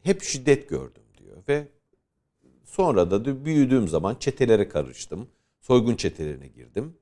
Hep 0.04 0.24
şiddet 0.24 0.70
gördüm 0.70 1.04
diyor 1.18 1.38
ve 1.48 1.68
sonra 2.66 3.12
da 3.12 3.26
diyor, 3.26 3.46
büyüdüğüm 3.46 3.88
zaman 3.88 4.16
çetelere 4.16 4.70
karıştım. 4.70 5.28
Soygun 5.62 5.96
çetelerine 5.96 6.48
girdim 6.48 6.98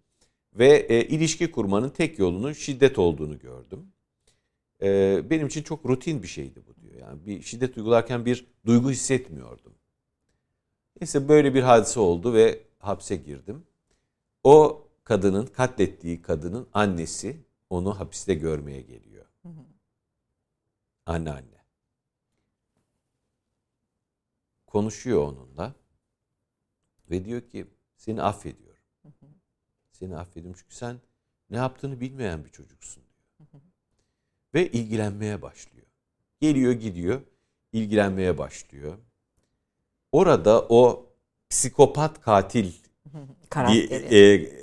ve 0.53 0.85
e, 0.89 1.07
ilişki 1.07 1.51
kurmanın 1.51 1.89
tek 1.89 2.19
yolunun 2.19 2.53
şiddet 2.53 2.99
olduğunu 2.99 3.39
gördüm. 3.39 3.87
E, 4.81 5.21
benim 5.29 5.47
için 5.47 5.63
çok 5.63 5.85
rutin 5.85 6.23
bir 6.23 6.27
şeydi 6.27 6.59
bu 6.67 6.84
diyor. 6.95 7.07
Yani 7.07 7.25
bir 7.25 7.41
şiddet 7.41 7.77
uygularken 7.77 8.25
bir 8.25 8.47
duygu 8.65 8.91
hissetmiyordum. 8.91 9.75
Neyse 11.01 11.27
böyle 11.27 11.53
bir 11.53 11.63
hadise 11.63 11.99
oldu 11.99 12.33
ve 12.33 12.63
hapse 12.79 13.15
girdim. 13.15 13.67
O 14.43 14.87
kadının 15.03 15.45
katlettiği 15.45 16.21
kadının 16.21 16.67
annesi 16.73 17.45
onu 17.69 17.99
hapiste 17.99 18.33
görmeye 18.33 18.81
geliyor. 18.81 19.25
Anne 21.05 21.31
anne. 21.31 21.65
Konuşuyor 24.67 25.21
onunla 25.27 25.75
ve 27.09 27.25
diyor 27.25 27.41
ki 27.41 27.67
seni 27.97 28.21
affediyorum. 28.21 28.83
Seni 29.91 30.17
affediyorum 30.17 30.59
çünkü 30.61 30.75
sen 30.75 30.99
ne 31.49 31.57
yaptığını 31.57 32.01
bilmeyen 32.01 32.45
bir 32.45 32.49
çocuksun 32.49 33.03
diyor. 33.03 33.61
ve 34.53 34.71
ilgilenmeye 34.71 35.41
başlıyor. 35.41 35.74
Geliyor 36.45 36.73
gidiyor, 36.73 37.21
ilgilenmeye 37.73 38.37
başlıyor. 38.37 38.97
Orada 40.11 40.65
o 40.69 41.05
psikopat 41.49 42.21
katil 42.21 42.71
bir 43.55 43.91
e, 43.91 44.17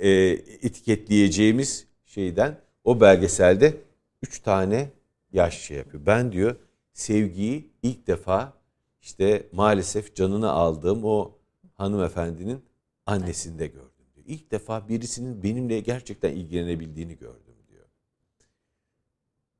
e, 0.07 0.31
etiketleyeceğimiz 0.67 1.87
şeyden 2.05 2.59
o 2.83 3.01
belgeselde 3.01 3.77
üç 4.21 4.39
tane 4.39 4.89
yaş 5.31 5.61
şey 5.61 5.77
yapıyor. 5.77 6.05
Ben 6.05 6.31
diyor 6.31 6.55
sevgiyi 6.93 7.71
ilk 7.81 8.07
defa 8.07 8.53
işte 9.01 9.49
maalesef 9.51 10.15
canını 10.15 10.51
aldığım 10.51 11.03
o 11.03 11.31
hanımefendinin 11.73 12.65
annesinde 13.05 13.67
gördüm 13.67 14.05
diyor. 14.15 14.25
İlk 14.27 14.51
defa 14.51 14.89
birisinin 14.89 15.43
benimle 15.43 15.79
gerçekten 15.79 16.31
ilgilenebildiğini 16.31 17.17
gördüm 17.17 17.55
diyor. 17.69 17.85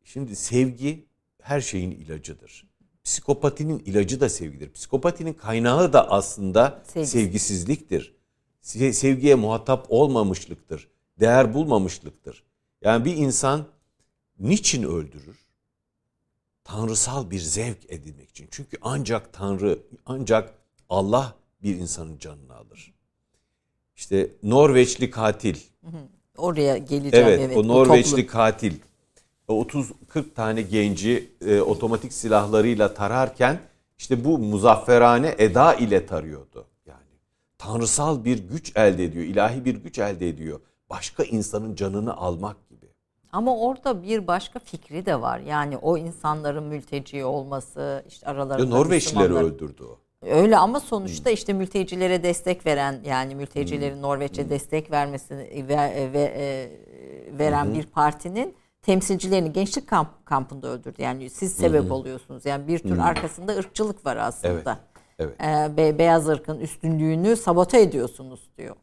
Şimdi 0.04 0.36
sevgi 0.36 1.13
her 1.44 1.62
şeyin 1.62 1.92
ilacıdır. 1.92 2.68
Psikopatinin 3.04 3.80
ilacı 3.80 4.22
da 4.22 4.30
sevgidir. 4.30 4.74
Psikopatinin 4.74 5.34
kaynağı 5.34 5.94
da 5.94 6.12
aslında 6.12 6.84
Sevgisiz. 6.88 7.12
sevgisizliktir. 7.12 8.16
Sevgiye 8.62 9.36
muhatap 9.36 9.86
olmamışlıktır. 9.90 10.88
Değer 11.20 11.54
bulmamışlıktır. 11.54 12.44
Yani 12.82 13.06
bir 13.06 13.16
insan 13.16 13.66
niçin 14.40 14.84
öldürür? 14.84 15.38
Tanrısal 16.64 17.32
bir 17.32 17.40
zevk 17.40 17.78
edinmek 17.90 18.30
için. 18.30 18.48
Çünkü 18.52 18.78
ancak 18.82 19.34
Tanrı, 19.34 19.80
ancak 20.06 20.54
Allah 20.90 21.36
bir 21.64 21.76
insanın 21.76 22.18
canını 22.18 22.56
alır. 22.56 22.94
İşte 23.96 24.30
Norveçli 24.44 25.12
katil. 25.12 25.56
Oraya 26.38 26.78
geleceğim. 26.78 27.28
Evet, 27.28 27.40
evet 27.40 27.58
o 27.58 27.68
Norveçli 27.68 28.28
katil 28.28 28.74
30-40 29.50 30.34
tane 30.36 30.62
genci 30.62 31.32
e, 31.46 31.62
otomatik 31.62 32.14
silahlarıyla 32.14 32.94
tararken 32.94 33.60
işte 33.98 34.26
bu 34.26 34.38
muzafferane 34.38 35.36
eda 35.38 35.74
ile 35.74 36.06
tarıyordu. 36.06 36.66
Yani 36.86 37.00
tanrısal 37.58 38.26
bir 38.26 38.40
güç 38.40 38.72
elde 38.76 39.04
ediyor, 39.04 39.26
ilahi 39.26 39.66
bir 39.66 39.76
güç 39.76 40.00
elde 40.00 40.30
ediyor. 40.30 40.60
Başka 40.90 41.24
insanın 41.24 41.76
canını 41.76 42.18
almak 42.18 42.70
gibi. 42.70 42.86
Ama 43.32 43.58
orada 43.58 44.04
bir 44.04 44.28
başka 44.28 44.60
fikri 44.60 45.06
de 45.06 45.22
var. 45.22 45.40
Yani 45.40 45.78
o 45.78 45.98
insanların 45.98 46.64
mülteci 46.64 47.26
olması, 47.26 48.04
işte 48.08 48.26
aralarında 48.28 48.64
ya 48.64 48.70
Norveçlileri 48.70 49.34
öldürdü 49.34 49.84
o. 49.84 49.98
Öyle 50.22 50.58
ama 50.58 50.80
sonuçta 50.80 51.30
işte 51.30 51.54
mültecilere 51.54 52.24
destek 52.24 52.66
veren 52.66 53.02
yani 53.06 53.36
mültecilerin 53.36 53.96
hmm. 53.96 54.02
Norveç'e 54.02 54.44
hmm. 54.44 54.50
destek 54.50 54.92
vermesini 54.92 55.68
ve, 55.70 56.10
ve 56.14 56.34
e, 56.38 56.70
veren 57.40 57.66
hmm. 57.66 57.74
bir 57.74 57.86
partinin 57.86 58.56
temsilcilerini 58.84 59.54
gençlik 59.54 59.88
kamp, 59.88 60.26
kampında 60.26 60.68
öldürdü. 60.68 61.02
Yani 61.02 61.30
siz 61.30 61.54
sebep 61.54 61.84
Hı-hı. 61.84 61.94
oluyorsunuz. 61.94 62.46
Yani 62.46 62.68
bir 62.68 62.80
tür 62.80 62.90
Hı-hı. 62.98 63.04
arkasında 63.04 63.56
ırkçılık 63.56 64.06
var 64.06 64.18
aslında. 64.18 64.80
Evet. 65.20 65.36
evet. 65.40 65.72
Ee, 65.72 65.78
be, 65.78 65.98
beyaz 65.98 66.28
ırkın 66.28 66.60
üstünlüğünü 66.60 67.36
sabote 67.36 67.82
ediyorsunuz 67.82 68.50
diyor. 68.58 68.76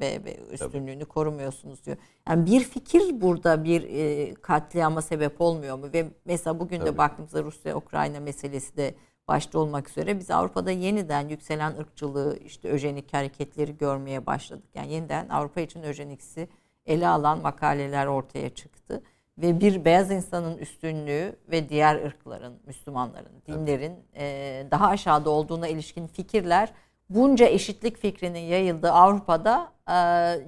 Be, 0.00 0.24
be, 0.24 0.36
üstünlüğünü 0.52 0.98
Tabii. 0.98 1.08
korumuyorsunuz 1.08 1.84
diyor. 1.86 1.96
Yani 2.28 2.46
bir 2.46 2.60
fikir 2.60 3.20
burada 3.20 3.64
bir 3.64 3.82
e, 3.82 4.34
katliama 4.34 5.02
sebep 5.02 5.40
olmuyor 5.40 5.78
mu? 5.78 5.86
Ve 5.94 6.06
mesela 6.24 6.60
bugün 6.60 6.78
Tabii. 6.78 6.90
de 6.90 6.98
baktığımızda 6.98 7.42
Rusya-Ukrayna 7.42 8.20
meselesi 8.20 8.76
de 8.76 8.94
başta 9.28 9.58
olmak 9.58 9.90
üzere 9.90 10.18
biz 10.18 10.30
Avrupa'da 10.30 10.70
yeniden 10.70 11.28
yükselen 11.28 11.76
ırkçılığı, 11.76 12.38
işte 12.44 12.68
öjenik 12.68 13.14
hareketleri 13.14 13.76
görmeye 13.76 14.26
başladık. 14.26 14.68
Yani 14.74 14.92
yeniden 14.92 15.28
Avrupa 15.28 15.60
için 15.60 15.82
öjeniksi 15.82 16.48
ele 16.86 17.08
alan 17.08 17.42
makaleler 17.42 18.06
ortaya 18.06 18.50
çıktı. 18.50 19.02
Ve 19.38 19.60
bir 19.60 19.84
beyaz 19.84 20.10
insanın 20.10 20.58
üstünlüğü 20.58 21.36
ve 21.50 21.68
diğer 21.68 22.04
ırkların, 22.06 22.54
Müslümanların, 22.66 23.42
dinlerin 23.46 23.96
e, 24.16 24.66
daha 24.70 24.88
aşağıda 24.88 25.30
olduğuna 25.30 25.68
ilişkin 25.68 26.06
fikirler 26.06 26.72
bunca 27.10 27.46
eşitlik 27.46 27.98
fikrinin 27.98 28.40
yayıldığı 28.40 28.92
Avrupa'da 28.92 29.72
e, 29.88 29.96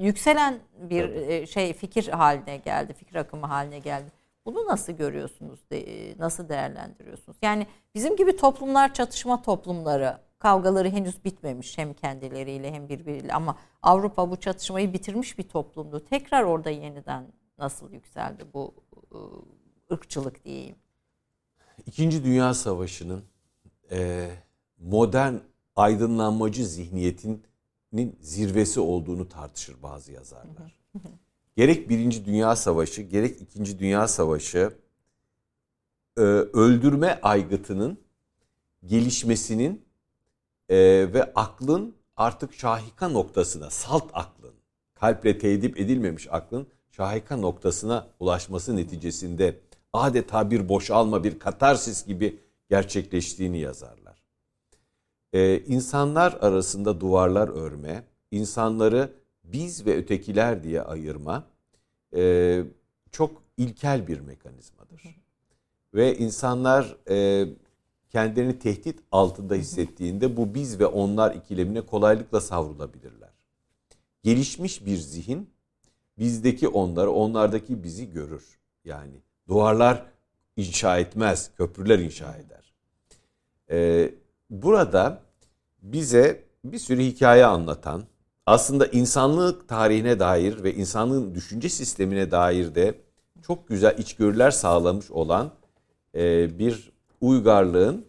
yükselen 0.05 0.59
bir 0.76 1.09
e, 1.09 1.47
şey 1.47 1.72
fikir 1.72 2.09
haline 2.09 2.57
geldi, 2.57 2.93
fikir 2.93 3.14
akımı 3.14 3.47
haline 3.47 3.78
geldi. 3.78 4.12
Bunu 4.47 4.66
nasıl 4.66 4.93
görüyorsunuz, 4.93 5.70
de, 5.70 5.85
nasıl 6.18 6.49
değerlendiriyorsunuz? 6.49 7.39
Yani 7.43 7.66
bizim 7.95 8.16
gibi 8.16 8.37
toplumlar 8.37 8.95
çatışma 8.95 9.43
toplumları 9.43 10.18
Kavgaları 10.39 10.91
henüz 10.91 11.24
bitmemiş 11.24 11.78
hem 11.78 11.95
kendileriyle 11.95 12.72
hem 12.72 12.89
birbiriyle 12.89 13.32
ama 13.32 13.59
Avrupa 13.82 14.30
bu 14.30 14.37
çatışmayı 14.37 14.93
bitirmiş 14.93 15.39
bir 15.39 15.43
toplumdu. 15.43 16.05
Tekrar 16.05 16.43
orada 16.43 16.70
yeniden 16.70 17.32
nasıl 17.59 17.93
yükseldi 17.93 18.45
bu 18.55 18.74
ıı, 19.14 19.30
ırkçılık 19.93 20.45
diyeyim. 20.45 20.76
İkinci 21.87 22.24
Dünya 22.24 22.55
Savaşı'nın 22.55 23.24
e, 23.91 24.30
modern 24.78 25.35
aydınlanmacı 25.76 26.66
zihniyetinin 26.66 28.16
zirvesi 28.20 28.80
olduğunu 28.80 29.28
tartışır 29.28 29.82
bazı 29.82 30.12
yazarlar. 30.12 30.80
gerek 31.57 31.89
Birinci 31.89 32.24
Dünya 32.24 32.57
Savaşı 32.57 33.03
gerek 33.03 33.41
İkinci 33.41 33.78
Dünya 33.78 34.09
Savaşı 34.09 34.72
e, 36.16 36.20
öldürme 36.20 37.18
aygıtının 37.22 37.99
gelişmesinin 38.87 39.84
e, 40.68 40.76
ve 41.14 41.32
aklın 41.34 41.94
artık 42.16 42.54
şahika 42.54 43.08
noktasına, 43.08 43.70
salt 43.70 44.10
aklın, 44.12 44.54
kalple 44.94 45.38
tedip 45.38 45.80
edilmemiş 45.80 46.28
aklın 46.30 46.66
şahika 46.90 47.36
noktasına 47.36 48.06
ulaşması 48.20 48.76
neticesinde 48.76 49.60
adeta 49.92 50.50
bir 50.50 50.68
boşalma, 50.68 51.24
bir 51.24 51.38
katarsis 51.38 52.06
gibi 52.06 52.38
gerçekleştiğini 52.70 53.58
yazarlar. 53.58 54.22
Ee, 55.32 55.58
insanlar 55.66 56.38
arasında 56.40 57.00
duvarlar 57.00 57.48
örme, 57.48 58.04
insanları 58.30 59.12
biz 59.44 59.86
ve 59.86 59.96
ötekiler 59.96 60.64
diye 60.64 60.82
ayırma 60.82 61.44
e, 62.16 62.62
çok 63.12 63.42
ilkel 63.56 64.06
bir 64.06 64.20
mekanizmadır. 64.20 65.02
Ve 65.94 66.18
insanlar 66.18 66.96
e, 67.10 67.46
kendilerini 68.14 68.58
tehdit 68.58 69.00
altında 69.12 69.54
hissettiğinde 69.54 70.36
bu 70.36 70.54
biz 70.54 70.80
ve 70.80 70.86
onlar 70.86 71.34
ikilemine 71.34 71.80
kolaylıkla 71.80 72.40
savrulabilirler. 72.40 73.30
Gelişmiş 74.22 74.86
bir 74.86 74.96
zihin 74.96 75.50
bizdeki 76.18 76.68
onları, 76.68 77.10
onlardaki 77.10 77.84
bizi 77.84 78.10
görür. 78.10 78.58
Yani 78.84 79.12
duvarlar 79.48 80.06
inşa 80.56 80.98
etmez, 80.98 81.50
köprüler 81.56 81.98
inşa 81.98 82.36
eder. 82.36 82.74
Ee, 83.70 84.14
burada 84.50 85.22
bize 85.82 86.44
bir 86.64 86.78
sürü 86.78 87.02
hikaye 87.02 87.44
anlatan, 87.44 88.04
aslında 88.46 88.86
insanlık 88.86 89.68
tarihine 89.68 90.18
dair 90.18 90.64
ve 90.64 90.74
insanlığın 90.74 91.34
düşünce 91.34 91.68
sistemine 91.68 92.30
dair 92.30 92.74
de 92.74 92.94
çok 93.46 93.68
güzel 93.68 93.98
içgörüler 93.98 94.50
sağlamış 94.50 95.10
olan 95.10 95.52
e, 96.14 96.58
bir 96.58 96.93
uygarlığın 97.25 98.07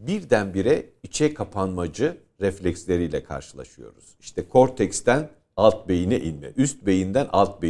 birdenbire 0.00 0.86
içe 1.02 1.34
kapanmacı 1.34 2.16
refleksleriyle 2.40 3.24
karşılaşıyoruz. 3.24 4.04
İşte 4.20 4.48
korteksten 4.48 5.30
alt 5.56 5.88
beyine 5.88 6.20
inme, 6.20 6.52
üst 6.56 6.86
beyinden 6.86 7.28
alt 7.32 7.62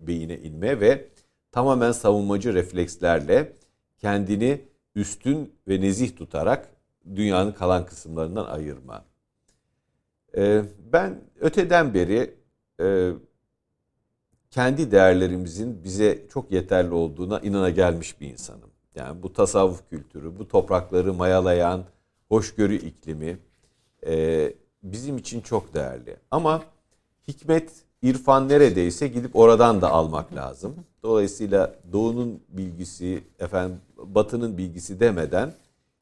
beyine 0.00 0.38
inme 0.38 0.80
ve 0.80 1.08
tamamen 1.52 1.92
savunmacı 1.92 2.54
reflekslerle 2.54 3.52
kendini 3.98 4.60
üstün 4.94 5.52
ve 5.68 5.80
nezih 5.80 6.16
tutarak 6.16 6.68
dünyanın 7.14 7.52
kalan 7.52 7.86
kısımlarından 7.86 8.44
ayırma. 8.44 9.04
Ee, 10.36 10.62
ben 10.92 11.20
öteden 11.40 11.94
beri 11.94 12.34
e, 12.80 13.10
kendi 14.50 14.90
değerlerimizin 14.90 15.84
bize 15.84 16.26
çok 16.32 16.52
yeterli 16.52 16.94
olduğuna 16.94 17.40
inana 17.40 17.70
gelmiş 17.70 18.20
bir 18.20 18.28
insanım. 18.28 18.69
Yani 18.94 19.22
bu 19.22 19.32
tasavvuf 19.32 19.90
kültürü, 19.90 20.38
bu 20.38 20.48
toprakları 20.48 21.14
mayalayan 21.14 21.84
hoşgörü 22.28 22.74
iklimi 22.74 23.38
e, 24.06 24.52
bizim 24.82 25.18
için 25.18 25.40
çok 25.40 25.74
değerli. 25.74 26.16
Ama 26.30 26.62
hikmet, 27.28 27.70
irfan 28.02 28.48
neredeyse 28.48 29.08
gidip 29.08 29.36
oradan 29.36 29.82
da 29.82 29.90
almak 29.90 30.34
lazım. 30.34 30.74
Dolayısıyla 31.02 31.74
doğunun 31.92 32.42
bilgisi, 32.48 33.24
efendim 33.38 33.80
batının 33.96 34.58
bilgisi 34.58 35.00
demeden 35.00 35.54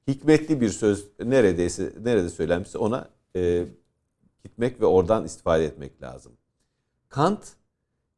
hikmetli 0.09 0.61
bir 0.61 0.68
söz 0.68 1.09
neredeyse 1.24 1.93
nerede 2.03 2.30
söylenmişse 2.30 2.78
ona 2.78 3.09
e, 3.36 3.64
gitmek 4.45 4.80
ve 4.80 4.86
oradan 4.86 5.24
istifade 5.24 5.64
etmek 5.64 6.03
lazım. 6.03 6.32
Kant 7.09 7.53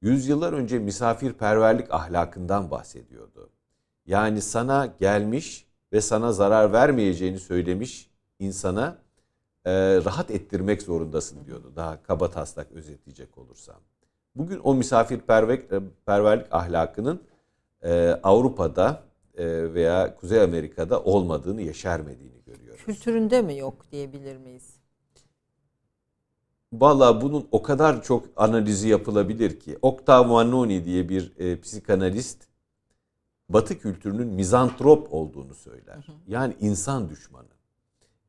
yüzyıllar 0.03 0.53
önce 0.53 0.79
misafirperverlik 0.79 1.95
ahlakından 1.95 2.71
bahsediyordu. 2.71 3.49
Yani 4.11 4.40
sana 4.40 4.86
gelmiş 5.00 5.66
ve 5.92 6.00
sana 6.00 6.32
zarar 6.32 6.72
vermeyeceğini 6.72 7.38
söylemiş 7.38 8.11
insana 8.38 8.98
e, 9.64 9.72
rahat 10.04 10.30
ettirmek 10.30 10.82
zorundasın 10.82 11.44
diyordu. 11.44 11.72
Daha 11.76 12.02
kaba 12.02 12.30
taslak 12.30 12.72
özetleyecek 12.72 13.38
olursam. 13.38 13.76
Bugün 14.36 14.61
o 14.64 14.74
misafirperverlik 14.74 16.46
ahlakının 16.50 17.22
e, 17.82 18.20
Avrupa'da 18.22 19.02
e, 19.34 19.74
veya 19.74 20.16
Kuzey 20.16 20.42
Amerika'da 20.42 21.02
olmadığını, 21.02 21.62
yeşermediğini 21.62 22.44
görüyoruz. 22.46 22.84
Kültüründe 22.84 23.42
mi 23.42 23.58
yok 23.58 23.74
diyebilir 23.92 24.36
miyiz? 24.36 24.76
Valla 26.72 27.20
bunun 27.20 27.48
o 27.52 27.62
kadar 27.62 28.02
çok 28.02 28.26
analizi 28.36 28.88
yapılabilir 28.88 29.61
ki. 29.61 29.78
Octave 29.82 30.26
Mannoni 30.26 30.84
diye 30.84 31.08
bir 31.08 31.32
e, 31.38 31.61
psikanalist 31.61 32.49
Batı 33.53 33.78
kültürünün 33.78 34.26
mizantrop 34.26 35.14
olduğunu 35.14 35.55
söyler. 35.55 36.07
Yani 36.26 36.55
insan 36.61 37.09
düşmanı. 37.09 37.48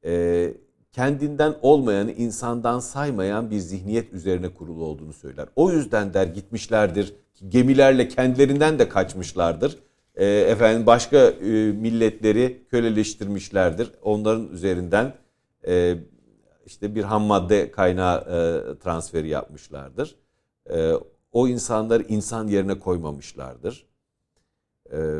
E, 0.05 0.53
kendinden 0.91 1.55
olmayanı 1.61 2.11
insandan 2.11 2.79
saymayan 2.79 3.51
bir 3.51 3.59
zihniyet 3.59 4.13
üzerine 4.13 4.53
kurulu 4.53 4.83
olduğunu 4.83 5.13
söyler. 5.13 5.47
O 5.55 5.71
yüzden 5.71 6.13
der 6.13 6.27
gitmişlerdir, 6.27 7.13
gemilerle 7.49 8.07
kendilerinden 8.07 8.79
de 8.79 8.89
kaçmışlardır. 8.89 9.79
E, 10.15 10.25
efendim 10.25 10.85
başka 10.85 11.17
e, 11.17 11.71
milletleri 11.71 12.63
köleleştirmişlerdir. 12.71 13.91
Onların 14.01 14.49
üzerinden 14.49 15.13
e, 15.67 15.95
işte 16.65 16.95
bir 16.95 17.03
ham 17.03 17.23
madde 17.23 17.71
kaynağı 17.71 18.17
e, 18.19 18.79
transferi 18.79 19.27
yapmışlardır. 19.27 20.15
E, 20.69 20.91
o 21.31 21.47
insanları 21.47 22.03
insan 22.03 22.47
yerine 22.47 22.79
koymamışlardır. 22.79 23.90
E, 24.91 25.19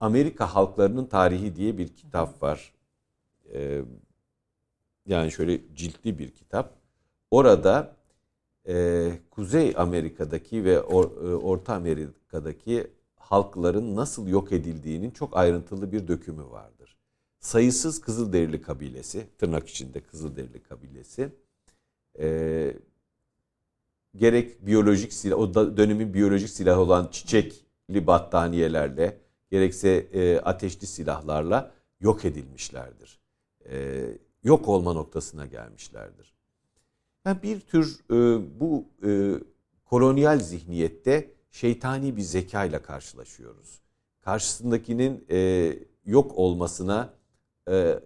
Amerika 0.00 0.54
halklarının 0.54 1.06
tarihi 1.06 1.56
diye 1.56 1.78
bir 1.78 1.88
kitap 1.88 2.42
var. 2.42 2.74
E, 3.54 3.82
yani 5.06 5.32
şöyle 5.32 5.74
ciltli 5.74 6.18
bir 6.18 6.30
kitap. 6.30 6.74
Orada 7.30 7.96
e, 8.68 9.10
Kuzey 9.30 9.74
Amerika'daki 9.76 10.64
ve 10.64 10.72
e, 10.72 10.78
Orta 11.34 11.74
Amerika'daki 11.74 12.90
halkların 13.16 13.96
nasıl 13.96 14.28
yok 14.28 14.52
edildiğinin 14.52 15.10
çok 15.10 15.36
ayrıntılı 15.36 15.92
bir 15.92 16.08
dökümü 16.08 16.44
vardır. 16.50 16.96
Sayısız 17.40 18.00
Kızılderili 18.00 18.62
kabilesi, 18.62 19.26
tırnak 19.38 19.68
içinde 19.68 20.00
Kızılderili 20.00 20.62
kabilesi, 20.62 21.28
e, 22.18 22.76
gerek 24.16 24.66
biyolojik 24.66 25.12
silah, 25.12 25.38
o 25.38 25.54
dönemin 25.54 26.14
biyolojik 26.14 26.50
silahı 26.50 26.80
olan 26.80 27.08
çiçekli 27.12 27.63
battaniyelerle, 27.88 29.18
gerekse 29.50 29.88
e, 29.90 30.38
ateşli 30.38 30.86
silahlarla 30.86 31.72
yok 32.00 32.24
edilmişlerdir. 32.24 33.20
E, 33.70 34.04
yok 34.44 34.68
olma 34.68 34.92
noktasına 34.92 35.46
gelmişlerdir. 35.46 36.34
Yani 37.26 37.42
bir 37.42 37.60
tür 37.60 38.00
e, 38.10 38.14
bu 38.60 38.84
e, 39.06 39.34
kolonyal 39.84 40.38
zihniyette 40.38 41.30
şeytani 41.50 42.16
bir 42.16 42.22
zeka 42.22 42.64
ile 42.64 42.82
karşılaşıyoruz. 42.82 43.80
Karşısındakinin 44.20 45.26
e, 45.30 45.70
yok 46.04 46.38
olmasına 46.38 47.14
e, 47.70 48.00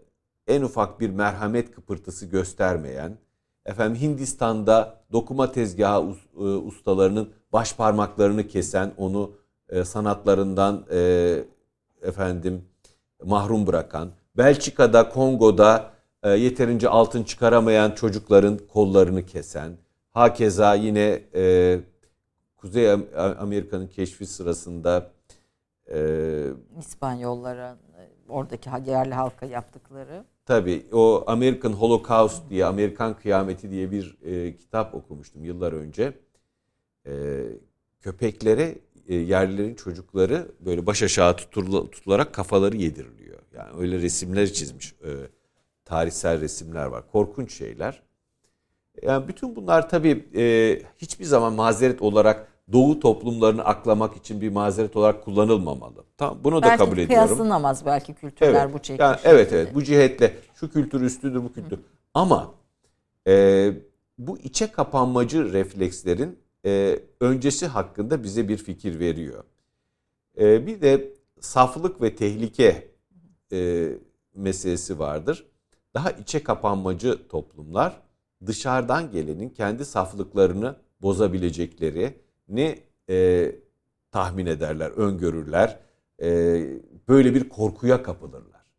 en 0.46 0.62
ufak 0.62 1.00
bir 1.00 1.10
merhamet 1.10 1.70
kıpırtısı 1.70 2.26
göstermeyen, 2.26 3.18
efendim 3.66 4.02
Hindistan'da 4.02 5.00
dokuma 5.12 5.52
tezgahı 5.52 6.16
e, 6.36 6.40
ustalarının 6.40 7.32
baş 7.52 7.76
parmaklarını 7.76 8.48
kesen, 8.48 8.92
onu 8.96 9.32
e, 9.68 9.84
sanatlarından 9.84 10.86
e, 10.92 11.44
efendim 12.02 12.64
mahrum 13.24 13.66
bırakan, 13.66 14.10
Belçika'da, 14.36 15.08
Kongo'da 15.08 15.90
e, 16.22 16.30
yeterince 16.30 16.88
altın 16.88 17.22
çıkaramayan 17.22 17.90
çocukların 17.90 18.58
kollarını 18.72 19.26
kesen, 19.26 19.72
hakeza 20.10 20.74
yine 20.74 21.22
e, 21.34 21.80
Kuzey 22.56 22.92
Amerika'nın 23.38 23.86
keşfi 23.86 24.26
sırasında 24.26 25.10
e, 25.92 26.44
İspanyollara 26.78 27.76
oradaki 28.28 28.70
yerli 28.86 29.14
halka 29.14 29.46
yaptıkları. 29.46 30.24
Tabii 30.46 30.86
o 30.92 31.24
American 31.26 31.72
Holocaust 31.72 32.50
diye 32.50 32.64
Amerikan 32.64 33.16
Kıyameti 33.16 33.70
diye 33.70 33.90
bir 33.90 34.18
e, 34.24 34.56
kitap 34.56 34.94
okumuştum 34.94 35.44
yıllar 35.44 35.72
önce. 35.72 36.12
E, 37.06 37.44
köpeklere 38.00 38.74
yerlilerin 39.14 39.74
çocukları 39.74 40.48
böyle 40.60 40.86
baş 40.86 41.02
aşağı 41.02 41.36
tutula, 41.36 41.90
tutularak 41.90 42.32
kafaları 42.32 42.76
yediriliyor. 42.76 43.38
Yani 43.54 43.70
öyle 43.78 43.98
resimler 43.98 44.52
çizmiş. 44.52 44.92
E, 44.92 45.10
tarihsel 45.84 46.40
resimler 46.40 46.86
var. 46.86 47.04
Korkunç 47.12 47.52
şeyler. 47.52 48.02
Yani 49.02 49.28
bütün 49.28 49.56
bunlar 49.56 49.88
tabii 49.88 50.26
e, 50.36 50.82
hiçbir 50.98 51.24
zaman 51.24 51.52
mazeret 51.52 52.02
olarak 52.02 52.48
Doğu 52.72 53.00
toplumlarını 53.00 53.64
aklamak 53.64 54.16
için 54.16 54.40
bir 54.40 54.48
mazeret 54.48 54.96
olarak 54.96 55.24
kullanılmamalı. 55.24 56.04
Tamam 56.16 56.38
bunu 56.44 56.62
belki 56.62 56.72
da 56.72 56.76
kabul 56.76 56.98
ediyorum. 56.98 57.14
Belki 57.16 57.26
kıyaslanamaz 57.26 57.86
belki 57.86 58.14
kültürler 58.14 58.64
evet. 58.64 58.74
bu 58.74 58.78
şekilde. 58.78 59.02
Yani 59.02 59.16
evet 59.24 59.52
evet 59.52 59.74
bu 59.74 59.84
cihetle 59.84 60.34
şu 60.54 60.70
kültür 60.70 61.00
üstüdür 61.00 61.44
bu 61.44 61.52
kültür. 61.52 61.76
Hı. 61.76 61.82
Ama 62.14 62.54
e, 63.26 63.72
bu 64.18 64.38
içe 64.38 64.72
kapanmacı 64.72 65.52
reflekslerin 65.52 66.38
e, 66.66 66.98
öncesi 67.20 67.66
hakkında 67.66 68.22
bize 68.22 68.48
bir 68.48 68.56
fikir 68.56 68.98
veriyor. 68.98 69.44
E, 70.40 70.66
bir 70.66 70.80
de 70.80 71.12
saflık 71.40 72.02
ve 72.02 72.16
tehlike 72.16 72.90
e, 73.52 73.88
meselesi 74.34 74.98
vardır. 74.98 75.46
Daha 75.94 76.10
içe 76.10 76.42
kapanmacı 76.42 77.28
toplumlar 77.28 78.02
dışarıdan 78.46 79.10
gelenin 79.10 79.48
kendi 79.48 79.84
saflıklarını 79.84 80.76
bozabilecekleri 81.02 82.14
ne 82.48 82.78
e, 83.10 83.52
tahmin 84.12 84.46
ederler, 84.46 84.90
öngörürler. 84.90 85.78
E, 86.22 86.28
böyle 87.08 87.34
bir 87.34 87.48
korkuya 87.48 88.02
kapılırlar. 88.02 88.72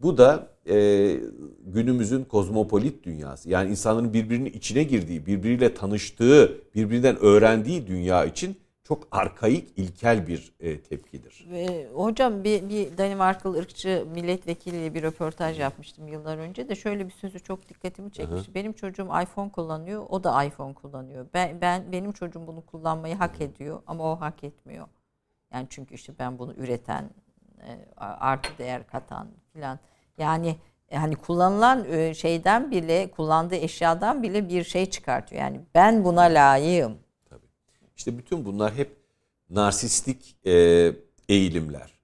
Bu 0.00 0.18
da 0.18 0.55
e, 0.68 1.20
günümüzün 1.66 2.24
kozmopolit 2.24 3.04
dünyası. 3.04 3.50
Yani 3.50 3.70
insanların 3.70 4.12
birbirinin 4.12 4.50
içine 4.50 4.82
girdiği, 4.82 5.26
birbiriyle 5.26 5.74
tanıştığı, 5.74 6.60
birbirinden 6.74 7.16
öğrendiği 7.16 7.86
dünya 7.86 8.24
için 8.24 8.56
çok 8.84 9.08
arkaik, 9.10 9.78
ilkel 9.78 10.26
bir 10.26 10.52
e, 10.60 10.80
tepkidir. 10.80 11.46
Ve, 11.50 11.88
hocam 11.94 12.44
bir, 12.44 12.68
bir 12.68 12.98
Danimarkalı 12.98 13.58
ırkçı 13.58 14.06
milletvekiliyle 14.14 14.94
bir 14.94 15.02
röportaj 15.02 15.60
yapmıştım 15.60 16.08
yıllar 16.08 16.38
önce 16.38 16.68
de 16.68 16.74
şöyle 16.74 17.06
bir 17.06 17.12
sözü 17.12 17.40
çok 17.40 17.68
dikkatimi 17.68 18.12
çekmişti. 18.12 18.54
Benim 18.54 18.72
çocuğum 18.72 19.08
iPhone 19.22 19.50
kullanıyor, 19.50 20.06
o 20.08 20.24
da 20.24 20.44
iPhone 20.44 20.74
kullanıyor. 20.74 21.26
Ben, 21.34 21.60
ben 21.60 21.92
benim 21.92 22.12
çocuğum 22.12 22.46
bunu 22.46 22.66
kullanmayı 22.66 23.14
hak 23.14 23.40
ediyor 23.40 23.82
ama 23.86 24.12
o 24.12 24.20
hak 24.20 24.44
etmiyor. 24.44 24.86
Yani 25.52 25.66
çünkü 25.70 25.94
işte 25.94 26.12
ben 26.18 26.38
bunu 26.38 26.54
üreten, 26.54 27.10
e, 27.58 27.94
artı 27.96 28.58
değer 28.58 28.86
katan 28.86 29.28
filan. 29.52 29.78
Yani 30.18 30.56
e, 30.88 30.96
hani 30.96 31.16
kullanılan 31.16 31.92
e, 31.92 32.14
şeyden 32.14 32.70
bile, 32.70 33.10
kullandığı 33.10 33.54
eşyadan 33.54 34.22
bile 34.22 34.48
bir 34.48 34.64
şey 34.64 34.86
çıkartıyor. 34.90 35.42
Yani 35.42 35.60
ben 35.74 36.04
buna 36.04 36.22
layığım 36.22 36.98
işte 37.96 38.18
bütün 38.18 38.44
bunlar 38.44 38.74
hep 38.74 38.96
narsistik 39.50 40.36
e, 40.46 40.52
eğilimler. 41.28 41.96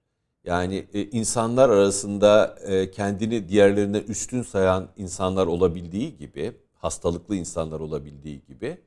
Yani 0.43 0.87
e, 0.93 1.03
insanlar 1.03 1.69
arasında 1.69 2.59
e, 2.65 2.91
kendini 2.91 3.49
diğerlerine 3.49 3.97
üstün 3.97 4.41
sayan 4.41 4.89
insanlar 4.97 5.47
olabildiği 5.47 6.17
gibi, 6.17 6.51
hastalıklı 6.73 7.35
insanlar 7.35 7.79
olabildiği 7.79 8.41
gibi, 8.47 8.77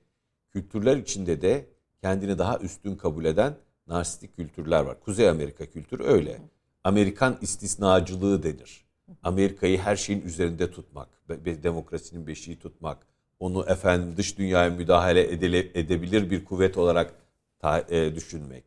kültürler 0.50 0.96
içinde 0.96 1.42
de 1.42 1.66
kendini 2.00 2.38
daha 2.38 2.58
üstün 2.58 2.96
kabul 2.96 3.24
eden 3.24 3.54
narsistik 3.86 4.36
kültürler 4.36 4.80
var. 4.80 5.00
Kuzey 5.00 5.28
Amerika 5.28 5.66
kültürü 5.66 6.02
öyle. 6.04 6.38
Amerikan 6.84 7.38
istisnacılığı 7.40 8.42
denir. 8.42 8.85
Amerika'yı 9.22 9.78
her 9.78 9.96
şeyin 9.96 10.22
üzerinde 10.22 10.70
tutmak, 10.70 11.08
demokrasinin 11.44 12.26
beşiği 12.26 12.58
tutmak, 12.58 13.06
onu 13.40 13.64
efendim 13.68 14.16
dış 14.16 14.38
dünyaya 14.38 14.70
müdahale 14.70 15.32
edele, 15.32 15.58
edebilir 15.58 16.30
bir 16.30 16.44
kuvvet 16.44 16.78
olarak 16.78 17.14
ta, 17.58 17.80
e, 17.80 18.14
düşünmek. 18.14 18.64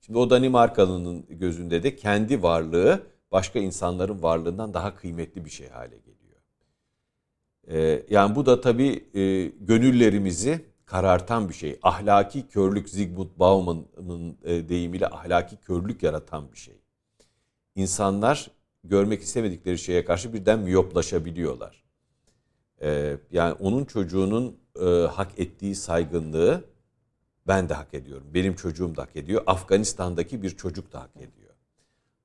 Şimdi 0.00 0.18
o 0.18 0.30
Danimarkalı'nın 0.30 1.26
gözünde 1.28 1.82
de 1.82 1.96
kendi 1.96 2.42
varlığı 2.42 3.02
başka 3.32 3.58
insanların 3.58 4.22
varlığından 4.22 4.74
daha 4.74 4.96
kıymetli 4.96 5.44
bir 5.44 5.50
şey 5.50 5.68
hale 5.68 5.96
geliyor. 5.96 6.40
E, 7.68 8.02
yani 8.10 8.36
bu 8.36 8.46
da 8.46 8.60
tabii 8.60 9.04
e, 9.14 9.46
gönüllerimizi 9.46 10.64
karartan 10.86 11.48
bir 11.48 11.54
şey. 11.54 11.78
Ahlaki 11.82 12.48
körlük 12.48 12.88
Zygmunt 12.88 13.38
Bauman'ın 13.38 14.38
e, 14.44 14.68
deyimiyle 14.68 15.06
ahlaki 15.06 15.56
körlük 15.56 16.02
yaratan 16.02 16.52
bir 16.52 16.58
şey. 16.58 16.74
İnsanlar 17.74 18.50
görmek 18.84 19.22
istemedikleri 19.22 19.78
şeye 19.78 20.04
karşı 20.04 20.32
birden 20.32 20.58
miyoplaşabiliyorlar. 20.58 21.84
Ee, 22.82 23.16
yani 23.32 23.52
onun 23.52 23.84
çocuğunun 23.84 24.56
e, 24.80 24.84
hak 25.06 25.38
ettiği 25.38 25.74
saygınlığı 25.74 26.64
ben 27.46 27.68
de 27.68 27.74
hak 27.74 27.94
ediyorum. 27.94 28.26
Benim 28.34 28.54
çocuğum 28.56 28.96
da 28.96 29.02
hak 29.02 29.16
ediyor. 29.16 29.42
Afganistan'daki 29.46 30.42
bir 30.42 30.50
çocuk 30.50 30.92
da 30.92 31.00
hak 31.00 31.16
ediyor. 31.16 31.54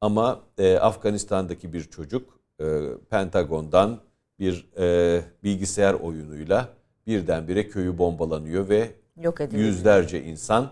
Ama 0.01 0.39
e, 0.57 0.77
Afganistan'daki 0.77 1.73
bir 1.73 1.83
çocuk 1.83 2.39
e, 2.59 2.65
Pentagon'dan 3.09 3.99
bir 4.39 4.67
e, 4.77 5.21
bilgisayar 5.43 5.93
oyunuyla 5.93 6.69
birdenbire 7.07 7.69
köyü 7.69 7.97
bombalanıyor 7.97 8.69
ve 8.69 8.91
Yok 9.21 9.39
yüzlerce 9.51 10.23
insan 10.23 10.71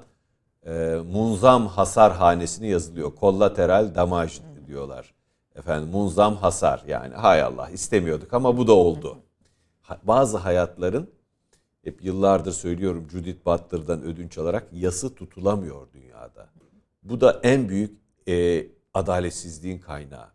e, 0.66 0.96
munzam 1.12 1.68
hasar 1.68 2.14
hanesine 2.14 2.68
yazılıyor. 2.68 3.16
Kollateral 3.16 3.96
damaj 3.96 4.40
diyorlar. 4.68 5.14
Efendim 5.58 5.90
munzam 5.90 6.36
hasar 6.36 6.84
yani 6.88 7.16
hay 7.16 7.42
Allah 7.42 7.70
istemiyorduk 7.70 8.34
ama 8.34 8.58
bu 8.58 8.68
da 8.68 8.74
oldu. 8.74 9.18
Bazı 10.04 10.38
hayatların 10.38 11.10
hep 11.84 12.04
yıllardır 12.04 12.52
söylüyorum 12.52 13.08
Judith 13.12 13.46
Butler'dan 13.46 14.04
ödünç 14.04 14.38
alarak 14.38 14.68
yası 14.72 15.16
tutulamıyor 15.16 15.88
dünyada. 15.94 16.50
Bu 17.04 17.22
da 17.22 17.40
en 17.44 17.70
büyük 17.70 18.00
e, 18.28 18.68
adaletsizliğin 18.94 19.80
kaynağı. 19.80 20.28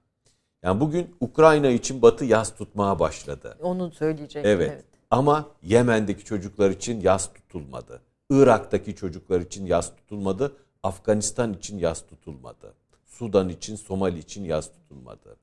Yani 0.62 0.80
bugün 0.80 1.16
Ukrayna 1.20 1.68
için 1.68 2.02
Batı 2.02 2.24
yas 2.24 2.56
tutmaya 2.56 2.98
başladı. 2.98 3.58
Onu 3.62 3.90
söyleyecek. 3.90 4.44
Evet. 4.46 4.70
evet. 4.72 4.84
Ama 5.10 5.50
Yemen'deki 5.62 6.24
çocuklar 6.24 6.70
için 6.70 7.00
yas 7.00 7.32
tutulmadı. 7.32 8.02
Irak'taki 8.30 8.96
çocuklar 8.96 9.40
için 9.40 9.66
yas 9.66 9.96
tutulmadı. 9.96 10.56
Afganistan 10.82 11.52
için 11.52 11.78
yas 11.78 12.06
tutulmadı. 12.06 12.74
Sudan 13.12 13.48
için, 13.48 13.76
Somali 13.76 14.18
için 14.18 14.44
yas 14.44 14.72
tutulmadı. 14.72 15.36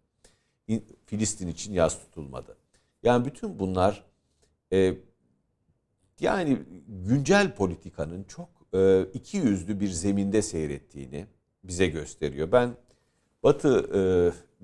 Filistin 1.06 1.48
için 1.48 1.74
yas 1.74 2.00
tutulmadı. 2.00 2.58
Yani 3.04 3.26
bütün 3.26 3.60
bunlar 3.60 4.04
e, 4.74 4.94
yani 6.20 6.60
güncel 6.88 7.56
politikanın 7.56 8.24
çok 8.24 8.50
e, 8.74 9.04
iki 9.14 9.38
yüzlü 9.38 9.80
bir 9.80 9.90
zeminde 9.90 10.42
seyrettiğini 10.42 11.26
bize 11.64 11.88
gösteriyor. 11.88 12.52
Ben 12.52 12.76
Batı 13.44 13.90
e, 13.96 14.02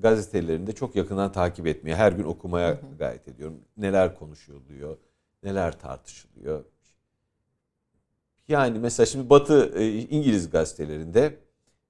gazetelerinde 0.01 0.71
çok 0.71 0.95
yakından 0.95 1.31
takip 1.31 1.67
etmeye, 1.67 1.95
her 1.95 2.11
gün 2.11 2.23
okumaya 2.23 2.81
gayret 2.99 3.27
ediyorum. 3.27 3.61
Neler 3.77 4.15
konuşuluyor, 4.19 4.97
neler 5.43 5.79
tartışılıyor. 5.79 6.65
Yani 8.47 8.79
mesela 8.79 9.05
şimdi 9.05 9.29
Batı 9.29 9.73
e, 9.75 9.97
İngiliz 9.99 10.49
gazetelerinde 10.49 11.44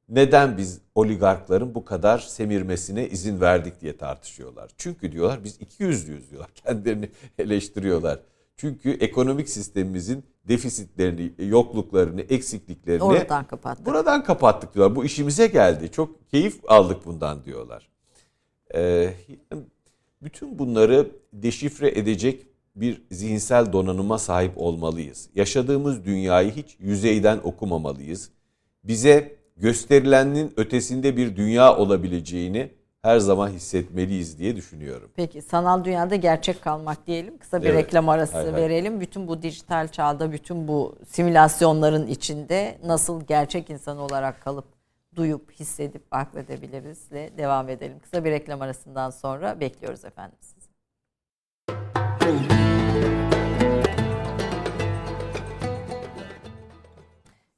neden 0.09 0.57
biz 0.57 0.81
oligarkların 0.95 1.75
bu 1.75 1.85
kadar 1.85 2.19
semirmesine 2.19 3.09
izin 3.09 3.41
verdik 3.41 3.81
diye 3.81 3.97
tartışıyorlar. 3.97 4.71
Çünkü 4.77 5.11
diyorlar 5.11 5.43
biz 5.43 5.57
iki 5.61 5.83
yüzlüyüz 5.83 6.31
diyorlar. 6.31 6.51
Kendilerini 6.55 7.09
eleştiriyorlar. 7.39 8.19
Çünkü 8.57 8.91
ekonomik 8.91 9.49
sistemimizin 9.49 10.23
defisitlerini, 10.47 11.31
yokluklarını, 11.39 12.21
eksikliklerini 12.21 13.03
oradan 13.03 13.47
kapattık. 13.47 13.85
Buradan 13.85 14.23
kapattık 14.23 14.75
diyorlar. 14.75 14.95
Bu 14.95 15.05
işimize 15.05 15.47
geldi. 15.47 15.91
Çok 15.91 16.31
keyif 16.31 16.59
aldık 16.67 17.05
bundan 17.05 17.45
diyorlar. 17.45 17.89
Ee, 18.75 19.13
bütün 20.21 20.59
bunları 20.59 21.11
deşifre 21.33 21.89
edecek 21.89 22.47
bir 22.75 23.01
zihinsel 23.11 23.73
donanıma 23.73 24.17
sahip 24.17 24.57
olmalıyız. 24.57 25.29
Yaşadığımız 25.35 26.05
dünyayı 26.05 26.51
hiç 26.51 26.77
yüzeyden 26.79 27.39
okumamalıyız. 27.43 28.29
Bize 28.83 29.34
gösterilenin 29.55 30.53
ötesinde 30.57 31.17
bir 31.17 31.35
dünya 31.35 31.77
olabileceğini 31.77 32.71
her 33.01 33.19
zaman 33.19 33.49
hissetmeliyiz 33.49 34.39
diye 34.39 34.55
düşünüyorum. 34.55 35.09
Peki 35.15 35.41
sanal 35.41 35.85
dünyada 35.85 36.15
gerçek 36.15 36.61
kalmak 36.61 37.07
diyelim. 37.07 37.37
Kısa 37.37 37.61
bir 37.61 37.69
evet. 37.69 37.85
reklam 37.85 38.09
arası 38.09 38.37
hay 38.37 38.53
verelim. 38.53 38.93
Hay. 38.93 39.01
Bütün 39.01 39.27
bu 39.27 39.41
dijital 39.41 39.87
çağda, 39.87 40.31
bütün 40.31 40.67
bu 40.67 40.95
simülasyonların 41.07 42.07
içinde 42.07 42.77
nasıl 42.85 43.21
gerçek 43.21 43.69
insan 43.69 43.97
olarak 43.97 44.41
kalıp 44.41 44.65
duyup, 45.15 45.51
hissedip, 45.51 46.03
akledebilirizle 46.11 47.29
devam 47.37 47.69
edelim. 47.69 47.99
Kısa 47.99 48.25
bir 48.25 48.31
reklam 48.31 48.61
arasından 48.61 49.09
sonra 49.09 49.59
bekliyoruz 49.59 50.05
efendim 50.05 50.37
sizi. 50.41 50.69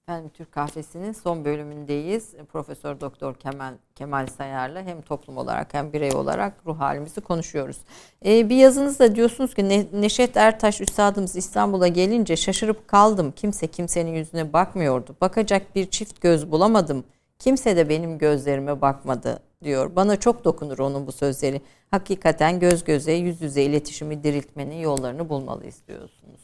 Efendim 0.09 0.31
Türk 0.33 0.51
Kahvesi'nin 0.51 1.11
son 1.11 1.45
bölümündeyiz. 1.45 2.33
Profesör 2.51 2.99
Doktor 3.01 3.35
Kemal 3.35 3.73
Kemal 3.95 4.27
Sayar'la 4.27 4.81
hem 4.81 5.01
toplum 5.01 5.37
olarak 5.37 5.73
hem 5.73 5.93
birey 5.93 6.11
olarak 6.11 6.53
ruh 6.65 6.79
halimizi 6.79 7.21
konuşuyoruz. 7.21 7.77
Ee, 8.25 8.49
bir 8.49 8.55
yazınızda 8.55 9.15
diyorsunuz 9.15 9.53
ki 9.53 9.69
ne, 9.69 9.85
Neşet 9.93 10.37
Ertaş 10.37 10.81
üstadımız 10.81 11.35
İstanbul'a 11.35 11.87
gelince 11.87 12.35
şaşırıp 12.35 12.87
kaldım. 12.87 13.33
Kimse 13.35 13.67
kimsenin 13.67 14.11
yüzüne 14.11 14.53
bakmıyordu. 14.53 15.15
Bakacak 15.21 15.75
bir 15.75 15.89
çift 15.89 16.21
göz 16.21 16.51
bulamadım. 16.51 17.03
Kimse 17.39 17.77
de 17.77 17.89
benim 17.89 18.17
gözlerime 18.17 18.81
bakmadı 18.81 19.39
diyor. 19.63 19.95
Bana 19.95 20.19
çok 20.19 20.45
dokunur 20.45 20.79
onun 20.79 21.07
bu 21.07 21.11
sözleri. 21.11 21.61
Hakikaten 21.91 22.59
göz 22.59 22.83
göze, 22.83 23.11
yüz 23.11 23.41
yüze 23.41 23.63
iletişimi 23.63 24.23
diriltmenin 24.23 24.77
yollarını 24.79 25.29
bulmalıyız 25.29 25.81
diyorsunuz. 25.87 26.41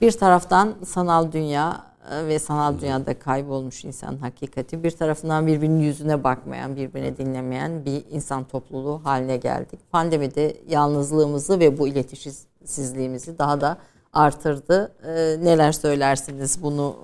Bir 0.00 0.12
taraftan 0.12 0.74
sanal 0.86 1.32
dünya 1.32 1.91
ve 2.10 2.38
sanal 2.38 2.80
dünyada 2.80 3.18
kaybolmuş 3.18 3.84
insan 3.84 4.16
hakikati. 4.16 4.84
Bir 4.84 4.90
tarafından 4.90 5.46
birbirinin 5.46 5.80
yüzüne 5.80 6.24
bakmayan, 6.24 6.76
birbirine 6.76 7.16
dinlemeyen 7.16 7.84
bir 7.84 8.04
insan 8.10 8.44
topluluğu 8.44 9.00
haline 9.04 9.36
geldik. 9.36 9.80
Pandemide 9.92 10.56
yalnızlığımızı 10.68 11.60
ve 11.60 11.78
bu 11.78 11.88
iletişimsizliğimizi 11.88 13.38
daha 13.38 13.60
da 13.60 13.78
artırdı. 14.12 14.94
E, 15.06 15.44
neler 15.44 15.72
söylersiniz 15.72 16.62
bunu 16.62 16.96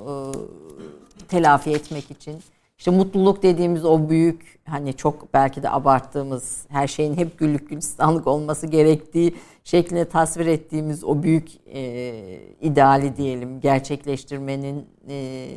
e, 1.20 1.26
telafi 1.28 1.70
etmek 1.70 2.10
için? 2.10 2.42
İşte 2.78 2.90
mutluluk 2.90 3.42
dediğimiz 3.42 3.84
o 3.84 4.08
büyük 4.08 4.60
hani 4.64 4.94
çok 4.94 5.34
belki 5.34 5.62
de 5.62 5.70
abarttığımız 5.70 6.66
her 6.68 6.86
şeyin 6.86 7.16
hep 7.16 7.38
güllük 7.38 7.68
gülistanlık 7.68 8.26
olması 8.26 8.66
gerektiği 8.66 9.36
şeklinde 9.64 10.04
tasvir 10.04 10.46
ettiğimiz 10.46 11.04
o 11.04 11.22
büyük 11.22 11.48
e, 11.66 11.82
ideali 12.60 13.16
diyelim 13.16 13.60
gerçekleştirmenin 13.60 14.86
e, 15.08 15.48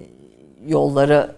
yolları 0.66 1.36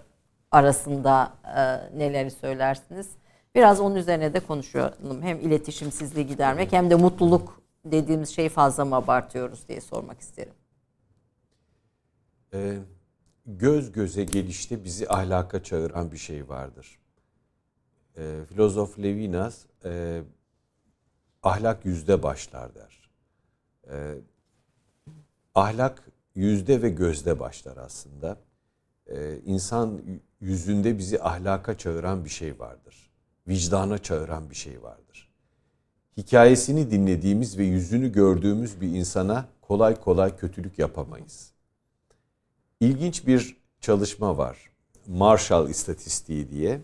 arasında 0.50 1.32
e, 1.56 1.98
neleri 1.98 2.30
söylersiniz? 2.30 3.08
Biraz 3.54 3.80
onun 3.80 3.94
üzerine 3.94 4.34
de 4.34 4.40
konuşalım. 4.40 5.22
Hem 5.22 5.40
iletişimsizliği 5.40 6.26
gidermek 6.26 6.72
hem 6.72 6.90
de 6.90 6.94
mutluluk 6.94 7.62
dediğimiz 7.84 8.28
şeyi 8.28 8.48
fazla 8.48 8.84
mı 8.84 8.96
abartıyoruz 8.96 9.68
diye 9.68 9.80
sormak 9.80 10.20
isterim. 10.20 10.52
Ee, 12.54 12.78
göz 13.46 13.92
göze 13.92 14.24
gelişte 14.24 14.84
bizi 14.84 15.08
ahlaka 15.08 15.62
çağıran 15.62 16.12
bir 16.12 16.16
şey 16.16 16.48
vardır. 16.48 16.98
E, 18.16 18.40
filozof 18.48 18.98
Levinas 18.98 19.64
e, 19.84 20.22
ahlak 21.42 21.84
yüzde 21.84 22.22
başlar 22.22 22.74
der. 22.74 23.10
E, 23.90 24.14
ahlak 25.54 26.02
yüzde 26.34 26.82
ve 26.82 26.90
gözde 26.90 27.40
başlar 27.40 27.76
aslında. 27.76 28.36
E, 29.06 29.38
insan 29.44 30.00
yüzünde 30.40 30.98
bizi 30.98 31.22
ahlaka 31.22 31.78
çağıran 31.78 32.24
bir 32.24 32.30
şey 32.30 32.58
vardır. 32.58 33.10
Vicdana 33.48 33.98
çağıran 33.98 34.50
bir 34.50 34.54
şey 34.54 34.82
vardır. 34.82 35.32
Hikayesini 36.16 36.90
dinlediğimiz 36.90 37.58
ve 37.58 37.64
yüzünü 37.64 38.12
gördüğümüz 38.12 38.80
bir 38.80 38.88
insana 38.88 39.48
kolay 39.62 40.00
kolay 40.00 40.36
kötülük 40.36 40.78
yapamayız 40.78 41.53
ilginç 42.80 43.26
bir 43.26 43.56
çalışma 43.80 44.38
var. 44.38 44.56
Marshall 45.06 45.68
İstatistiği 45.68 46.50
diye. 46.50 46.80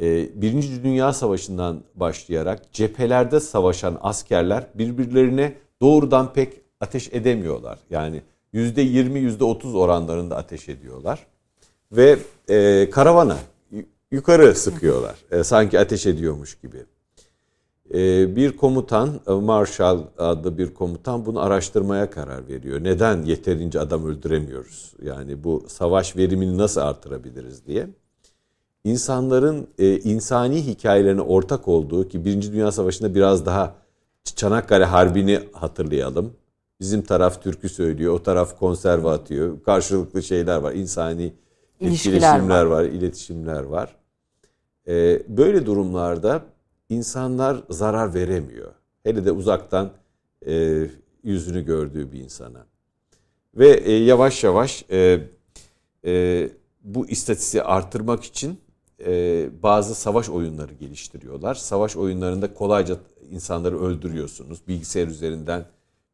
Ee, 0.00 0.42
Birinci 0.42 0.84
Dünya 0.84 1.12
Savaşı'ndan 1.12 1.82
başlayarak 1.94 2.72
cephelerde 2.72 3.40
savaşan 3.40 3.98
askerler 4.00 4.66
birbirlerine 4.74 5.54
doğrudan 5.80 6.32
pek 6.32 6.52
ateş 6.80 7.08
edemiyorlar. 7.12 7.78
Yani 7.90 8.22
yüzde 8.52 8.82
yirmi, 8.82 9.18
yüzde 9.18 9.44
otuz 9.44 9.74
oranlarında 9.74 10.36
ateş 10.36 10.68
ediyorlar. 10.68 11.26
Ve 11.92 12.18
e, 12.48 12.90
karavana 12.90 13.38
yukarı 14.10 14.54
sıkıyorlar. 14.54 15.14
E, 15.30 15.44
sanki 15.44 15.80
ateş 15.80 16.06
ediyormuş 16.06 16.60
gibi. 16.60 16.78
Ee, 17.94 18.36
bir 18.36 18.56
komutan, 18.56 19.10
e, 19.28 19.32
Marshall 19.32 19.98
adlı 20.18 20.58
bir 20.58 20.74
komutan 20.74 21.26
bunu 21.26 21.40
araştırmaya 21.40 22.10
karar 22.10 22.48
veriyor. 22.48 22.84
Neden 22.84 23.22
yeterince 23.22 23.80
adam 23.80 24.06
öldüremiyoruz? 24.06 24.94
Yani 25.02 25.44
bu 25.44 25.64
savaş 25.68 26.16
verimini 26.16 26.58
nasıl 26.58 26.80
artırabiliriz 26.80 27.66
diye. 27.66 27.88
İnsanların 28.84 29.66
e, 29.78 29.98
insani 29.98 30.66
hikayelerine 30.66 31.20
ortak 31.20 31.68
olduğu 31.68 32.08
ki 32.08 32.24
Birinci 32.24 32.52
Dünya 32.52 32.72
Savaşı'nda 32.72 33.14
biraz 33.14 33.46
daha 33.46 33.74
Çanakkale 34.24 34.84
Harbi'ni 34.84 35.40
hatırlayalım. 35.52 36.32
Bizim 36.80 37.02
taraf 37.02 37.42
türkü 37.42 37.68
söylüyor, 37.68 38.14
o 38.14 38.22
taraf 38.22 38.58
konserve 38.58 39.08
atıyor. 39.08 39.62
Karşılıklı 39.62 40.22
şeyler 40.22 40.56
var, 40.56 40.72
insani 40.72 41.32
etkileşimler 41.80 42.64
var. 42.64 42.64
var, 42.64 42.84
iletişimler 42.84 43.62
var. 43.62 43.96
Ee, 44.88 45.22
böyle 45.28 45.66
durumlarda 45.66 46.42
insanlar 46.88 47.62
zarar 47.70 48.14
veremiyor. 48.14 48.72
Hele 49.02 49.24
de 49.24 49.32
uzaktan 49.32 49.92
e, 50.46 50.86
yüzünü 51.22 51.64
gördüğü 51.64 52.12
bir 52.12 52.20
insana. 52.20 52.66
Ve 53.54 53.68
e, 53.68 53.92
yavaş 53.92 54.44
yavaş 54.44 54.84
e, 54.90 55.20
e, 56.06 56.48
bu 56.82 57.08
istatistiği 57.08 57.62
artırmak 57.62 58.24
için 58.24 58.60
e, 59.06 59.48
bazı 59.62 59.94
savaş 59.94 60.28
oyunları 60.28 60.74
geliştiriyorlar. 60.74 61.54
Savaş 61.54 61.96
oyunlarında 61.96 62.54
kolayca 62.54 62.96
insanları 63.30 63.80
öldürüyorsunuz. 63.80 64.68
Bilgisayar 64.68 65.06
üzerinden 65.06 65.66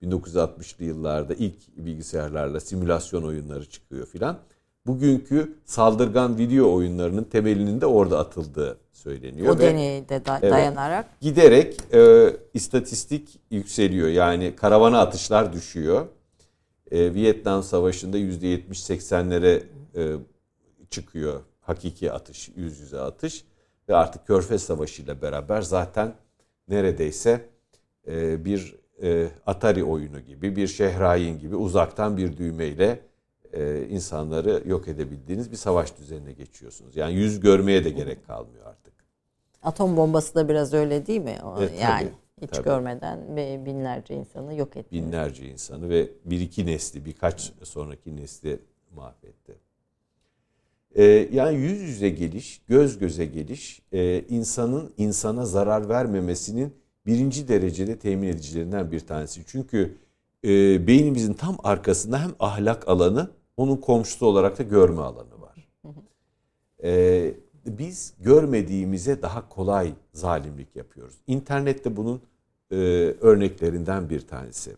1960'lı 0.03 0.85
yıllarda 0.85 1.35
ilk 1.35 1.77
bilgisayarlarla 1.77 2.61
simülasyon 2.61 3.23
oyunları 3.23 3.69
çıkıyor 3.69 4.07
filan. 4.07 4.39
Bugünkü 4.87 5.53
saldırgan 5.65 6.39
video 6.39 6.73
oyunlarının 6.75 7.25
temelinin 7.25 7.81
de 7.81 7.87
orada 7.87 8.19
atıldığı 8.19 8.79
söyleniyor. 8.93 9.55
O 9.57 9.59
deneyde 9.59 10.25
da- 10.25 10.39
Evet. 10.43 10.53
dayanarak. 10.53 11.21
giderek 11.21 11.95
e, 11.95 12.31
istatistik 12.55 13.41
yükseliyor. 13.51 14.09
Yani 14.09 14.57
karavana 14.57 14.99
atışlar 15.01 15.53
düşüyor. 15.53 16.07
E, 16.91 17.15
Vietnam 17.15 17.63
Savaşı'nda 17.63 18.19
%70-80'lere 18.19 19.63
e, 19.97 20.13
çıkıyor 20.91 21.41
hakiki 21.61 22.13
atış, 22.13 22.51
yüz 22.57 22.81
yüze 22.81 23.01
atış. 23.01 23.45
Ve 23.89 23.97
artık 23.97 24.27
Körfez 24.27 24.63
Savaşı 24.63 25.03
ile 25.03 25.23
beraber 25.23 25.63
zaten 25.63 26.15
neredeyse 26.69 27.47
e, 28.09 28.45
bir 28.45 28.75
e, 29.03 29.29
Atari 29.47 29.85
oyunu 29.85 30.21
gibi, 30.21 30.57
bir 30.57 30.67
Şehrayin 30.67 31.39
gibi 31.39 31.57
uzaktan 31.57 32.17
bir 32.17 32.37
düğmeyle 32.37 33.01
e, 33.53 33.87
insanları 33.91 34.63
yok 34.67 34.89
edebildiğiniz 34.89 35.51
bir 35.51 35.57
savaş 35.57 35.99
düzenine 35.99 36.33
geçiyorsunuz. 36.33 36.97
Yani 36.97 37.15
yüz 37.15 37.41
görmeye 37.41 37.85
de 37.85 37.91
gerek 37.91 38.27
kalmıyor 38.27 38.67
artık. 38.67 38.93
Atom 39.63 39.97
bombası 39.97 40.35
da 40.35 40.49
biraz 40.49 40.75
öyle 40.75 41.07
değil 41.07 41.21
mi? 41.21 41.39
O, 41.45 41.63
E, 41.63 41.67
tabii, 41.69 41.79
yani 41.81 42.09
hiç 42.43 42.51
tabii. 42.51 42.65
görmeden 42.65 43.37
binlerce 43.67 44.15
insanı 44.15 44.55
yok 44.55 44.77
etti. 44.77 44.93
binlerce 44.93 45.47
insanı 45.51 45.89
ve 45.89 46.09
bir 46.25 46.41
iki 46.41 46.67
nesli 46.67 47.05
birkaç 47.05 47.53
sonraki 47.63 48.17
nesli 48.17 48.59
mahvetti. 48.95 49.55
Ee, 50.97 51.29
yani 51.33 51.57
yüz 51.57 51.81
yüze 51.81 52.09
geliş, 52.09 52.63
göz 52.69 52.99
göze 52.99 53.27
geliş 53.27 53.83
e, 53.93 54.21
insanın 54.29 54.93
insana 54.99 55.47
zarar 55.47 55.89
vermemesinin 55.89 56.75
birinci 57.07 57.49
derecede 57.49 57.99
temin 57.99 58.29
edicilerinden 58.29 58.93
bir 58.93 59.01
tanesi. 59.01 59.41
Çünkü 59.47 59.95
e, 60.45 60.87
beynimizin 60.87 61.33
tam 61.35 61.57
arkasında 61.65 62.23
hem 62.23 62.31
ahlak 62.41 62.89
alanı, 62.89 63.31
onun 63.57 63.77
komşusu 63.77 64.27
olarak 64.27 64.59
da 64.59 64.63
görme 64.63 65.03
alanı 65.03 65.41
var. 65.41 65.69
Ee, 66.85 67.35
biz 67.67 68.15
görmediğimize 68.21 69.23
daha 69.23 69.49
kolay 69.49 69.93
zalimlik 70.13 70.77
yapıyoruz. 70.77 71.15
İnternette 71.27 71.97
bunun 71.97 72.23
e, 72.71 72.77
örneklerinden 73.21 74.11
bir 74.11 74.21
tanesi. 74.27 74.77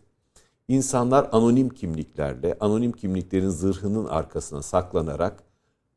İnsanlar 0.67 1.29
anonim 1.31 1.69
kimliklerle, 1.69 2.57
anonim 2.59 2.91
kimliklerin 2.91 3.49
zırhının 3.49 4.05
arkasına 4.05 4.61
saklanarak 4.61 5.43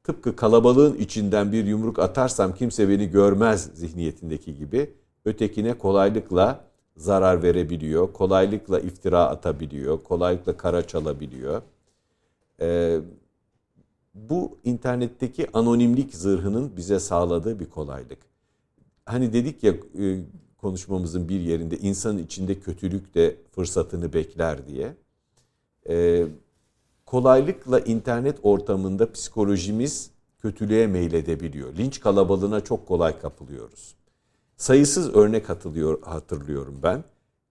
tıpkı 0.05 0.37
kalabalığın 0.37 0.95
içinden 0.95 1.53
bir 1.53 1.65
yumruk 1.65 1.99
atarsam 1.99 2.55
kimse 2.55 2.89
beni 2.89 3.11
görmez 3.11 3.71
zihniyetindeki 3.75 4.57
gibi 4.57 4.95
ötekine 5.25 5.79
kolaylıkla 5.79 6.65
zarar 6.97 7.43
verebiliyor, 7.43 8.13
kolaylıkla 8.13 8.81
iftira 8.81 9.25
atabiliyor, 9.25 10.03
kolaylıkla 10.03 10.57
kara 10.57 10.87
çalabiliyor. 10.87 11.63
Ee, 12.61 13.01
bu 14.15 14.59
internetteki 14.65 15.53
anonimlik 15.53 16.15
zırhının 16.15 16.77
bize 16.77 17.01
sağladığı 17.01 17.61
bir 17.61 17.67
kolaylık. 17.67 18.19
Hani 19.07 19.33
dedik 19.33 19.63
ya 19.65 19.73
e, 19.99 20.21
konuşmamızın 20.59 21.29
bir 21.29 21.41
yerinde 21.41 21.79
insanın 21.79 22.19
içinde 22.19 22.61
kötülük 22.61 23.15
de 23.15 23.37
fırsatını 23.55 24.13
bekler 24.13 24.67
diye. 24.67 24.95
Ee, 25.89 26.27
kolaylıkla 27.07 27.81
internet 27.81 28.39
ortamında 28.43 29.13
psikolojimiz 29.13 30.11
kötülüğe 30.39 30.87
meyledebiliyor. 30.87 31.77
Linç 31.77 32.01
kalabalığına 32.01 32.61
çok 32.61 32.87
kolay 32.89 33.19
kapılıyoruz. 33.19 33.95
Sayısız 34.57 35.15
örnek 35.15 35.49
hatırlıyor, 35.49 36.03
hatırlıyorum 36.03 36.81
ben. 36.83 37.05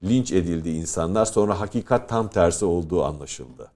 Linç 0.04 0.32
edildi 0.32 0.70
insanlar 0.70 1.26
sonra 1.26 1.60
hakikat 1.60 2.10
tam 2.10 2.30
tersi 2.30 2.66
olduğu 2.66 3.04
anlaşıldı. 3.04 3.72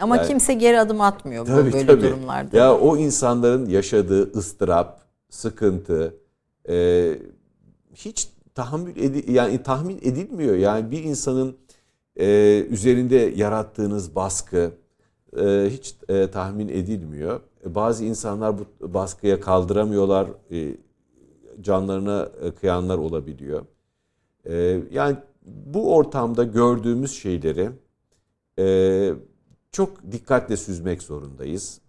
Ama 0.00 0.16
Yani- 0.16 0.28
kimse 0.28 0.54
geri 0.54 0.80
adım 0.80 1.00
atmıyor 1.00 1.42
bu 1.44 1.48
Tabii, 1.50 1.72
böyle 1.72 1.86
tabii. 1.86 2.02
durumlarda. 2.02 2.56
Ya 2.56 2.78
o 2.78 2.96
insanların 2.96 3.66
yaşadığı 3.66 4.32
ıstırap, 4.38 5.00
sıkıntı 5.30 6.14
e, 6.68 7.08
hiç 7.94 8.28
tahammül 8.54 8.96
edi 8.96 9.32
yani 9.32 9.62
tahmin 9.62 9.96
edilmiyor. 10.02 10.54
Yani 10.56 10.90
bir 10.90 11.04
insanın 11.04 11.56
e, 12.16 12.58
üzerinde 12.70 13.16
yarattığınız 13.16 14.14
baskı 14.14 14.70
e, 15.40 15.66
hiç 15.70 15.94
e, 16.08 16.30
tahmin 16.30 16.68
edilmiyor. 16.68 17.40
E, 17.66 17.74
Bazı 17.74 18.04
insanlar 18.04 18.54
bu 18.58 18.64
baskıya 18.94 19.40
kaldıramıyorlar. 19.40 20.28
E, 20.50 20.76
canlarına 21.60 22.28
e, 22.42 22.50
kıyanlar 22.50 22.98
olabiliyor. 22.98 23.62
E, 24.46 24.80
yani 24.92 25.16
bu 25.46 25.94
ortamda 25.96 26.44
gördüğümüz 26.44 27.12
şeyleri 27.22 27.70
e, 28.58 28.64
çok 29.72 30.12
dikkatle 30.12 30.56
süzmek 30.56 31.02
zorundayız. 31.02 31.80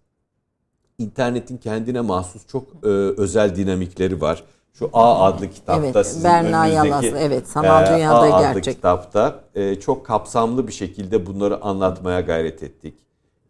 İnternetin 0.97 1.57
kendine 1.57 2.01
mahsus 2.01 2.47
çok 2.47 2.63
e, 2.83 2.87
özel 2.87 3.55
dinamikleri 3.55 4.21
var. 4.21 4.43
Şu 4.73 4.89
A 4.93 5.25
adlı 5.25 5.49
kitapta 5.49 5.85
Evet, 5.85 6.07
sizin 6.07 6.23
Berna 6.23 6.65
Yalaz, 6.67 7.05
evet, 7.05 7.47
Sanal 7.47 7.83
e, 7.83 7.95
Dünyada 7.95 8.15
A 8.15 8.35
adlı 8.37 8.53
Gerçek. 8.53 8.75
kitapta 8.75 9.43
e, 9.55 9.75
çok 9.79 10.05
kapsamlı 10.05 10.67
bir 10.67 10.73
şekilde 10.73 11.25
bunları 11.25 11.61
anlatmaya 11.61 12.21
gayret 12.21 12.63
ettik. 12.63 12.93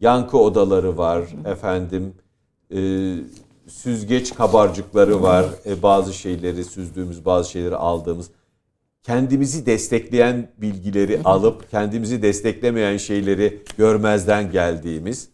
Yankı 0.00 0.38
odaları 0.38 0.98
var, 0.98 1.22
efendim 1.44 2.14
e, 2.74 2.80
süzgeç 3.66 4.34
kabarcıkları 4.34 5.22
var, 5.22 5.46
e, 5.66 5.82
bazı 5.82 6.14
şeyleri 6.14 6.64
süzdüğümüz, 6.64 7.24
bazı 7.24 7.50
şeyleri 7.50 7.76
aldığımız 7.76 8.30
kendimizi 9.04 9.66
destekleyen 9.66 10.48
bilgileri 10.58 11.22
alıp 11.24 11.70
kendimizi 11.70 12.22
desteklemeyen 12.22 12.96
şeyleri 12.96 13.62
görmezden 13.78 14.52
geldiğimiz 14.52 15.28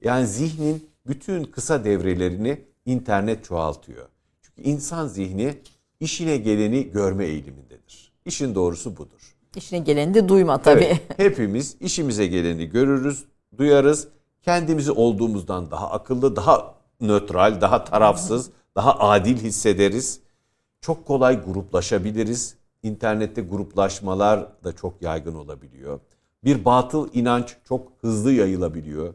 yani 0.00 0.26
zihnin 0.26 0.88
bütün 1.06 1.44
kısa 1.44 1.84
devrelerini 1.84 2.60
internet 2.86 3.44
çoğaltıyor. 3.44 4.08
Çünkü 4.42 4.62
insan 4.70 5.06
zihni 5.06 5.54
işine 6.00 6.36
geleni 6.36 6.90
görme 6.92 7.24
eğilimindedir. 7.24 8.12
İşin 8.24 8.54
doğrusu 8.54 8.96
budur. 8.96 9.36
İşine 9.56 9.78
geleni 9.78 10.14
de 10.14 10.28
duyma 10.28 10.62
tabii. 10.62 10.84
Evet, 10.84 11.02
hepimiz 11.16 11.76
işimize 11.80 12.26
geleni 12.26 12.66
görürüz, 12.66 13.24
duyarız. 13.58 14.08
Kendimizi 14.42 14.92
olduğumuzdan 14.92 15.70
daha 15.70 15.90
akıllı, 15.90 16.36
daha 16.36 16.74
nötral, 17.00 17.60
daha 17.60 17.84
tarafsız, 17.84 18.50
daha 18.76 18.98
adil 18.98 19.36
hissederiz. 19.36 20.20
Çok 20.80 21.06
kolay 21.06 21.44
gruplaşabiliriz. 21.44 22.56
İnternette 22.86 23.42
gruplaşmalar 23.42 24.64
da 24.64 24.76
çok 24.76 25.02
yaygın 25.02 25.34
olabiliyor. 25.34 26.00
Bir 26.44 26.64
batıl 26.64 27.08
inanç 27.14 27.56
çok 27.64 27.92
hızlı 28.00 28.32
yayılabiliyor. 28.32 29.14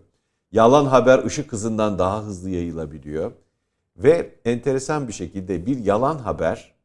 Yalan 0.52 0.86
haber 0.86 1.26
ışık 1.26 1.52
hızından 1.52 2.00
daha 2.00 2.24
hızlı 2.24 2.50
yayılabiliyor. 2.50 3.32
Ve 3.98 4.36
enteresan 4.46 5.08
bir 5.08 5.14
şekilde 5.14 5.66
bir 5.66 5.78
yalan 5.78 6.18
haber 6.18 6.76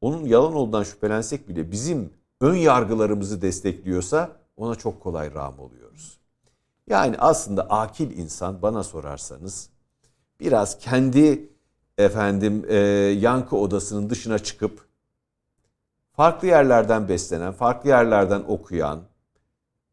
onun 0.00 0.24
yalan 0.24 0.54
olduğundan 0.54 0.82
şüphelensek 0.82 1.48
bile 1.48 1.72
bizim 1.72 2.10
ön 2.40 2.54
yargılarımızı 2.54 3.42
destekliyorsa 3.42 4.30
ona 4.56 4.74
çok 4.74 5.00
kolay 5.00 5.34
rağm 5.34 5.58
oluyoruz. 5.58 6.18
Yani 6.86 7.16
aslında 7.18 7.62
akil 7.70 8.18
insan 8.18 8.62
bana 8.62 8.82
sorarsanız 8.82 9.70
biraz 10.40 10.78
kendi 10.78 11.48
efendim 11.98 12.64
e, 12.68 12.76
yankı 13.20 13.56
odasının 13.56 14.10
dışına 14.10 14.38
çıkıp 14.38 14.85
farklı 16.16 16.48
yerlerden 16.48 17.08
beslenen, 17.08 17.52
farklı 17.52 17.88
yerlerden 17.88 18.42
okuyan, 18.48 19.00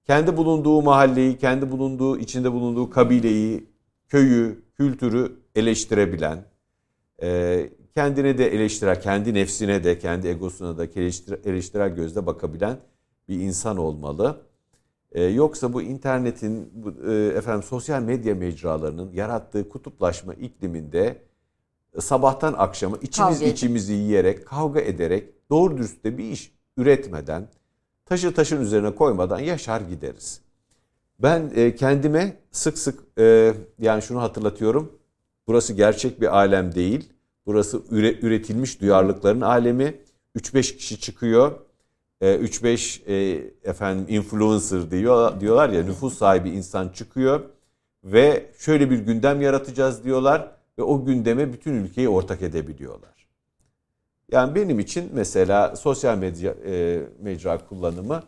kendi 0.05 0.37
bulunduğu 0.37 0.81
mahalleyi, 0.81 1.37
kendi 1.37 1.71
bulunduğu, 1.71 2.17
içinde 2.19 2.51
bulunduğu 2.51 2.89
kabileyi, 2.89 3.69
köyü, 4.07 4.63
kültürü 4.77 5.31
eleştirebilen, 5.55 6.45
e, 7.21 7.69
kendine 7.95 8.37
de 8.37 8.53
eleştiren, 8.55 8.99
kendi 8.99 9.33
nefsine 9.33 9.83
de, 9.83 9.99
kendi 9.99 10.27
egosuna 10.27 10.77
da 10.77 10.85
eleştir, 10.85 11.39
eleştirel 11.45 11.95
gözle 11.95 12.25
bakabilen 12.25 12.77
bir 13.29 13.39
insan 13.39 13.77
olmalı. 13.77 14.41
E, 15.11 15.23
yoksa 15.23 15.73
bu 15.73 15.81
internetin, 15.81 16.73
e, 17.09 17.13
efendim 17.13 17.63
sosyal 17.63 18.01
medya 18.01 18.35
mecralarının 18.35 19.11
yarattığı 19.11 19.69
kutuplaşma 19.69 20.33
ikliminde 20.33 21.17
sabahtan 21.99 22.53
akşama 22.57 22.97
içimiz 22.97 23.39
Kavga 23.39 23.51
içimizi 23.51 23.93
yiyerek, 23.93 24.45
kavga 24.45 24.81
ederek, 24.81 25.49
doğru 25.49 25.77
dürüst 25.77 26.03
de 26.03 26.17
bir 26.17 26.23
iş 26.23 26.51
üretmeden, 26.77 27.47
taşı 28.05 28.33
taşın 28.33 28.61
üzerine 28.61 28.95
koymadan 28.95 29.39
yaşar 29.39 29.81
gideriz. 29.81 30.41
Ben 31.19 31.51
e, 31.55 31.75
kendime 31.75 32.37
sık 32.51 32.77
sık 32.77 32.99
e, 33.19 33.53
yani 33.79 34.01
şunu 34.01 34.21
hatırlatıyorum. 34.21 34.91
Burası 35.47 35.73
gerçek 35.73 36.21
bir 36.21 36.35
alem 36.35 36.75
değil. 36.75 37.09
Burası 37.45 37.77
üre- 37.77 38.25
üretilmiş 38.25 38.81
duyarlılıkların 38.81 39.41
alemi. 39.41 39.95
3-5 40.37 40.77
kişi 40.77 40.99
çıkıyor. 40.99 41.51
E, 42.21 42.35
3-5 42.35 43.01
e, 43.07 43.43
efendim 43.63 44.05
influencer 44.09 44.91
diyor 44.91 45.39
diyorlar 45.39 45.69
ya 45.69 45.83
nüfus 45.83 46.17
sahibi 46.17 46.49
insan 46.49 46.89
çıkıyor 46.89 47.41
ve 48.03 48.51
şöyle 48.57 48.89
bir 48.89 48.99
gündem 48.99 49.41
yaratacağız 49.41 50.03
diyorlar 50.03 50.51
ve 50.77 50.83
o 50.83 51.05
gündeme 51.05 51.53
bütün 51.53 51.73
ülkeyi 51.73 52.09
ortak 52.09 52.41
edebiliyorlar. 52.41 53.27
Yani 54.31 54.55
benim 54.55 54.79
için 54.79 55.09
mesela 55.13 55.75
sosyal 55.75 56.17
medya 56.17 56.55
e, 56.65 57.01
mecra 57.19 57.57
kullanımı 57.57 58.23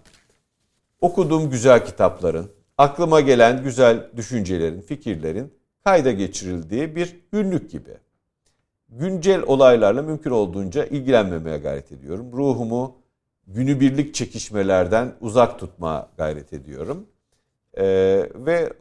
okuduğum 1.02 1.50
güzel 1.50 1.86
kitapların, 1.86 2.52
aklıma 2.78 3.22
gelen 3.22 3.64
güzel 3.64 4.10
düşüncelerin, 4.18 4.82
fikirlerin 4.82 5.54
kayda 5.84 6.12
geçirildiği 6.12 6.96
bir 6.96 7.16
günlük 7.32 7.72
gibi. 7.72 7.98
Güncel 8.89 9.41
olaylarla 9.41 10.02
mümkün 10.02 10.32
olduğunca 10.32 10.86
ilgilenmemeye 10.86 11.58
gayret 11.58 11.91
ediyorum. 11.91 12.32
Ruhumu 12.34 12.96
günübirlik 13.48 14.14
çekişmelerden 14.14 15.14
uzak 15.22 15.60
tutma 15.60 16.10
gayret 16.18 16.54
ediyorum. 16.54 17.08
Ee, 17.78 18.30
ve 18.36 18.74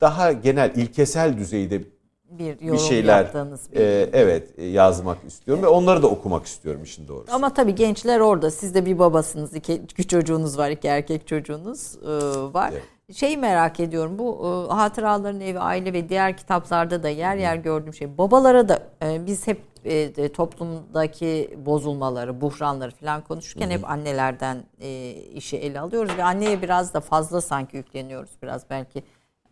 daha 0.00 0.32
genel 0.32 0.72
ilkesel 0.76 1.38
düzeyde 1.38 1.82
bir, 2.30 2.60
bir 2.60 2.78
şeyler 2.78 3.34
bir 3.34 3.80
e, 3.80 4.10
evet 4.12 4.58
yazmak 4.58 5.18
istiyorum 5.26 5.62
ve 5.62 5.68
onları 5.68 6.02
da 6.02 6.06
okumak 6.06 6.46
istiyorum 6.46 6.82
işin 6.82 7.08
doğrusu. 7.08 7.34
Ama 7.34 7.54
tabii 7.54 7.74
gençler 7.74 8.20
orada. 8.20 8.50
Siz 8.50 8.74
de 8.74 8.86
bir 8.86 8.98
babasınız, 8.98 9.54
iki, 9.54 9.74
iki 9.74 10.08
çocuğunuz 10.08 10.58
var, 10.58 10.70
iki 10.70 10.88
erkek 10.88 11.26
çocuğunuz 11.26 11.96
e, 11.96 12.08
var. 12.54 12.70
Evet. 12.72 12.82
Şeyi 13.16 13.36
merak 13.36 13.80
ediyorum. 13.80 14.18
Bu 14.18 14.38
e, 14.70 14.74
hatıraların 14.74 15.40
evi, 15.40 15.58
aile 15.58 15.92
ve 15.92 16.08
diğer 16.08 16.36
kitaplarda 16.36 17.02
da 17.02 17.08
yer 17.08 17.36
yer 17.36 17.56
gördüğüm 17.56 17.94
şey. 17.94 18.18
Babalara 18.18 18.68
da 18.68 18.82
e, 19.02 19.26
biz 19.26 19.46
hep 19.46 19.60
e, 19.84 20.28
toplumdaki 20.32 21.58
bozulmaları, 21.66 22.40
buhranları 22.40 22.90
falan 22.90 23.20
konuşurken 23.20 23.66
Hı-hı. 23.66 23.74
hep 23.78 23.90
annelerden 23.90 24.64
e, 24.80 25.10
işi 25.10 25.56
ele 25.56 25.80
alıyoruz 25.80 26.16
ve 26.18 26.24
anneye 26.24 26.62
biraz 26.62 26.94
da 26.94 27.00
fazla 27.00 27.40
sanki 27.40 27.76
yükleniyoruz 27.76 28.30
biraz 28.42 28.70
belki 28.70 29.02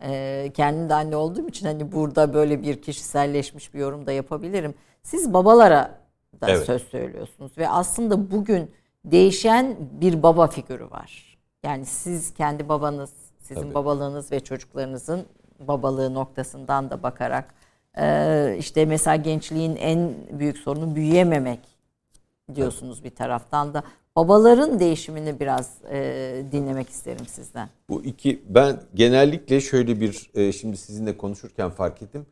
e, 0.01 0.51
kendim 0.53 0.89
de 0.89 0.93
anne 0.93 1.15
olduğum 1.15 1.47
için 1.47 1.65
hani 1.65 1.91
burada 1.91 2.33
böyle 2.33 2.61
bir 2.61 2.81
kişiselleşmiş 2.81 3.73
bir 3.73 3.79
yorum 3.79 4.05
da 4.05 4.11
yapabilirim. 4.11 4.73
Siz 5.03 5.33
babalara 5.33 5.99
da 6.41 6.49
evet. 6.49 6.65
söz 6.65 6.83
söylüyorsunuz 6.83 7.57
ve 7.57 7.69
aslında 7.69 8.31
bugün 8.31 8.71
değişen 9.05 9.75
bir 9.91 10.23
baba 10.23 10.47
figürü 10.47 10.91
var. 10.91 11.37
Yani 11.63 11.85
siz 11.85 12.33
kendi 12.33 12.69
babanız, 12.69 13.13
sizin 13.39 13.61
Tabii. 13.61 13.73
babalığınız 13.73 14.31
ve 14.31 14.39
çocuklarınızın 14.39 15.25
babalığı 15.59 16.13
noktasından 16.13 16.89
da 16.89 17.03
bakarak 17.03 17.53
e, 17.97 18.55
işte 18.59 18.85
mesela 18.85 19.15
gençliğin 19.15 19.75
en 19.75 20.13
büyük 20.31 20.57
sorunu 20.57 20.95
büyüyememek 20.95 21.59
diyorsunuz 22.55 23.03
bir 23.03 23.15
taraftan 23.15 23.73
da 23.73 23.83
babaların 24.17 24.79
değişimini 24.79 25.39
biraz 25.39 25.71
e, 25.91 26.43
dinlemek 26.51 26.89
isterim 26.89 27.25
sizden. 27.25 27.69
Bu 27.89 28.03
iki 28.03 28.43
ben 28.49 28.81
genellikle 28.93 29.61
şöyle 29.61 30.01
bir 30.01 30.29
e, 30.35 30.51
şimdi 30.51 30.77
sizinle 30.77 31.17
konuşurken 31.17 31.69
fark 31.69 32.01
ettim. 32.01 32.25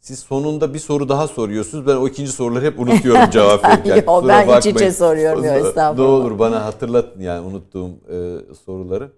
Siz 0.00 0.18
sonunda 0.18 0.74
bir 0.74 0.78
soru 0.78 1.08
daha 1.08 1.28
soruyorsunuz. 1.28 1.86
Ben 1.86 1.96
o 1.96 2.08
ikinci 2.08 2.32
soruları 2.32 2.64
hep 2.64 2.80
unutuyorum 2.80 3.30
cevap 3.32 3.64
verirken. 3.64 3.96
Yo, 3.96 4.02
ben 4.06 4.28
bakmayın. 4.28 4.60
iç 4.60 4.66
içe 4.66 4.92
soruyorum 4.92 5.44
ya 5.44 5.58
estağfurullah. 5.58 6.08
Ne 6.08 6.14
olur 6.14 6.38
bana 6.38 6.64
hatırlatın 6.64 7.20
yani 7.20 7.46
unuttuğum 7.46 7.90
e, 7.90 8.54
soruları. 8.64 9.12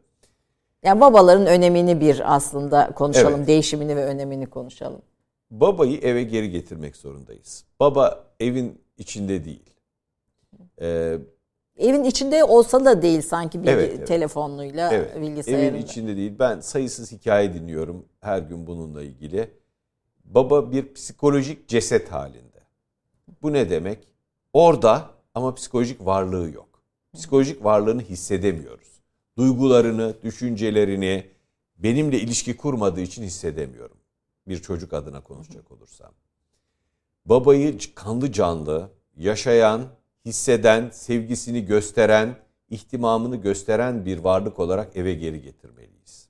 Yani 0.85 1.01
babaların 1.01 1.47
önemini 1.47 2.01
bir 2.01 2.35
aslında 2.35 2.91
konuşalım. 2.95 3.35
Evet. 3.37 3.47
Değişimini 3.47 3.97
ve 3.97 4.05
önemini 4.05 4.47
konuşalım. 4.47 5.03
Babayı 5.51 5.99
eve 5.99 6.23
geri 6.23 6.51
getirmek 6.51 6.97
zorundayız. 6.97 7.65
Baba 7.81 8.25
evin 8.41 8.81
içinde 8.99 9.45
değil. 9.45 9.71
Ee, 10.81 11.19
Evin 11.77 12.05
içinde 12.05 12.45
olsa 12.45 12.85
da 12.85 13.03
değil 13.03 13.23
sanki 13.23 13.63
bir 13.63 13.69
evet, 13.69 13.93
evet. 13.97 14.09
telefonuyla, 14.09 14.93
evet. 14.93 15.21
bilgisayarında. 15.21 15.67
Evin 15.67 15.83
içinde 15.83 16.17
değil. 16.17 16.33
Ben 16.39 16.61
sayısız 16.61 17.13
hikaye 17.13 17.55
dinliyorum 17.55 18.05
her 18.21 18.39
gün 18.39 18.67
bununla 18.67 19.03
ilgili. 19.03 19.51
Baba 20.25 20.73
bir 20.73 20.95
psikolojik 20.95 21.69
ceset 21.69 22.13
halinde. 22.13 22.63
Bu 23.43 23.53
ne 23.53 23.71
demek? 23.71 24.09
Orada 24.53 25.11
ama 25.35 25.55
psikolojik 25.55 26.07
varlığı 26.07 26.51
yok. 26.51 26.69
Psikolojik 27.15 27.65
varlığını 27.65 28.03
hissedemiyoruz. 28.03 28.89
Duygularını, 29.39 30.15
düşüncelerini 30.23 31.27
benimle 31.79 32.19
ilişki 32.19 32.57
kurmadığı 32.57 33.01
için 33.01 33.23
hissedemiyorum. 33.23 33.97
Bir 34.49 34.63
çocuk 34.63 34.93
adına 34.93 35.21
konuşacak 35.21 35.73
olursam. 35.73 36.13
Babayı 37.27 37.79
kanlı 37.95 38.33
canlı, 38.33 38.91
yaşayan, 39.17 39.83
hisseden, 40.25 40.91
sevgisini 40.91 41.65
gösteren, 41.65 42.37
ihtimamını 42.71 43.37
gösteren 43.37 44.07
bir 44.07 44.19
varlık 44.19 44.59
olarak 44.59 44.97
eve 44.97 45.15
geri 45.15 45.43
getirmeliyiz. 45.43 46.29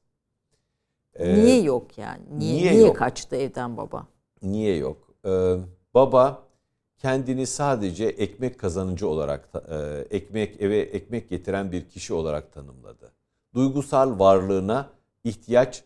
Ee, 1.14 1.34
niye 1.34 1.62
yok 1.62 1.98
yani? 1.98 2.22
Niye, 2.30 2.54
niye, 2.54 2.72
niye 2.72 2.86
yok? 2.86 2.96
kaçtı 2.96 3.36
evden 3.36 3.76
baba? 3.76 4.06
Niye 4.42 4.76
yok? 4.76 5.14
Ee, 5.26 5.56
baba 5.94 6.42
kendini 6.98 7.46
sadece 7.46 8.04
ekmek 8.04 8.58
kazanıcı 8.58 9.08
olarak, 9.08 9.48
e, 9.70 10.06
ekmek 10.16 10.60
eve 10.60 10.78
ekmek 10.78 11.30
getiren 11.30 11.72
bir 11.72 11.88
kişi 11.88 12.14
olarak 12.14 12.52
tanımladı. 12.52 13.12
Duygusal 13.54 14.18
varlığına 14.18 14.90
ihtiyaç 15.24 15.84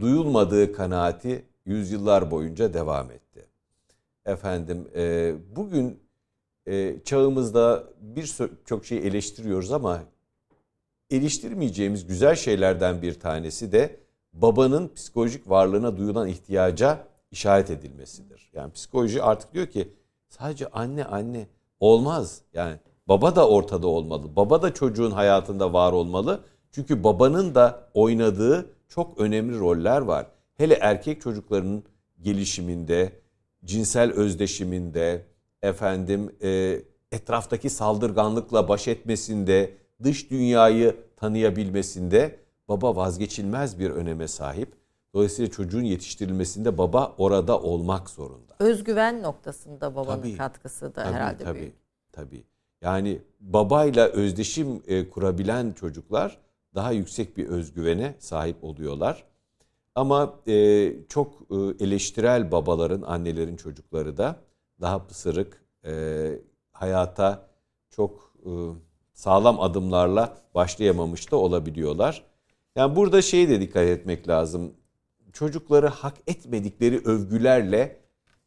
duyulmadığı 0.00 0.72
kanaati 0.72 1.44
yüzyıllar 1.66 2.30
boyunca 2.30 2.74
devam 2.74 3.10
etti. 3.10 3.46
Efendim 4.26 4.88
e, 4.96 5.34
bugün 5.56 6.03
e, 6.66 6.96
çağımızda 7.04 7.84
birçok 8.00 8.84
şeyi 8.84 9.00
eleştiriyoruz 9.00 9.72
ama 9.72 10.02
eleştirmeyeceğimiz 11.10 12.06
güzel 12.06 12.34
şeylerden 12.34 13.02
bir 13.02 13.20
tanesi 13.20 13.72
de 13.72 14.00
babanın 14.32 14.90
psikolojik 14.94 15.50
varlığına 15.50 15.96
duyulan 15.96 16.28
ihtiyaca 16.28 17.06
işaret 17.30 17.70
edilmesidir. 17.70 18.50
Yani 18.52 18.72
psikoloji 18.72 19.22
artık 19.22 19.54
diyor 19.54 19.66
ki 19.66 19.88
sadece 20.28 20.66
anne 20.66 21.04
anne 21.04 21.46
olmaz. 21.80 22.40
Yani 22.52 22.76
baba 23.08 23.36
da 23.36 23.48
ortada 23.48 23.86
olmalı. 23.86 24.36
Baba 24.36 24.62
da 24.62 24.74
çocuğun 24.74 25.10
hayatında 25.10 25.72
var 25.72 25.92
olmalı. 25.92 26.40
Çünkü 26.72 27.04
babanın 27.04 27.54
da 27.54 27.88
oynadığı 27.94 28.70
çok 28.88 29.20
önemli 29.20 29.58
roller 29.58 30.00
var. 30.00 30.26
Hele 30.54 30.74
erkek 30.74 31.20
çocuklarının 31.20 31.84
gelişiminde, 32.22 33.12
cinsel 33.64 34.12
özdeşiminde, 34.12 35.26
efendim 35.64 36.36
e, 36.42 36.82
etraftaki 37.12 37.70
saldırganlıkla 37.70 38.68
baş 38.68 38.88
etmesinde, 38.88 39.74
dış 40.02 40.30
dünyayı 40.30 40.96
tanıyabilmesinde 41.16 42.38
baba 42.68 42.96
vazgeçilmez 42.96 43.78
bir 43.78 43.90
öneme 43.90 44.28
sahip. 44.28 44.72
Dolayısıyla 45.14 45.50
çocuğun 45.50 45.82
yetiştirilmesinde 45.82 46.78
baba 46.78 47.14
orada 47.18 47.60
olmak 47.60 48.10
zorunda. 48.10 48.56
Özgüven 48.58 49.22
noktasında 49.22 49.96
babanın 49.96 50.22
tabii, 50.22 50.36
katkısı 50.36 50.86
da 50.86 50.92
tabii, 50.92 51.14
herhalde 51.14 51.44
tabii, 51.44 51.58
büyük. 51.58 51.74
Tabii. 52.12 52.44
Yani 52.82 53.22
babayla 53.40 54.08
özdeşim 54.08 54.82
e, 54.86 55.08
kurabilen 55.08 55.72
çocuklar 55.72 56.38
daha 56.74 56.92
yüksek 56.92 57.36
bir 57.36 57.46
özgüvene 57.46 58.14
sahip 58.18 58.64
oluyorlar. 58.64 59.24
Ama 59.94 60.34
e, 60.46 60.92
çok 61.08 61.32
e, 61.50 61.84
eleştirel 61.84 62.52
babaların, 62.52 63.02
annelerin 63.02 63.56
çocukları 63.56 64.16
da 64.16 64.36
daha 64.80 65.06
pısırık, 65.06 65.64
e, 65.84 65.92
hayata 66.72 67.48
çok 67.90 68.34
e, 68.46 68.50
sağlam 69.12 69.60
adımlarla 69.60 70.38
başlayamamış 70.54 71.30
da 71.30 71.36
olabiliyorlar. 71.36 72.24
Yani 72.76 72.96
burada 72.96 73.22
şeyi 73.22 73.48
de 73.48 73.60
dikkat 73.60 73.82
etmek 73.82 74.28
lazım. 74.28 74.72
Çocukları 75.32 75.88
hak 75.88 76.14
etmedikleri 76.26 76.98
övgülerle 76.98 78.00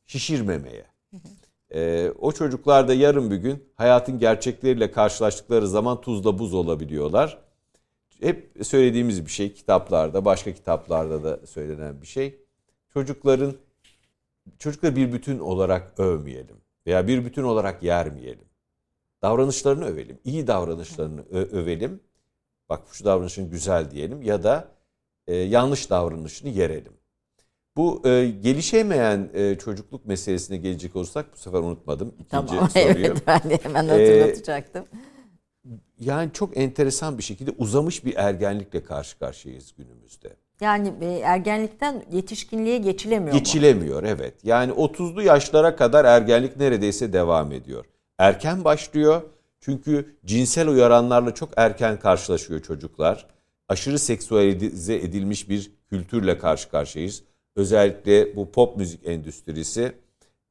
şişirmemeye. 0.06 0.86
E, 1.74 2.12
o 2.20 2.32
çocuklar 2.32 2.88
da 2.88 2.94
yarın 2.94 3.32
bir 3.32 3.36
gün 3.36 3.64
hayatın 3.76 4.20
gerçekleriyle 4.20 4.92
karşılaştıkları 4.92 5.68
zaman 5.68 6.02
tuzla 6.02 6.40
buz 6.40 6.54
olabiliyorlar. 6.54 7.38
Hep 8.20 8.52
söylediğimiz 8.62 9.26
bir 9.26 9.32
şey 9.32 9.54
kitaplarda, 9.54 10.26
başka 10.26 10.54
kitaplarda 10.54 11.24
da 11.24 11.48
söylenen 11.48 12.02
bir 12.02 12.08
şey. 12.08 12.40
Çocukların 12.94 13.54
çocukları 14.60 14.96
bir 14.96 15.14
bütün 15.14 15.40
olarak 15.40 16.00
övmeyelim 16.00 16.58
veya 16.88 17.08
bir 17.08 17.26
bütün 17.26 17.44
olarak 17.44 17.84
yermeyelim. 17.84 18.46
Davranışlarını 19.22 19.86
övelim, 19.86 20.20
iyi 20.24 20.48
davranışlarını 20.48 21.22
övelim. 21.32 22.00
Bak 22.70 22.82
şu 22.92 23.06
davranışın 23.06 23.50
güzel 23.50 23.92
diyelim 23.92 24.22
ya 24.22 24.44
da 24.44 24.68
e, 25.28 25.36
yanlış 25.36 25.90
davranışını 25.90 26.50
yerelim. 26.50 26.94
Bu 27.78 28.02
e, 28.08 28.30
gelişemeyen 28.30 29.30
e, 29.34 29.56
çocukluk 29.58 30.06
meselesine 30.06 30.58
gelecek 30.58 30.96
olursak 30.96 31.34
bu 31.34 31.38
sefer 31.38 31.60
unutmadım 31.60 32.14
ikinci 32.20 32.28
tamam, 32.30 32.70
soruyu. 32.74 33.06
Evet 33.06 33.24
ben 33.28 33.42
de 33.50 33.60
hemen 33.64 33.88
e, 33.88 33.92
hatırlatacaktım. 33.92 34.86
Ee, 34.86 34.98
yani 36.00 36.34
çok 36.34 36.58
enteresan 36.58 37.18
bir 37.18 37.24
şekilde 37.24 37.52
uzamış 37.52 38.06
bir 38.06 38.16
ergenlikle 38.16 38.84
karşı 38.84 39.20
karşıyayız 39.20 39.74
günümüzde. 39.78 40.36
Yani 40.62 40.94
e, 41.02 41.06
ergenlikten 41.06 42.04
yetişkinliğe 42.12 42.78
geçilemiyor 42.78 43.34
Geçilemiyor 43.38 44.02
mu? 44.04 44.08
evet. 44.10 44.34
Yani 44.44 44.72
30'lu 44.72 45.22
yaşlara 45.24 45.76
kadar 45.76 46.06
ergenlik 46.06 46.58
neredeyse 46.58 47.14
devam 47.14 47.52
ediyor. 47.52 47.86
Erken 48.18 48.64
başlıyor 48.64 49.22
çünkü 49.60 50.16
cinsel 50.26 50.68
uyaranlarla 50.68 51.34
çok 51.36 51.50
erken 51.58 52.00
karşılaşıyor 52.00 52.62
çocuklar. 52.62 53.28
Aşırı 53.70 54.00
seksüelize 54.00 54.96
edilmiş 54.96 55.50
bir 55.50 55.72
kültürle 55.90 56.38
karşı 56.38 56.70
karşıyayız. 56.70 57.24
Özellikle 57.56 58.36
bu 58.36 58.52
pop 58.52 58.78
müzik 58.78 59.08
endüstrisi 59.08 59.92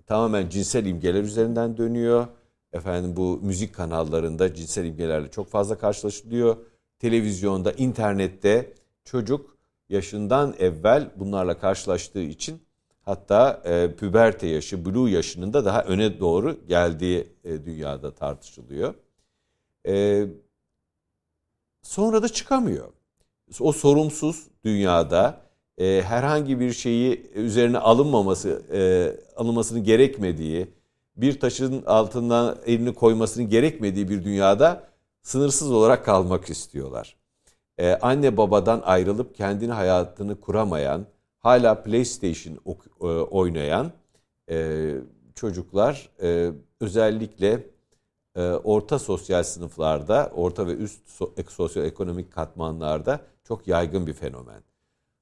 tamamen 0.07 0.49
cinsel 0.49 0.87
imgeler 0.87 1.23
üzerinden 1.23 1.77
dönüyor. 1.77 2.27
Efendim 2.73 3.17
bu 3.17 3.41
müzik 3.43 3.75
kanallarında 3.75 4.55
cinsel 4.55 4.85
imgelerle 4.85 5.31
çok 5.31 5.49
fazla 5.49 5.79
karşılaşılıyor. 5.79 6.57
Televizyonda, 6.99 7.73
internette 7.73 8.73
çocuk 9.05 9.56
yaşından 9.89 10.55
evvel 10.59 11.11
bunlarla 11.17 11.59
karşılaştığı 11.59 12.23
için 12.23 12.63
hatta 13.03 13.63
e, 13.65 13.97
püberte 13.97 14.47
yaşı, 14.47 14.85
blue 14.85 15.11
yaşının 15.11 15.53
da 15.53 15.65
daha 15.65 15.83
öne 15.83 16.21
doğru 16.21 16.57
geldiği 16.69 17.29
e, 17.45 17.65
dünyada 17.65 18.15
tartışılıyor. 18.15 18.95
E, 19.87 20.27
sonra 21.83 22.23
da 22.23 22.29
çıkamıyor. 22.29 22.93
O 23.61 23.73
sorumsuz 23.73 24.47
dünyada 24.65 25.41
e, 25.79 26.03
herhangi 26.03 26.61
bir 26.61 26.73
şeyi 26.73 27.31
üzerine 27.35 27.79
alınmaması, 27.79 28.63
e, 28.73 28.81
alınmasının 29.37 29.85
gerekmediği, 29.85 30.67
bir 31.17 31.41
taşın 31.41 31.83
altından 31.87 32.59
elini 32.67 32.95
koymasının 32.95 33.49
gerekmediği 33.49 34.09
bir 34.09 34.25
dünyada 34.25 34.89
sınırsız 35.23 35.73
olarak 35.73 36.05
kalmak 36.05 36.51
istiyorlar. 36.51 37.17
Ee, 37.79 37.99
anne 38.03 38.37
babadan 38.37 38.83
ayrılıp 38.85 39.35
kendini 39.35 39.73
hayatını 39.73 40.41
kuramayan, 40.41 41.07
hala 41.39 41.83
PlayStation 41.83 42.59
e, 43.01 43.07
oynayan 43.07 43.93
e, 44.51 44.91
çocuklar 45.35 46.11
e, 46.23 46.51
özellikle 46.81 47.67
e, 48.37 48.43
orta 48.43 48.99
sosyal 48.99 49.43
sınıflarda, 49.43 50.33
orta 50.35 50.67
ve 50.67 50.73
üst 50.73 51.09
so, 51.09 51.35
sosyoekonomik 51.49 52.33
katmanlarda 52.33 53.21
çok 53.45 53.69
yaygın 53.69 54.07
bir 54.07 54.13
fenomen. 54.13 54.63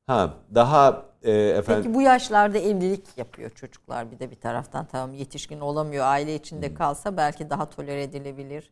Ha 0.07 0.34
daha 0.55 1.05
e, 1.22 1.32
efendim. 1.32 1.82
Peki 1.82 1.94
bu 1.94 2.02
yaşlarda 2.02 2.59
evlilik 2.59 3.07
yapıyor 3.16 3.50
çocuklar 3.50 4.11
bir 4.11 4.18
de 4.18 4.30
bir 4.30 4.40
taraftan 4.40 4.86
tamam 4.86 5.14
yetişkin 5.14 5.61
olamıyor 5.61 6.05
aile 6.05 6.34
içinde 6.34 6.68
hmm. 6.68 6.74
kalsa 6.74 7.16
belki 7.16 7.50
daha 7.50 7.70
tolere 7.70 8.02
edilebilir. 8.02 8.70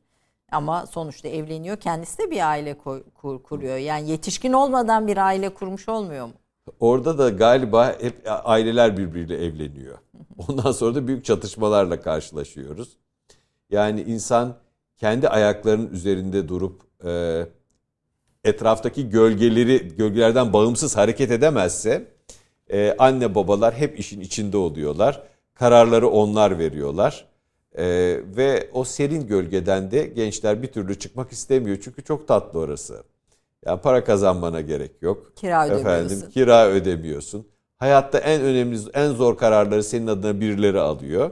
Ama 0.53 0.87
sonuçta 0.87 1.29
evleniyor 1.29 1.77
kendisi 1.77 2.19
de 2.19 2.31
bir 2.31 2.49
aile 2.51 2.79
kur, 2.79 3.43
kuruyor. 3.43 3.77
Yani 3.77 4.11
yetişkin 4.11 4.53
olmadan 4.53 5.07
bir 5.07 5.17
aile 5.17 5.55
kurmuş 5.55 5.89
olmuyor 5.89 6.27
mu? 6.27 6.33
Orada 6.81 7.19
da 7.19 7.29
galiba 7.29 7.97
hep 8.01 8.15
aileler 8.25 8.97
birbiriyle 8.97 9.45
evleniyor. 9.45 9.99
Ondan 10.49 10.73
sonra 10.73 10.95
da 10.95 11.07
büyük 11.07 11.25
çatışmalarla 11.25 12.01
karşılaşıyoruz. 12.01 12.97
Yani 13.71 14.03
insan 14.03 14.55
kendi 14.97 15.29
ayaklarının 15.29 15.91
üzerinde 15.91 16.49
durup 16.49 16.83
e, 17.05 17.43
etraftaki 18.45 19.09
gölgeleri 19.09 19.97
gölgelerden 19.97 20.53
bağımsız 20.53 20.97
hareket 20.97 21.31
edemezse 21.31 22.13
e, 22.73 22.97
anne 22.99 23.35
babalar 23.35 23.75
hep 23.75 23.99
işin 23.99 24.21
içinde 24.21 24.57
oluyorlar. 24.57 25.23
Kararları 25.55 26.09
onlar 26.09 26.59
veriyorlar. 26.59 27.32
E, 27.79 27.85
ve 28.37 28.71
o 28.73 28.85
serin 28.85 29.27
gölgeden 29.27 29.91
de 29.91 30.07
gençler 30.07 30.63
bir 30.63 30.69
türlü 30.69 30.99
çıkmak 30.99 31.33
istemiyor. 31.33 31.79
Çünkü 31.85 32.05
çok 32.05 32.29
tatlı 32.29 32.59
orası. 32.59 33.03
Yani 33.67 33.81
para 33.81 34.05
kazanmana 34.05 34.61
gerek 34.61 35.03
yok. 35.03 35.37
Kira 35.37 35.67
ödemiyorsun. 35.67 36.07
Efendim, 36.07 36.31
kira 36.31 36.67
ödemiyorsun. 36.67 37.47
Hayatta 37.79 38.19
en 38.19 38.41
önemli, 38.41 38.79
en 38.95 39.11
zor 39.11 39.37
kararları 39.37 39.85
senin 39.85 40.07
adına 40.07 40.41
birileri 40.41 40.81
alıyor. 40.81 41.31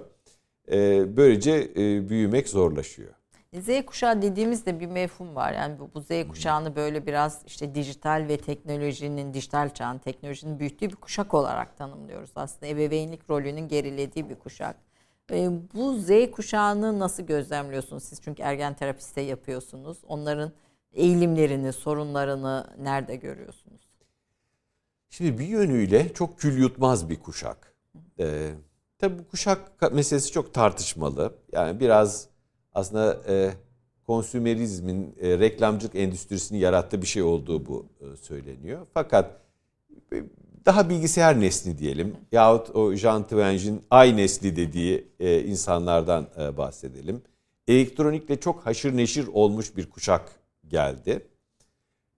E, 0.73 1.17
böylece 1.17 1.71
e, 1.77 2.09
büyümek 2.09 2.49
zorlaşıyor. 2.49 3.15
Z 3.55 3.85
kuşağı 3.87 4.23
dediğimizde 4.23 4.81
bir 4.81 4.87
mefhum 4.87 5.35
var. 5.35 5.53
Yani 5.53 5.79
bu, 5.79 5.91
bu 5.95 6.01
Z 6.01 6.29
kuşağını 6.29 6.77
böyle 6.77 7.07
biraz 7.07 7.43
işte 7.47 7.75
dijital 7.75 8.27
ve 8.29 8.37
teknolojinin, 8.37 9.35
dijital 9.35 9.75
çağın 9.75 9.99
teknolojinin 9.99 10.59
büyüttüğü 10.59 10.91
bir 10.91 10.97
kuşak 10.97 11.35
olarak 11.35 11.77
tanımlıyoruz 11.77 12.31
aslında. 12.35 12.67
Ebeveynlik 12.67 13.31
rolünün 13.31 13.69
gerilediği 13.69 14.31
bir 14.31 14.35
kuşak. 14.35 14.77
E, 15.31 15.51
bu 15.75 15.99
Z 15.99 16.31
kuşağını 16.31 16.99
nasıl 16.99 17.23
gözlemliyorsunuz 17.23 18.03
siz? 18.03 18.21
Çünkü 18.23 18.43
ergen 18.43 18.75
terapiste 18.75 19.21
yapıyorsunuz. 19.21 19.99
Onların 20.09 20.53
eğilimlerini, 20.93 21.73
sorunlarını 21.73 22.67
nerede 22.79 23.17
görüyorsunuz? 23.17 23.81
Şimdi 25.11 25.39
bir 25.39 25.47
yönüyle 25.47 26.13
çok 26.13 26.39
kül 26.39 26.59
yutmaz 26.59 27.11
bir 27.11 27.21
kuşak. 27.21 27.75
Ee, 28.19 28.51
tabii 28.99 29.19
bu 29.19 29.29
kuşak 29.29 29.93
meselesi 29.93 30.33
çok 30.33 30.55
tartışmalı. 30.55 31.35
Yani 31.53 31.81
biraz 31.81 32.29
aslında 32.73 33.21
e, 33.29 33.51
konsümerizmin, 34.07 35.17
e, 35.21 35.39
reklamcılık 35.39 35.97
endüstrisini 35.97 36.59
yarattığı 36.59 37.03
bir 37.03 37.07
şey 37.07 37.23
olduğu 37.23 37.67
bu 37.67 37.87
e, 38.01 38.17
söyleniyor. 38.17 38.87
Fakat 38.95 39.41
daha 40.67 40.91
bilgisayar 40.91 41.41
nesli 41.41 41.79
diyelim 41.79 42.17
yahut 42.33 42.77
o 42.77 42.95
Jean 42.95 43.23
Twenge'in 43.23 43.83
ay 43.91 44.17
nesli 44.17 44.57
dediği 44.57 45.09
e, 45.21 45.41
insanlardan 45.41 46.27
e, 46.39 46.57
bahsedelim. 46.57 47.23
Elektronikle 47.69 48.41
çok 48.41 48.67
haşır 48.67 48.97
neşir 48.97 49.27
olmuş 49.33 49.77
bir 49.77 49.91
kuşak 49.91 50.41
geldi. 50.69 51.27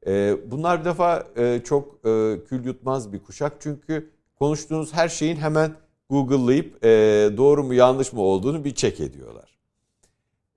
E, 0.07 0.37
bunlar 0.51 0.81
bir 0.81 0.85
defa 0.85 1.27
çok 1.65 2.07
e, 2.07 2.39
kül 2.49 2.65
yutmaz 2.65 3.13
bir 3.13 3.19
kuşak 3.19 3.53
çünkü 3.61 4.11
konuştuğunuz 4.39 4.93
her 4.93 5.09
şeyin 5.09 5.37
hemen 5.37 5.73
Google'layıp 6.11 6.83
doğru 7.37 7.65
mu 7.65 7.75
yanlış 7.75 8.13
mı 8.13 8.21
olduğunu 8.21 8.65
bir 8.65 8.75
check 8.75 9.01
ediyorlar. 9.01 9.59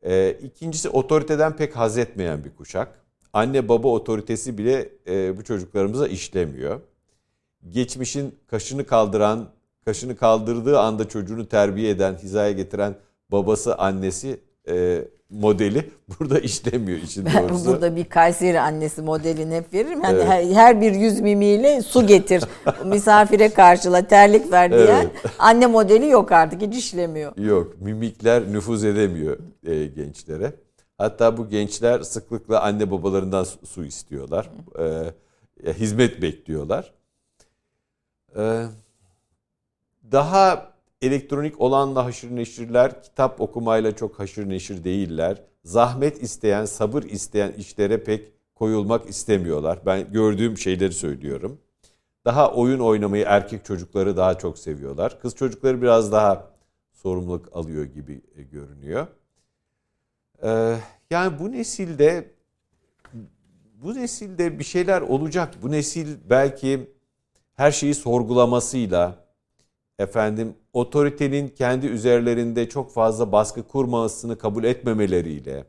E, 0.03 0.37
ikincisi 0.43 0.89
otoriteden 0.89 1.55
pek 1.55 1.75
haz 1.75 1.97
etmeyen 1.97 2.43
bir 2.43 2.55
kuşak. 2.55 3.05
Anne 3.33 3.69
baba 3.69 3.87
otoritesi 3.87 4.57
bile 4.57 4.89
bu 5.37 5.43
çocuklarımıza 5.43 6.07
işlemiyor. 6.07 6.81
Geçmişin 7.69 8.35
kaşını 8.47 8.85
kaldıran, 8.85 9.47
kaşını 9.85 10.15
kaldırdığı 10.15 10.79
anda 10.79 11.09
çocuğunu 11.09 11.45
terbiye 11.49 11.89
eden, 11.89 12.15
hizaya 12.15 12.51
getiren 12.51 12.95
babası, 13.31 13.75
annesi 13.75 14.39
e, 14.67 15.01
modeli 15.29 15.91
burada 16.19 16.39
işlemiyor 16.39 16.99
için 16.99 17.25
doğrusu. 17.49 17.65
Burada 17.65 17.95
bir 17.95 18.05
Kayseri 18.05 18.59
annesi 18.59 19.01
modelini 19.01 19.55
hep 19.55 19.73
veririm. 19.73 20.03
Yani 20.03 20.15
evet. 20.15 20.27
her, 20.27 20.43
her 20.43 20.81
bir 20.81 20.95
yüz 20.95 21.19
mimiyle 21.19 21.81
su 21.81 22.07
getir, 22.07 22.43
misafire 22.85 23.49
karşıla, 23.49 24.07
terlik 24.07 24.51
ver 24.51 24.71
diye. 24.71 24.81
Evet. 24.81 25.11
Anne 25.39 25.67
modeli 25.67 26.07
yok 26.07 26.31
artık 26.31 26.61
hiç 26.61 26.77
işlemiyor. 26.77 27.37
Yok 27.37 27.81
mimikler 27.81 28.51
nüfuz 28.51 28.83
edemiyor 28.83 29.37
e, 29.67 29.85
gençlere. 29.85 30.53
Hatta 30.97 31.37
bu 31.37 31.49
gençler 31.49 32.01
sıklıkla 32.01 32.61
anne 32.61 32.91
babalarından 32.91 33.43
su, 33.43 33.65
su 33.65 33.85
istiyorlar. 33.85 34.49
E, 35.65 35.73
hizmet 35.73 36.21
bekliyorlar. 36.21 36.93
E, 38.35 38.65
daha 40.11 40.73
elektronik 41.01 41.61
olanla 41.61 42.05
haşır 42.05 42.35
neşirler, 42.35 43.03
kitap 43.03 43.41
okumayla 43.41 43.95
çok 43.95 44.19
haşır 44.19 44.49
neşir 44.49 44.83
değiller. 44.83 45.41
Zahmet 45.63 46.23
isteyen, 46.23 46.65
sabır 46.65 47.03
isteyen 47.03 47.51
işlere 47.51 48.03
pek 48.03 48.31
koyulmak 48.55 49.09
istemiyorlar. 49.09 49.79
Ben 49.85 50.11
gördüğüm 50.11 50.57
şeyleri 50.57 50.93
söylüyorum. 50.93 51.59
Daha 52.25 52.53
oyun 52.53 52.79
oynamayı 52.79 53.25
erkek 53.27 53.65
çocukları 53.65 54.17
daha 54.17 54.37
çok 54.37 54.57
seviyorlar. 54.57 55.19
Kız 55.19 55.35
çocukları 55.35 55.81
biraz 55.81 56.11
daha 56.11 56.51
sorumluluk 56.93 57.55
alıyor 57.55 57.83
gibi 57.83 58.21
e, 58.35 58.43
görünüyor. 58.43 59.07
Ee, 60.43 60.77
yani 61.11 61.39
bu 61.39 61.51
nesilde 61.51 62.31
bu 63.83 63.95
nesilde 63.95 64.59
bir 64.59 64.63
şeyler 64.63 65.01
olacak. 65.01 65.53
Bu 65.61 65.71
nesil 65.71 66.17
belki 66.29 66.94
her 67.55 67.71
şeyi 67.71 67.95
sorgulamasıyla, 67.95 69.15
efendim 69.99 70.55
otoritenin 70.73 71.47
kendi 71.47 71.87
üzerlerinde 71.87 72.69
çok 72.69 72.93
fazla 72.93 73.31
baskı 73.31 73.67
kurmasını 73.67 74.37
kabul 74.37 74.63
etmemeleriyle, 74.63 75.65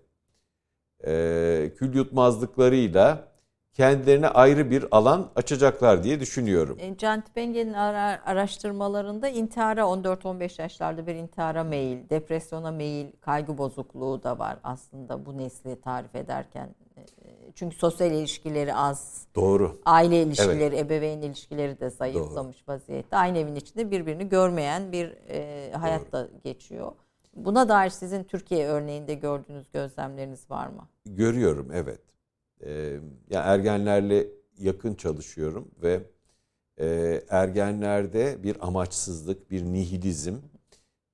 e, 1.07 1.73
kül 1.79 1.95
yutmazlıklarıyla 1.95 3.29
kendilerine 3.73 4.29
ayrı 4.29 4.71
bir 4.71 4.85
alan 4.91 5.31
açacaklar 5.37 6.05
diye 6.05 6.21
düşünüyorum. 6.21 6.77
E, 6.81 6.97
Can 6.97 7.21
Tipenge'nin 7.21 7.73
araştırmalarında 7.73 9.29
intihara 9.29 9.81
14-15 9.81 10.63
yaşlarda 10.63 11.07
bir 11.07 11.15
intihara 11.15 11.65
meyil, 11.65 12.11
depresyona 12.11 12.71
meyil, 12.71 13.07
kaygı 13.21 13.59
bozukluğu 13.59 14.23
da 14.23 14.39
var 14.39 14.57
aslında 14.65 15.27
bu 15.27 15.39
nesli 15.39 15.81
tarif 15.81 16.15
ederken. 16.15 16.69
Çünkü 17.57 17.77
sosyal 17.77 18.13
ilişkileri 18.13 18.75
az. 18.75 19.27
Doğru. 19.35 19.79
Aile 19.85 20.23
ilişkileri, 20.23 20.75
evet. 20.75 20.79
ebeveyn 20.79 21.23
ilişkileri 21.23 21.81
de 21.81 21.91
zayıflamış 21.91 22.57
Doğru. 22.67 22.75
vaziyette. 22.75 23.17
Aynı 23.17 23.39
evin 23.39 23.55
içinde 23.55 23.91
birbirini 23.91 24.29
görmeyen 24.29 24.93
bir 24.93 25.15
e, 25.29 25.73
hayatta 25.73 26.29
geçiyor. 26.45 26.93
Buna 27.37 27.69
dair 27.69 27.91
sizin 27.91 28.25
Türkiye 28.25 28.67
örneğinde 28.67 29.15
gördüğünüz 29.15 29.67
gözlemleriniz 29.73 30.51
var 30.51 30.67
mı? 30.67 30.89
Görüyorum, 31.07 31.69
evet. 31.73 32.01
Ee, 32.65 32.71
yani 33.31 33.47
ergenlerle 33.47 34.27
yakın 34.59 34.95
çalışıyorum 34.95 35.69
ve 35.83 36.01
e, 36.81 37.21
ergenlerde 37.29 38.43
bir 38.43 38.67
amaçsızlık, 38.67 39.51
bir 39.51 39.63
nihilizm, 39.63 40.37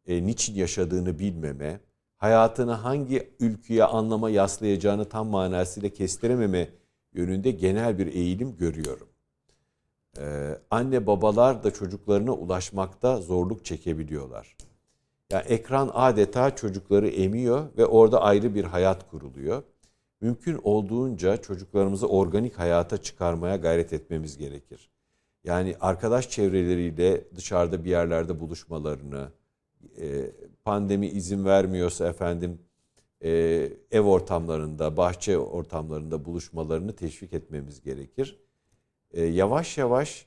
e, 0.06 0.26
niçin 0.26 0.54
yaşadığını 0.54 1.18
bilmeme, 1.18 1.80
hayatını 2.22 2.72
hangi 2.72 3.34
ülkeye 3.40 3.84
anlama 3.84 4.30
yaslayacağını 4.30 5.04
tam 5.04 5.26
manasıyla 5.26 5.88
kestirememe 5.88 6.68
yönünde 7.12 7.50
genel 7.50 7.98
bir 7.98 8.06
eğilim 8.06 8.56
görüyorum. 8.56 9.08
Ee, 10.18 10.58
anne 10.70 11.06
babalar 11.06 11.64
da 11.64 11.70
çocuklarına 11.70 12.32
ulaşmakta 12.32 13.16
zorluk 13.16 13.64
çekebiliyorlar. 13.64 14.56
Yani 15.30 15.44
ekran 15.46 15.90
adeta 15.94 16.56
çocukları 16.56 17.08
emiyor 17.08 17.66
ve 17.76 17.86
orada 17.86 18.22
ayrı 18.22 18.54
bir 18.54 18.64
hayat 18.64 19.10
kuruluyor. 19.10 19.62
Mümkün 20.20 20.60
olduğunca 20.62 21.36
çocuklarımızı 21.36 22.08
organik 22.08 22.58
hayata 22.58 22.96
çıkarmaya 22.96 23.56
gayret 23.56 23.92
etmemiz 23.92 24.38
gerekir. 24.38 24.90
Yani 25.44 25.76
arkadaş 25.80 26.30
çevreleriyle 26.30 27.24
dışarıda 27.36 27.84
bir 27.84 27.90
yerlerde 27.90 28.40
buluşmalarını, 28.40 29.28
e, 30.00 30.30
pandemi 30.64 31.06
izin 31.06 31.44
vermiyorsa 31.44 32.08
efendim 32.08 32.58
e, 33.24 33.30
ev 33.90 34.00
ortamlarında, 34.00 34.96
bahçe 34.96 35.38
ortamlarında 35.38 36.24
buluşmalarını 36.24 36.96
teşvik 36.96 37.32
etmemiz 37.32 37.82
gerekir. 37.82 38.40
E, 39.10 39.24
yavaş 39.24 39.78
yavaş 39.78 40.26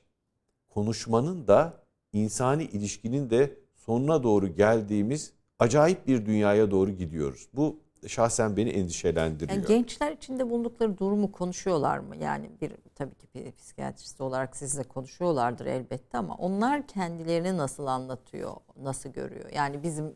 konuşmanın 0.68 1.46
da 1.46 1.82
insani 2.12 2.64
ilişkinin 2.64 3.30
de 3.30 3.58
sonuna 3.74 4.22
doğru 4.22 4.48
geldiğimiz 4.48 5.32
acayip 5.58 6.06
bir 6.06 6.26
dünyaya 6.26 6.70
doğru 6.70 6.90
gidiyoruz. 6.90 7.48
Bu 7.52 7.80
şahsen 8.06 8.56
beni 8.56 8.70
endişelendiriyor. 8.70 9.58
Yani 9.58 9.66
gençler 9.66 10.12
içinde 10.12 10.50
bulundukları 10.50 10.98
durumu 10.98 11.32
konuşuyorlar 11.32 11.98
mı? 11.98 12.16
Yani 12.16 12.50
bir 12.60 12.72
tabii 12.94 13.14
ki 13.14 13.52
psikiyatrist 13.58 14.20
olarak 14.20 14.56
sizle 14.56 14.82
konuşuyorlardır 14.82 15.66
elbette 15.66 16.18
ama 16.18 16.34
onlar 16.34 16.86
kendilerini 16.86 17.56
nasıl 17.56 17.86
anlatıyor, 17.86 18.56
nasıl 18.82 19.08
görüyor? 19.10 19.50
Yani 19.54 19.82
bizim 19.82 20.14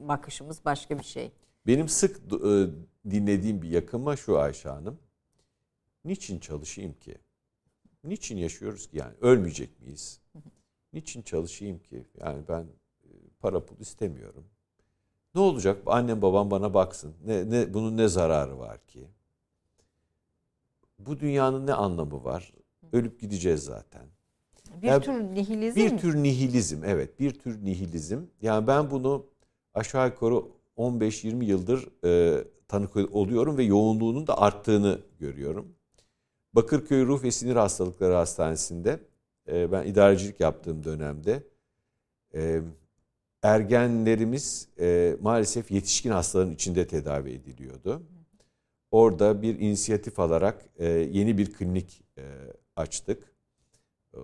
bakışımız 0.00 0.64
başka 0.64 0.98
bir 0.98 1.04
şey. 1.04 1.32
Benim 1.66 1.88
sık 1.88 2.16
e, 2.16 2.66
dinlediğim 3.10 3.62
bir 3.62 3.68
yakınma 3.68 4.16
şu 4.16 4.38
Ayşe 4.38 4.68
Hanım. 4.68 4.98
Niçin 6.04 6.38
çalışayım 6.38 6.92
ki? 6.92 7.18
Niçin 8.04 8.36
yaşıyoruz 8.36 8.86
ki 8.86 8.96
yani? 8.98 9.14
Ölmeyecek 9.20 9.80
miyiz? 9.80 10.20
Niçin 10.92 11.22
çalışayım 11.22 11.78
ki? 11.78 12.06
Yani 12.20 12.42
ben 12.48 12.62
e, 13.04 13.10
para 13.40 13.64
pul 13.64 13.80
istemiyorum. 13.80 14.44
Ne 15.34 15.40
olacak? 15.40 15.82
Annem 15.86 16.22
babam 16.22 16.50
bana 16.50 16.74
baksın. 16.74 17.14
Ne, 17.24 17.50
ne, 17.50 17.74
bunun 17.74 17.96
ne 17.96 18.08
zararı 18.08 18.58
var 18.58 18.86
ki? 18.86 19.08
Bu 20.98 21.20
dünyanın 21.20 21.66
ne 21.66 21.74
anlamı 21.74 22.24
var? 22.24 22.52
Ölüp 22.92 23.20
gideceğiz 23.20 23.64
zaten. 23.64 24.06
Bir 24.82 24.88
yani, 24.88 25.04
tür 25.04 25.12
nihilizm. 25.12 25.76
Bir 25.76 25.98
tür 25.98 26.16
nihilizm 26.16 26.84
evet. 26.84 27.20
Bir 27.20 27.38
tür 27.38 27.64
nihilizm. 27.64 28.20
Yani 28.42 28.66
ben 28.66 28.90
bunu 28.90 29.26
aşağı 29.76 30.06
yukarı 30.06 30.42
15-20 30.76 31.44
yıldır 31.44 31.88
e, 32.04 32.44
tanık 32.68 32.96
oluyorum 32.96 33.56
ve 33.56 33.62
yoğunluğunun 33.62 34.26
da 34.26 34.38
arttığını 34.38 35.00
görüyorum. 35.20 35.74
Bakırköy 36.52 37.06
Ruh 37.06 37.22
ve 37.22 37.30
Sinir 37.30 37.56
Hastalıkları 37.56 38.14
Hastanesi'nde 38.14 39.00
e, 39.48 39.72
ben 39.72 39.86
idarecilik 39.86 40.40
yaptığım 40.40 40.84
dönemde 40.84 41.42
e, 42.34 42.60
ergenlerimiz 43.42 44.68
e, 44.80 45.16
maalesef 45.20 45.70
yetişkin 45.70 46.10
hastaların 46.10 46.54
içinde 46.54 46.86
tedavi 46.86 47.30
ediliyordu. 47.30 48.02
Orada 48.90 49.42
bir 49.42 49.58
inisiyatif 49.58 50.20
alarak 50.20 50.64
e, 50.78 50.86
yeni 50.88 51.38
bir 51.38 51.52
klinik 51.52 52.02
e, 52.18 52.22
açtık. 52.76 53.32
E, 54.14 54.18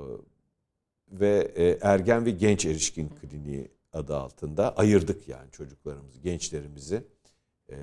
ve 1.12 1.52
e, 1.56 1.78
ergen 1.80 2.26
ve 2.26 2.30
genç 2.30 2.66
erişkin 2.66 3.08
kliniği 3.08 3.68
adı 3.92 4.16
altında 4.16 4.76
ayırdık 4.76 5.28
yani 5.28 5.50
çocuklarımızı, 5.50 6.20
gençlerimizi 6.20 7.04
e, 7.68 7.76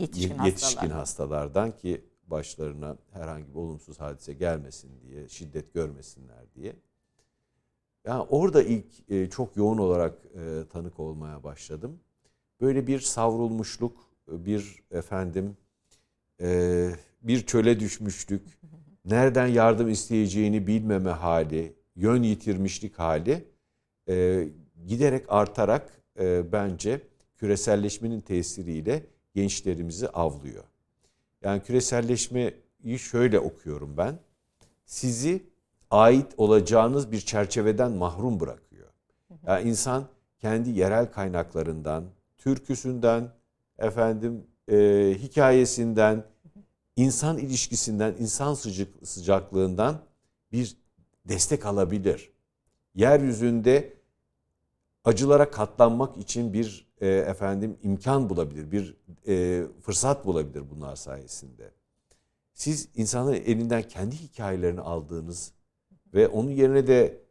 yetişkin, 0.00 0.42
yetişkin 0.42 0.90
hastalardan 0.90 1.76
ki 1.76 2.04
başlarına 2.26 2.96
herhangi 3.12 3.48
bir 3.48 3.54
olumsuz 3.54 4.00
hadise 4.00 4.32
gelmesin 4.32 4.90
diye, 5.00 5.28
şiddet 5.28 5.74
görmesinler 5.74 6.44
diye. 6.54 6.76
Yani 8.06 8.22
orada 8.30 8.62
ilk 8.62 9.10
e, 9.10 9.30
çok 9.30 9.56
yoğun 9.56 9.78
olarak 9.78 10.14
e, 10.34 10.62
tanık 10.72 11.00
olmaya 11.00 11.44
başladım. 11.44 12.00
Böyle 12.60 12.86
bir 12.86 13.00
savrulmuşluk, 13.00 13.96
bir 14.28 14.82
efendim 14.90 15.56
e, 16.40 16.90
bir 17.22 17.46
çöle 17.46 17.80
düşmüşlük, 17.80 18.42
nereden 19.04 19.46
yardım 19.46 19.88
isteyeceğini 19.88 20.66
bilmeme 20.66 21.10
hali, 21.10 21.76
yön 21.96 22.22
yitirmişlik 22.22 22.98
hali 22.98 23.44
e, 24.08 24.48
giderek 24.86 25.24
artarak 25.28 25.92
e, 26.18 26.52
bence 26.52 27.00
küreselleşmenin 27.36 28.20
tesiriyle 28.20 29.06
gençlerimizi 29.34 30.08
avlıyor. 30.08 30.64
Yani 31.42 31.62
küreselleşmeyi 31.62 32.98
şöyle 32.98 33.40
okuyorum 33.40 33.96
ben. 33.96 34.18
Sizi 34.84 35.42
ait 35.90 36.34
olacağınız 36.36 37.12
bir 37.12 37.20
çerçeveden 37.20 37.92
mahrum 37.92 38.40
bırakıyor. 38.40 38.88
Yani 39.46 39.68
insan 39.68 40.08
kendi 40.38 40.70
yerel 40.70 41.12
kaynaklarından, 41.12 42.04
türküsünden, 42.38 43.32
efendim 43.78 44.46
e, 44.70 44.76
hikayesinden, 45.18 46.24
insan 46.96 47.38
ilişkisinden, 47.38 48.14
insan 48.18 48.54
sıcak, 48.54 48.88
sıcaklığından 49.04 49.98
bir 50.52 50.76
destek 51.28 51.66
alabilir. 51.66 52.30
Yeryüzünde 52.94 53.95
acılara 55.06 55.50
katlanmak 55.50 56.16
için 56.16 56.52
bir 56.52 56.86
e, 57.00 57.08
efendim 57.08 57.78
imkan 57.82 58.28
bulabilir, 58.30 58.72
bir 58.72 58.96
e, 59.28 59.64
fırsat 59.80 60.26
bulabilir 60.26 60.62
bunlar 60.70 60.96
sayesinde. 60.96 61.70
Siz 62.52 62.88
insanların 62.94 63.42
elinden 63.46 63.82
kendi 63.82 64.16
hikayelerini 64.16 64.80
aldığınız 64.80 65.52
ve 66.14 66.28
onun 66.28 66.50
yerine 66.50 66.86
de 66.86 67.22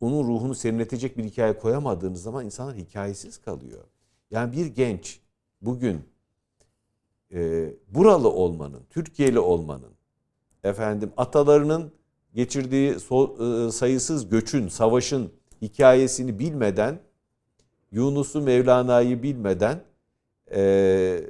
onun 0.00 0.28
ruhunu 0.28 0.54
serinletecek 0.54 1.18
bir 1.18 1.24
hikaye 1.24 1.58
koyamadığınız 1.58 2.22
zaman 2.22 2.44
insanlar 2.44 2.76
hikayesiz 2.76 3.38
kalıyor. 3.38 3.84
Yani 4.30 4.52
bir 4.52 4.66
genç 4.66 5.20
bugün 5.62 6.00
e, 7.32 7.70
buralı 7.88 8.30
olmanın, 8.30 8.82
Türkiye'li 8.90 9.38
olmanın, 9.38 9.92
efendim 10.64 11.12
atalarının 11.16 11.92
geçirdiği 12.34 13.00
so, 13.00 13.36
e, 13.44 13.72
sayısız 13.72 14.28
göçün, 14.28 14.68
savaşın 14.68 15.32
hikayesini 15.62 16.38
bilmeden, 16.38 16.98
Yunus'u 17.90 18.42
Mevlana'yı 18.42 19.22
bilmeden 19.22 19.80
e, 20.54 21.20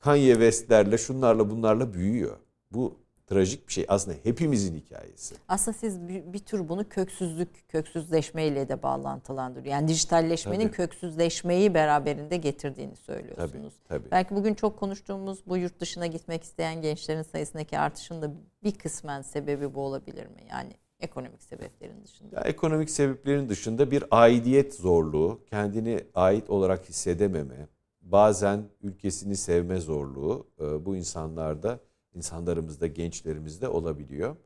Kanye 0.00 0.32
West'lerle, 0.32 0.98
şunlarla 0.98 1.50
bunlarla 1.50 1.94
büyüyor. 1.94 2.36
Bu 2.70 3.04
trajik 3.26 3.68
bir 3.68 3.72
şey. 3.72 3.84
Aslında 3.88 4.16
hepimizin 4.22 4.76
hikayesi. 4.76 5.34
Aslında 5.48 5.78
siz 5.78 6.08
bir, 6.08 6.32
bir 6.32 6.38
tür 6.38 6.68
bunu 6.68 6.88
köksüzlük, 6.88 7.68
köksüzleşmeyle 7.68 8.68
de 8.68 8.82
bağlantılandırıyor. 8.82 9.74
Yani 9.74 9.88
dijitalleşmenin 9.88 10.66
tabii. 10.66 10.76
köksüzleşmeyi 10.76 11.74
beraberinde 11.74 12.36
getirdiğini 12.36 12.96
söylüyorsunuz. 12.96 13.74
Tabii, 13.88 14.02
tabii. 14.02 14.10
Belki 14.10 14.34
bugün 14.34 14.54
çok 14.54 14.78
konuştuğumuz 14.78 15.38
bu 15.46 15.56
yurt 15.56 15.80
dışına 15.80 16.06
gitmek 16.06 16.42
isteyen 16.42 16.82
gençlerin 16.82 17.22
sayısındaki 17.22 17.78
artışın 17.78 18.22
da 18.22 18.30
bir 18.64 18.72
kısmen 18.72 19.22
sebebi 19.22 19.74
bu 19.74 19.80
olabilir 19.80 20.26
mi? 20.26 20.46
Yani 20.50 20.72
ekonomik 21.04 21.42
sebeplerin 21.42 22.04
dışında. 22.04 22.36
Ya, 22.36 22.42
ekonomik 22.42 22.90
sebeplerin 22.90 23.48
dışında 23.48 23.90
bir 23.90 24.04
aidiyet 24.10 24.74
zorluğu, 24.74 25.40
kendini 25.50 26.04
ait 26.14 26.50
olarak 26.50 26.88
hissedememe, 26.88 27.68
bazen 28.02 28.64
ülkesini 28.82 29.36
sevme 29.36 29.80
zorluğu 29.80 30.46
e, 30.60 30.84
bu 30.84 30.96
insanlarda 30.96 31.80
insanlarımızda, 32.14 32.86
gençlerimizde 32.86 33.68
olabiliyor. 33.68 34.36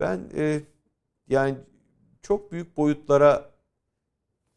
Ben 0.00 0.20
e, 0.36 0.60
yani 1.28 1.56
çok 2.22 2.52
büyük 2.52 2.76
boyutlara 2.76 3.50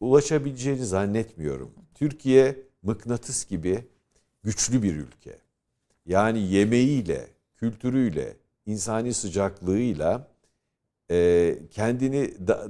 ulaşabileceğini 0.00 0.84
zannetmiyorum. 0.84 1.70
Türkiye 1.94 2.56
mıknatıs 2.82 3.44
gibi 3.48 3.84
güçlü 4.42 4.82
bir 4.82 4.96
ülke. 4.96 5.38
Yani 6.06 6.38
yemeğiyle, 6.38 7.28
kültürüyle, 7.56 8.36
insani 8.66 9.14
sıcaklığıyla 9.14 10.31
e, 11.12 11.58
kendini 11.70 12.46
da, 12.46 12.68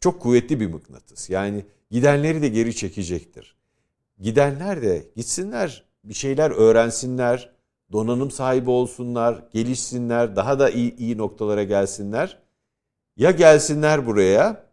çok 0.00 0.20
kuvvetli 0.20 0.60
bir 0.60 0.66
mıknatıs. 0.66 1.30
Yani 1.30 1.64
gidenleri 1.90 2.42
de 2.42 2.48
geri 2.48 2.76
çekecektir. 2.76 3.56
Gidenler 4.20 4.82
de 4.82 5.04
gitsinler, 5.16 5.84
bir 6.04 6.14
şeyler 6.14 6.50
öğrensinler, 6.50 7.52
donanım 7.92 8.30
sahibi 8.30 8.70
olsunlar, 8.70 9.44
gelişsinler, 9.52 10.36
daha 10.36 10.58
da 10.58 10.70
iyi, 10.70 10.96
iyi 10.96 11.18
noktalara 11.18 11.62
gelsinler. 11.62 12.38
Ya 13.16 13.30
gelsinler 13.30 14.06
buraya, 14.06 14.66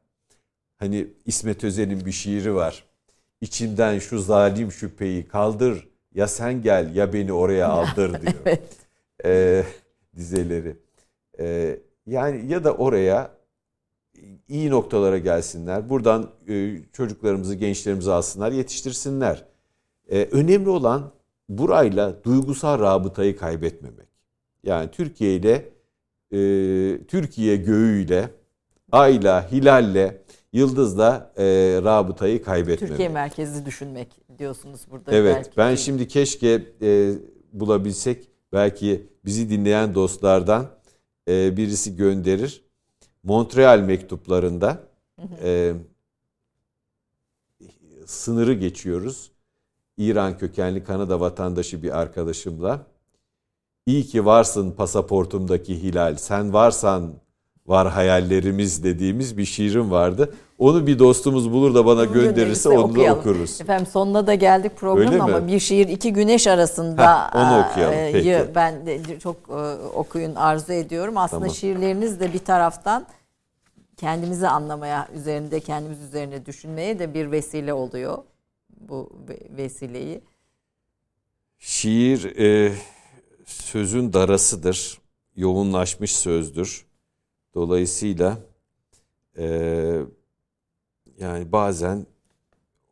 hani 0.77 1.07
İsmet 1.25 1.63
Özel'in 1.63 2.05
bir 2.05 2.11
şiiri 2.11 2.55
var. 2.55 2.83
İçimden 3.41 3.99
şu 3.99 4.19
zalim 4.19 4.71
şüpheyi 4.71 5.27
kaldır, 5.27 5.87
ya 6.15 6.27
sen 6.27 6.61
gel 6.61 6.95
ya 6.95 7.13
beni 7.13 7.33
oraya 7.33 7.67
aldır 7.69 8.21
diyor. 8.21 8.33
evet. 8.45 8.63
Ee, 9.25 9.63
dizeleri. 10.15 10.75
Ee, 11.39 11.79
yani 12.09 12.51
ya 12.51 12.63
da 12.63 12.73
oraya 12.73 13.31
iyi 14.47 14.69
noktalara 14.69 15.17
gelsinler. 15.17 15.89
Buradan 15.89 16.29
e, 16.47 16.77
çocuklarımızı, 16.93 17.55
gençlerimizi 17.55 18.11
alsınlar, 18.11 18.51
yetiştirsinler. 18.51 19.45
Ee, 20.11 20.27
önemli 20.31 20.69
olan 20.69 21.11
burayla 21.49 22.23
duygusal 22.23 22.79
rabıtayı 22.79 23.37
kaybetmemek. 23.37 24.07
Yani 24.63 24.91
Türkiye 24.91 25.35
ile 25.35 25.69
e, 26.31 26.37
Türkiye 27.07 27.55
göğüyle, 27.55 28.29
ayla, 28.91 29.51
hilalle, 29.51 30.21
yıldızla 30.53 31.33
e, 31.37 31.45
rabıtayı 31.83 32.43
kaybetmemek. 32.43 32.89
Türkiye 32.89 33.09
merkezli 33.09 33.65
düşünmek 33.65 34.07
diyorsunuz 34.39 34.81
burada. 34.91 35.11
Evet 35.11 35.35
belki. 35.35 35.57
ben 35.57 35.75
şimdi 35.75 36.07
keşke 36.07 36.63
e, 36.81 37.11
bulabilsek 37.53 38.27
belki 38.53 39.07
bizi 39.25 39.49
dinleyen 39.49 39.95
dostlardan 39.95 40.67
e, 41.29 41.57
birisi 41.57 41.95
gönderir. 41.95 42.63
Montreal 43.23 43.79
mektuplarında 43.79 44.83
e, 45.43 45.73
sınırı 48.05 48.53
geçiyoruz. 48.53 49.31
İran 49.97 50.37
kökenli 50.37 50.83
Kanada 50.83 51.19
vatandaşı 51.19 51.83
bir 51.83 51.99
arkadaşımla. 51.99 52.85
İyi 53.85 54.03
ki 54.03 54.25
varsın 54.25 54.71
pasaportumdaki 54.71 55.83
hilal. 55.83 56.15
Sen 56.15 56.53
varsan 56.53 57.13
var 57.67 57.89
hayallerimiz 57.89 58.83
dediğimiz 58.83 59.37
bir 59.37 59.45
şiirim 59.45 59.91
vardı. 59.91 60.33
Onu 60.59 60.87
bir 60.87 60.99
dostumuz 60.99 61.51
bulur 61.51 61.75
da 61.75 61.85
bana 61.85 62.05
gönderirse 62.05 62.69
onu 62.69 62.95
da 62.95 63.15
okuruz. 63.15 63.61
Efendim 63.61 63.87
sonuna 63.91 64.27
da 64.27 64.33
geldik 64.35 64.71
program 64.77 65.13
Öyle 65.13 65.21
ama 65.21 65.47
bir 65.47 65.59
şiir 65.59 65.87
iki 65.87 66.13
güneş 66.13 66.47
arasında 66.47 67.27
Heh, 67.27 67.35
onu 67.35 67.65
okuyalım, 67.65 67.93
e, 67.93 68.11
peki. 68.11 68.45
ben 68.55 68.85
de 68.85 69.19
çok 69.19 69.35
e, 69.49 69.53
okuyun 69.95 70.35
arzu 70.35 70.73
ediyorum. 70.73 71.17
Aslında 71.17 71.41
Tamam. 71.41 71.55
şiirleriniz 71.55 72.19
de 72.19 72.33
bir 72.33 72.39
taraftan 72.39 73.05
kendimizi 73.97 74.47
anlamaya, 74.47 75.07
üzerinde 75.15 75.59
kendimiz 75.59 76.01
üzerine 76.01 76.45
düşünmeye 76.45 76.99
de 76.99 77.13
bir 77.13 77.31
vesile 77.31 77.73
oluyor. 77.73 78.17
Bu 78.79 79.09
ve- 79.29 79.57
vesileyi. 79.57 80.21
Şiir 81.59 82.37
e, 82.39 82.73
sözün 83.45 84.13
darasıdır. 84.13 84.99
Yoğunlaşmış 85.35 86.15
sözdür. 86.15 86.85
Dolayısıyla 87.55 88.37
e, 89.37 89.45
yani 91.19 91.51
bazen 91.51 92.05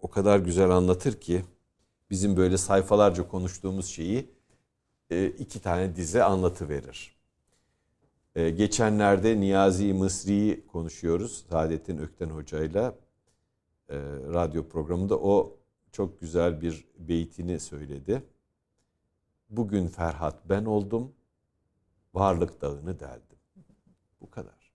o 0.02 0.10
kadar 0.10 0.40
güzel 0.40 0.70
anlatır 0.70 1.22
ki 1.22 1.46
bizim 2.10 2.38
böyle 2.38 2.58
sayfalarca 2.58 3.28
konuştuğumuz 3.28 3.86
şeyi 3.86 4.30
e, 5.10 5.26
iki 5.28 5.62
tane 5.62 5.96
dize 5.96 6.24
anlatıverir. 6.24 7.16
E, 8.36 8.50
geçenlerde 8.50 9.40
Niyazi 9.40 9.94
Mısri'yi 9.94 10.68
konuşuyoruz. 10.68 11.46
Saadettin 11.50 11.98
Ökten 11.98 12.30
Hoca'yla 12.30 12.96
e, 13.90 13.98
radyo 14.34 14.70
programında. 14.70 15.20
O 15.20 15.58
çok 15.92 16.20
güzel 16.22 16.62
bir 16.62 16.88
beytini 17.00 17.60
söyledi. 17.60 18.24
Bugün 19.50 19.88
Ferhat 19.88 20.50
ben 20.50 20.66
oldum, 20.66 21.12
varlık 22.14 22.62
dağını 22.62 23.00
deldim. 23.00 23.38
Bu 24.22 24.30
kadar. 24.30 24.72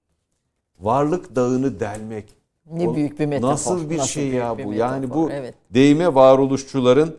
Varlık 0.78 1.36
dağını 1.36 1.80
delmek. 1.80 2.41
Ne 2.70 2.89
O 2.89 2.94
büyük 2.94 3.18
bir 3.18 3.26
metafor. 3.26 3.52
Nasıl 3.52 3.90
bir 3.90 4.01
şey 4.01 4.22
büyük 4.22 4.34
ya 4.34 4.64
bu? 4.64 4.74
Yani 4.74 5.10
bu 5.10 5.30
Evet. 5.30 5.55
değme 5.70 6.14
varoluşçuların 6.14 7.18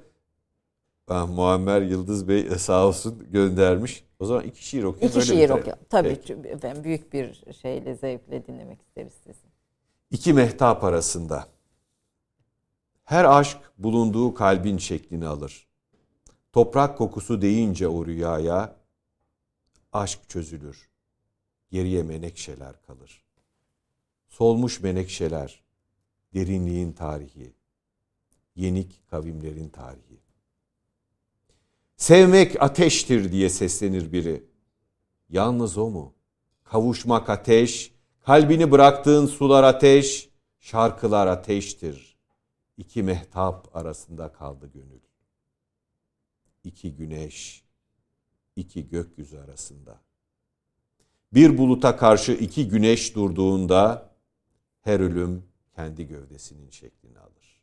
ah, 1.08 1.30
Muammer 1.30 1.82
Yıldız 1.82 2.28
Bey 2.28 2.50
sağ 2.58 2.88
olsun 2.88 3.28
göndermiş. 3.32 4.04
O 4.20 4.26
zaman 4.26 4.44
iki 4.44 4.68
şiir 4.68 4.84
okuyayım. 4.84 5.18
İki 5.18 5.28
şiir 5.28 5.50
okuyalım. 5.50 5.84
Tabii 5.90 6.10
Peki. 6.10 6.34
efendim 6.34 6.84
büyük 6.84 7.14
bir 7.14 7.44
şeyle 7.62 7.96
zevkle 7.96 8.48
dinlemek 8.48 8.82
isteriz 8.82 9.14
sizi. 9.24 9.48
İki 10.12 10.34
mehtap 10.34 10.84
arasında. 10.84 11.48
Her 13.04 13.26
aşk 13.26 13.58
bulunduğu 13.78 14.34
kalbin 14.34 14.78
şeklini 14.78 15.28
alır. 15.28 15.68
Toprak 16.52 16.98
kokusu 16.98 17.42
deyince 17.42 17.88
o 17.88 18.06
rüyaya 18.06 18.76
aşk 19.94 20.30
çözülür. 20.30 20.90
Geriye 21.72 22.04
menekşeler 22.04 22.82
kalır. 22.82 23.23
Solmuş 24.34 24.82
menekşeler, 24.82 25.64
derinliğin 26.34 26.92
tarihi, 26.92 27.54
yenik 28.56 29.10
kavimlerin 29.10 29.70
tarihi. 29.70 30.20
Sevmek 31.98 32.62
ateştir 32.62 33.32
diye 33.32 33.50
seslenir 33.50 34.12
biri. 34.12 34.44
Yalnız 35.30 35.78
o 35.78 35.90
mu? 35.90 36.14
Kavuşmak 36.64 37.30
ateş, 37.30 37.94
kalbini 38.22 38.72
bıraktığın 38.72 39.26
sular 39.26 39.64
ateş, 39.64 40.30
şarkılar 40.60 41.28
ateştir. 41.28 42.18
İki 42.78 43.04
mehtap 43.04 43.76
arasında 43.76 44.32
kaldı 44.32 44.72
gönül. 44.74 45.02
İki 46.64 46.96
güneş, 46.96 47.64
iki 48.56 48.90
gökyüzü 48.90 49.38
arasında. 49.38 50.02
Bir 51.34 51.58
buluta 51.58 51.98
karşı 51.98 52.32
iki 52.32 52.68
güneş 52.68 53.16
durduğunda 53.16 54.13
her 54.84 55.00
ölüm 55.00 55.44
kendi 55.76 56.08
gövdesinin 56.08 56.70
şeklini 56.70 57.20
alır. 57.20 57.62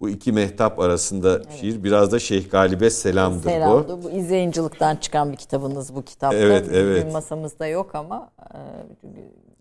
Bu 0.00 0.08
iki 0.08 0.32
mehtap 0.32 0.78
arasında 0.78 1.42
şiir 1.60 1.84
biraz 1.84 2.12
da 2.12 2.18
Şeyh 2.18 2.50
Galip'e 2.50 2.90
selamdır 2.90 3.44
bu. 3.44 3.48
Selamdı. 3.48 4.02
Bu 4.02 4.10
izleyincilikten 4.10 4.96
çıkan 4.96 5.32
bir 5.32 5.36
kitabınız 5.36 5.94
bu 5.94 6.04
kitapta. 6.04 6.38
Evet, 6.38 6.64
Bugün 6.66 6.76
evet. 6.78 7.12
masamızda 7.12 7.66
yok 7.66 7.94
ama 7.94 8.30
e, 8.54 8.58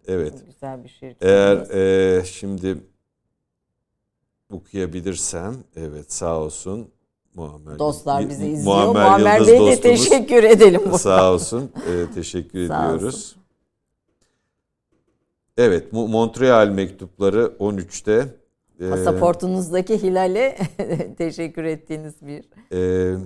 Evet. 0.08 0.34
güzel 0.46 0.84
bir 0.84 0.90
şiir 0.90 1.16
Eğer 1.22 1.58
e, 2.20 2.26
şimdi 2.26 2.78
okuyabilirsem, 4.54 5.56
evet 5.76 6.14
sağ 6.14 6.40
olsun 6.40 6.92
Muammer. 7.36 7.80
Dostlar 7.80 8.30
bizi 8.30 8.48
izliyor. 8.48 8.64
Muammer 8.76 9.04
Muammer 9.10 9.48
Bey'e 9.48 9.72
de 9.72 9.82
teşekkür 9.82 10.44
edelim. 10.44 10.82
Sağ 10.98 11.34
olsun. 11.34 11.72
e, 11.92 12.14
teşekkür 12.14 12.60
ediyoruz. 12.66 13.36
Evet, 15.60 15.94
Mo- 15.94 16.08
Montreal 16.12 16.68
mektupları 16.70 17.56
13'te. 17.60 18.28
e, 18.80 18.90
Pasaportunuzdaki 18.90 20.04
hilale 20.04 20.58
teşekkür 21.18 21.64
ettiğiniz 21.64 22.14
bir. 22.22 22.46
e, 22.74 23.18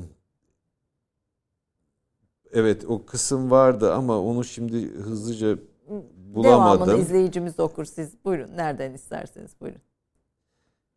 evet, 2.54 2.86
o 2.88 3.06
kısım 3.06 3.52
vardı 3.52 3.94
ama 3.94 4.20
onu 4.22 4.44
şimdi 4.44 4.92
hızlıca 4.92 5.58
bulamadım. 6.16 6.88
Devamını 6.88 7.02
izleyicimiz 7.02 7.60
okur. 7.60 7.86
Siz 7.86 8.26
buyurun. 8.26 8.58
Nereden 8.58 8.94
isterseniz 8.94 9.52
buyurun. 9.62 9.82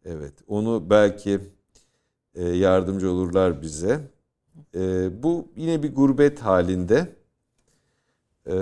Evet, 0.05 0.35
onu 0.49 0.91
belki 0.91 1.41
e, 2.35 2.45
yardımcı 2.49 3.11
olurlar 3.11 3.63
bize. 3.63 4.01
E, 4.75 5.09
bu 5.23 5.49
yine 5.57 5.83
bir 5.83 5.95
gurbet 5.95 6.41
halinde 6.41 7.09
e, 8.47 8.55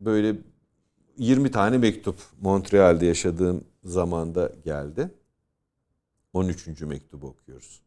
böyle 0.00 0.36
20 1.18 1.50
tane 1.50 1.78
mektup 1.78 2.16
Montreal'de 2.40 3.06
yaşadığım 3.06 3.64
zamanda 3.84 4.52
geldi. 4.64 5.10
13. 6.32 6.80
mektubu 6.80 7.26
okuyoruz. 7.26 7.80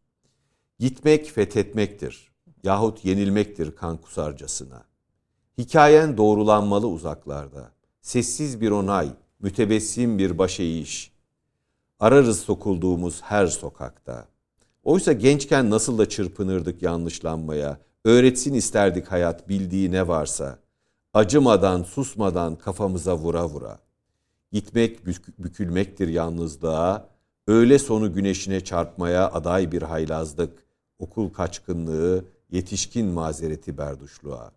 Gitmek 0.79 1.31
fethetmektir 1.31 2.31
yahut 2.63 3.05
yenilmektir 3.05 3.75
kan 3.75 3.97
kusarcasına. 3.97 4.83
Hikayen 5.57 6.17
doğrulanmalı 6.17 6.87
uzaklarda. 6.87 7.71
Sessiz 8.01 8.61
bir 8.61 8.71
onay, 8.71 9.09
mütebessim 9.39 10.17
bir 10.17 10.37
başeyiş. 10.37 11.11
Ararız 11.99 12.39
sokulduğumuz 12.39 13.21
her 13.21 13.47
sokakta. 13.47 14.27
Oysa 14.83 15.13
gençken 15.13 15.69
nasıl 15.69 15.97
da 15.97 16.09
çırpınırdık 16.09 16.81
yanlışlanmaya. 16.81 17.77
Öğretsin 18.05 18.53
isterdik 18.53 19.07
hayat 19.07 19.49
bildiği 19.49 19.91
ne 19.91 20.07
varsa. 20.07 20.59
Acımadan, 21.13 21.83
susmadan 21.83 22.55
kafamıza 22.55 23.17
vura 23.17 23.45
vura. 23.45 23.79
Gitmek 24.51 25.05
bük- 25.05 25.39
bükülmektir 25.39 26.07
yalnızlığa. 26.07 27.07
Öğle 27.47 27.79
sonu 27.79 28.13
güneşine 28.13 28.63
çarpmaya 28.63 29.31
aday 29.31 29.71
bir 29.71 29.81
haylazlık. 29.81 30.63
Okul 30.99 31.29
kaçkınlığı, 31.29 32.25
yetişkin 32.51 33.05
mazereti 33.07 33.77
berduşluğa. 33.77 34.51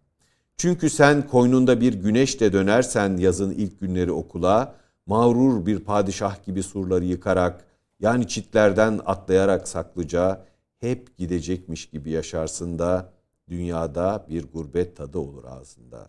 Çünkü 0.56 0.90
sen 0.90 1.28
koynunda 1.28 1.80
bir 1.80 1.94
güneşle 1.94 2.52
dönersen 2.52 3.16
yazın 3.16 3.50
ilk 3.50 3.80
günleri 3.80 4.12
okula, 4.12 4.74
mağrur 5.06 5.66
bir 5.66 5.78
padişah 5.78 6.44
gibi 6.44 6.62
surları 6.62 7.04
yıkarak, 7.04 7.64
yani 8.00 8.28
çitlerden 8.28 9.00
atlayarak 9.06 9.68
saklıca, 9.68 10.44
hep 10.80 11.16
gidecekmiş 11.18 11.86
gibi 11.90 12.10
yaşarsın 12.10 12.78
da, 12.78 13.12
dünyada 13.48 14.26
bir 14.28 14.52
gurbet 14.52 14.96
tadı 14.96 15.18
olur 15.18 15.44
ağzında. 15.44 16.08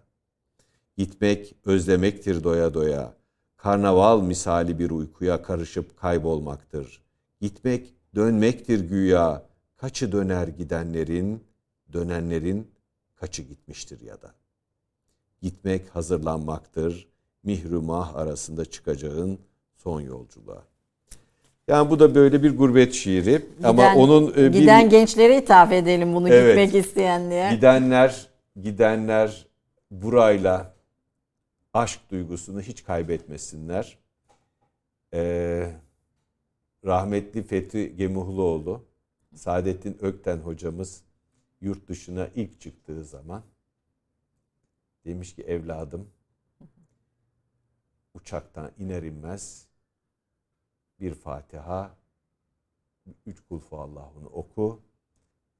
Gitmek 0.98 1.56
özlemektir 1.66 2.44
doya 2.44 2.74
doya, 2.74 3.14
karnaval 3.58 4.22
misali 4.22 4.80
bir 4.80 4.90
uykuya 4.90 5.42
karışıp 5.42 5.98
kaybolmaktır. 5.98 7.02
Gitmek 7.42 7.94
dönmektir 8.16 8.80
güya, 8.80 9.44
kaçı 9.78 10.12
döner 10.12 10.48
gidenlerin, 10.48 11.44
dönenlerin 11.94 12.68
kaçı 13.16 13.42
gitmiştir 13.42 14.02
ya 14.02 14.22
da. 14.22 14.34
Gitmek 15.42 15.96
hazırlanmaktır, 15.96 17.08
mihrumah 17.44 18.16
arasında 18.16 18.66
çıkacağın 18.66 19.40
son 19.76 20.02
yolculuğa. 20.02 20.64
Yani 21.68 21.90
bu 21.90 22.00
da 22.00 22.16
böyle 22.16 22.44
bir 22.44 22.58
gurbet 22.58 22.94
şiiri 22.94 23.46
ama 23.64 23.84
Giden- 23.84 23.96
onun 23.98 24.32
e, 24.32 24.36
bir 24.54 24.60
giden 24.60 24.90
gençlere 24.90 25.38
ithaf 25.38 25.72
edelim 25.72 26.16
bunu 26.16 26.30
Evet. 26.30 26.58
gitmek 26.70 26.86
isteyenlere. 26.86 27.56
gidenler 27.56 28.28
gidenler 28.62 29.46
burayla 29.92 30.75
aşk 31.76 32.12
duygusunu 32.12 32.62
hiç 32.62 32.84
kaybetmesinler. 32.84 33.98
Ee, 35.14 35.76
rahmetli 36.86 37.44
Fethi 37.44 37.96
Gemuhluoğlu, 37.96 38.86
Saadettin 39.36 39.98
Ökten 40.02 40.38
hocamız 40.38 41.04
yurt 41.62 41.88
dışına 41.88 42.28
ilk 42.36 42.62
çıktığı 42.62 43.06
zaman 43.06 43.44
demiş 45.06 45.36
ki 45.36 45.44
evladım 45.44 46.10
uçaktan 48.14 48.72
iner 48.78 49.04
inmez 49.04 49.68
bir 51.00 51.14
Fatiha, 51.14 51.98
üç 53.26 53.42
kul 53.50 53.62
Allah'ını 53.72 54.28
oku. 54.28 54.82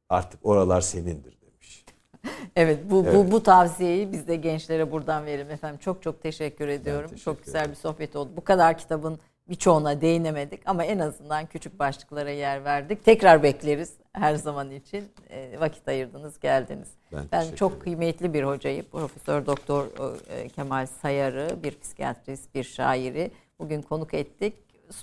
Artık 0.10 0.46
oralar 0.46 0.82
senindir 0.82 1.42
demiş. 1.42 1.86
Evet 2.56 2.80
bu 2.90 3.04
Evet. 3.04 3.16
bu 3.16 3.32
bu 3.32 3.44
tavsiyeyi 3.44 4.12
biz 4.12 4.28
de 4.28 4.36
gençlere 4.36 4.92
buradan 4.92 5.26
verelim 5.26 5.52
efendim. 5.52 5.80
Çok 5.80 6.02
çok 6.04 6.22
teşekkür 6.22 6.68
ediyorum. 6.68 7.10
teşekkür 7.10 7.24
çok 7.24 7.46
güzel 7.46 7.60
ederim. 7.60 7.72
bir 7.72 7.76
sohbet 7.78 8.16
oldu. 8.16 8.30
Bu 8.38 8.44
kadar 8.44 8.78
kitabın 8.78 9.20
birçoğuna 9.50 10.02
değinemedik 10.02 10.62
ama 10.66 10.84
en 10.84 11.00
azından 11.00 11.46
küçük 11.46 11.80
başlıklara 11.80 12.30
yer 12.30 12.66
verdik. 12.66 13.06
Tekrar 13.06 13.44
bekleriz 13.44 13.94
her 14.14 14.36
zaman 14.36 14.72
için. 14.72 15.04
E, 15.30 15.60
vakit 15.60 15.88
ayırdınız, 15.88 16.40
geldiniz. 16.40 16.88
Ben 17.14 17.24
Ben 17.32 17.56
çok 17.56 17.82
kıymetli 17.82 18.34
bir 18.34 18.44
hocayı, 18.44 18.84
Profesör 18.90 19.46
Doktor 19.46 19.86
e, 20.30 20.48
Kemal 20.50 20.86
Sayar'ı, 20.86 21.64
bir 21.64 21.80
psikiyatrist, 21.80 22.56
bir 22.56 22.64
şairi 22.64 23.32
bugün 23.60 23.82
konuk 23.82 24.14
ettik. 24.14 24.54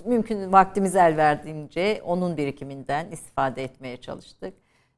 Mümkün 0.05 0.51
vaktimiz 0.51 0.95
el 0.95 1.17
verdiğince 1.17 2.01
onun 2.05 2.37
birikiminden 2.37 3.11
istifade 3.11 3.63
etmeye 3.63 3.97
çalıştık. 3.97 4.53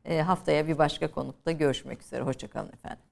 E, 0.06 0.22
haftaya 0.22 0.68
bir 0.68 0.78
başka 0.78 1.12
konukta 1.12 1.52
görüşmek 1.52 2.02
üzere. 2.02 2.22
Hoşçakalın 2.22 2.72
efendim. 2.74 3.06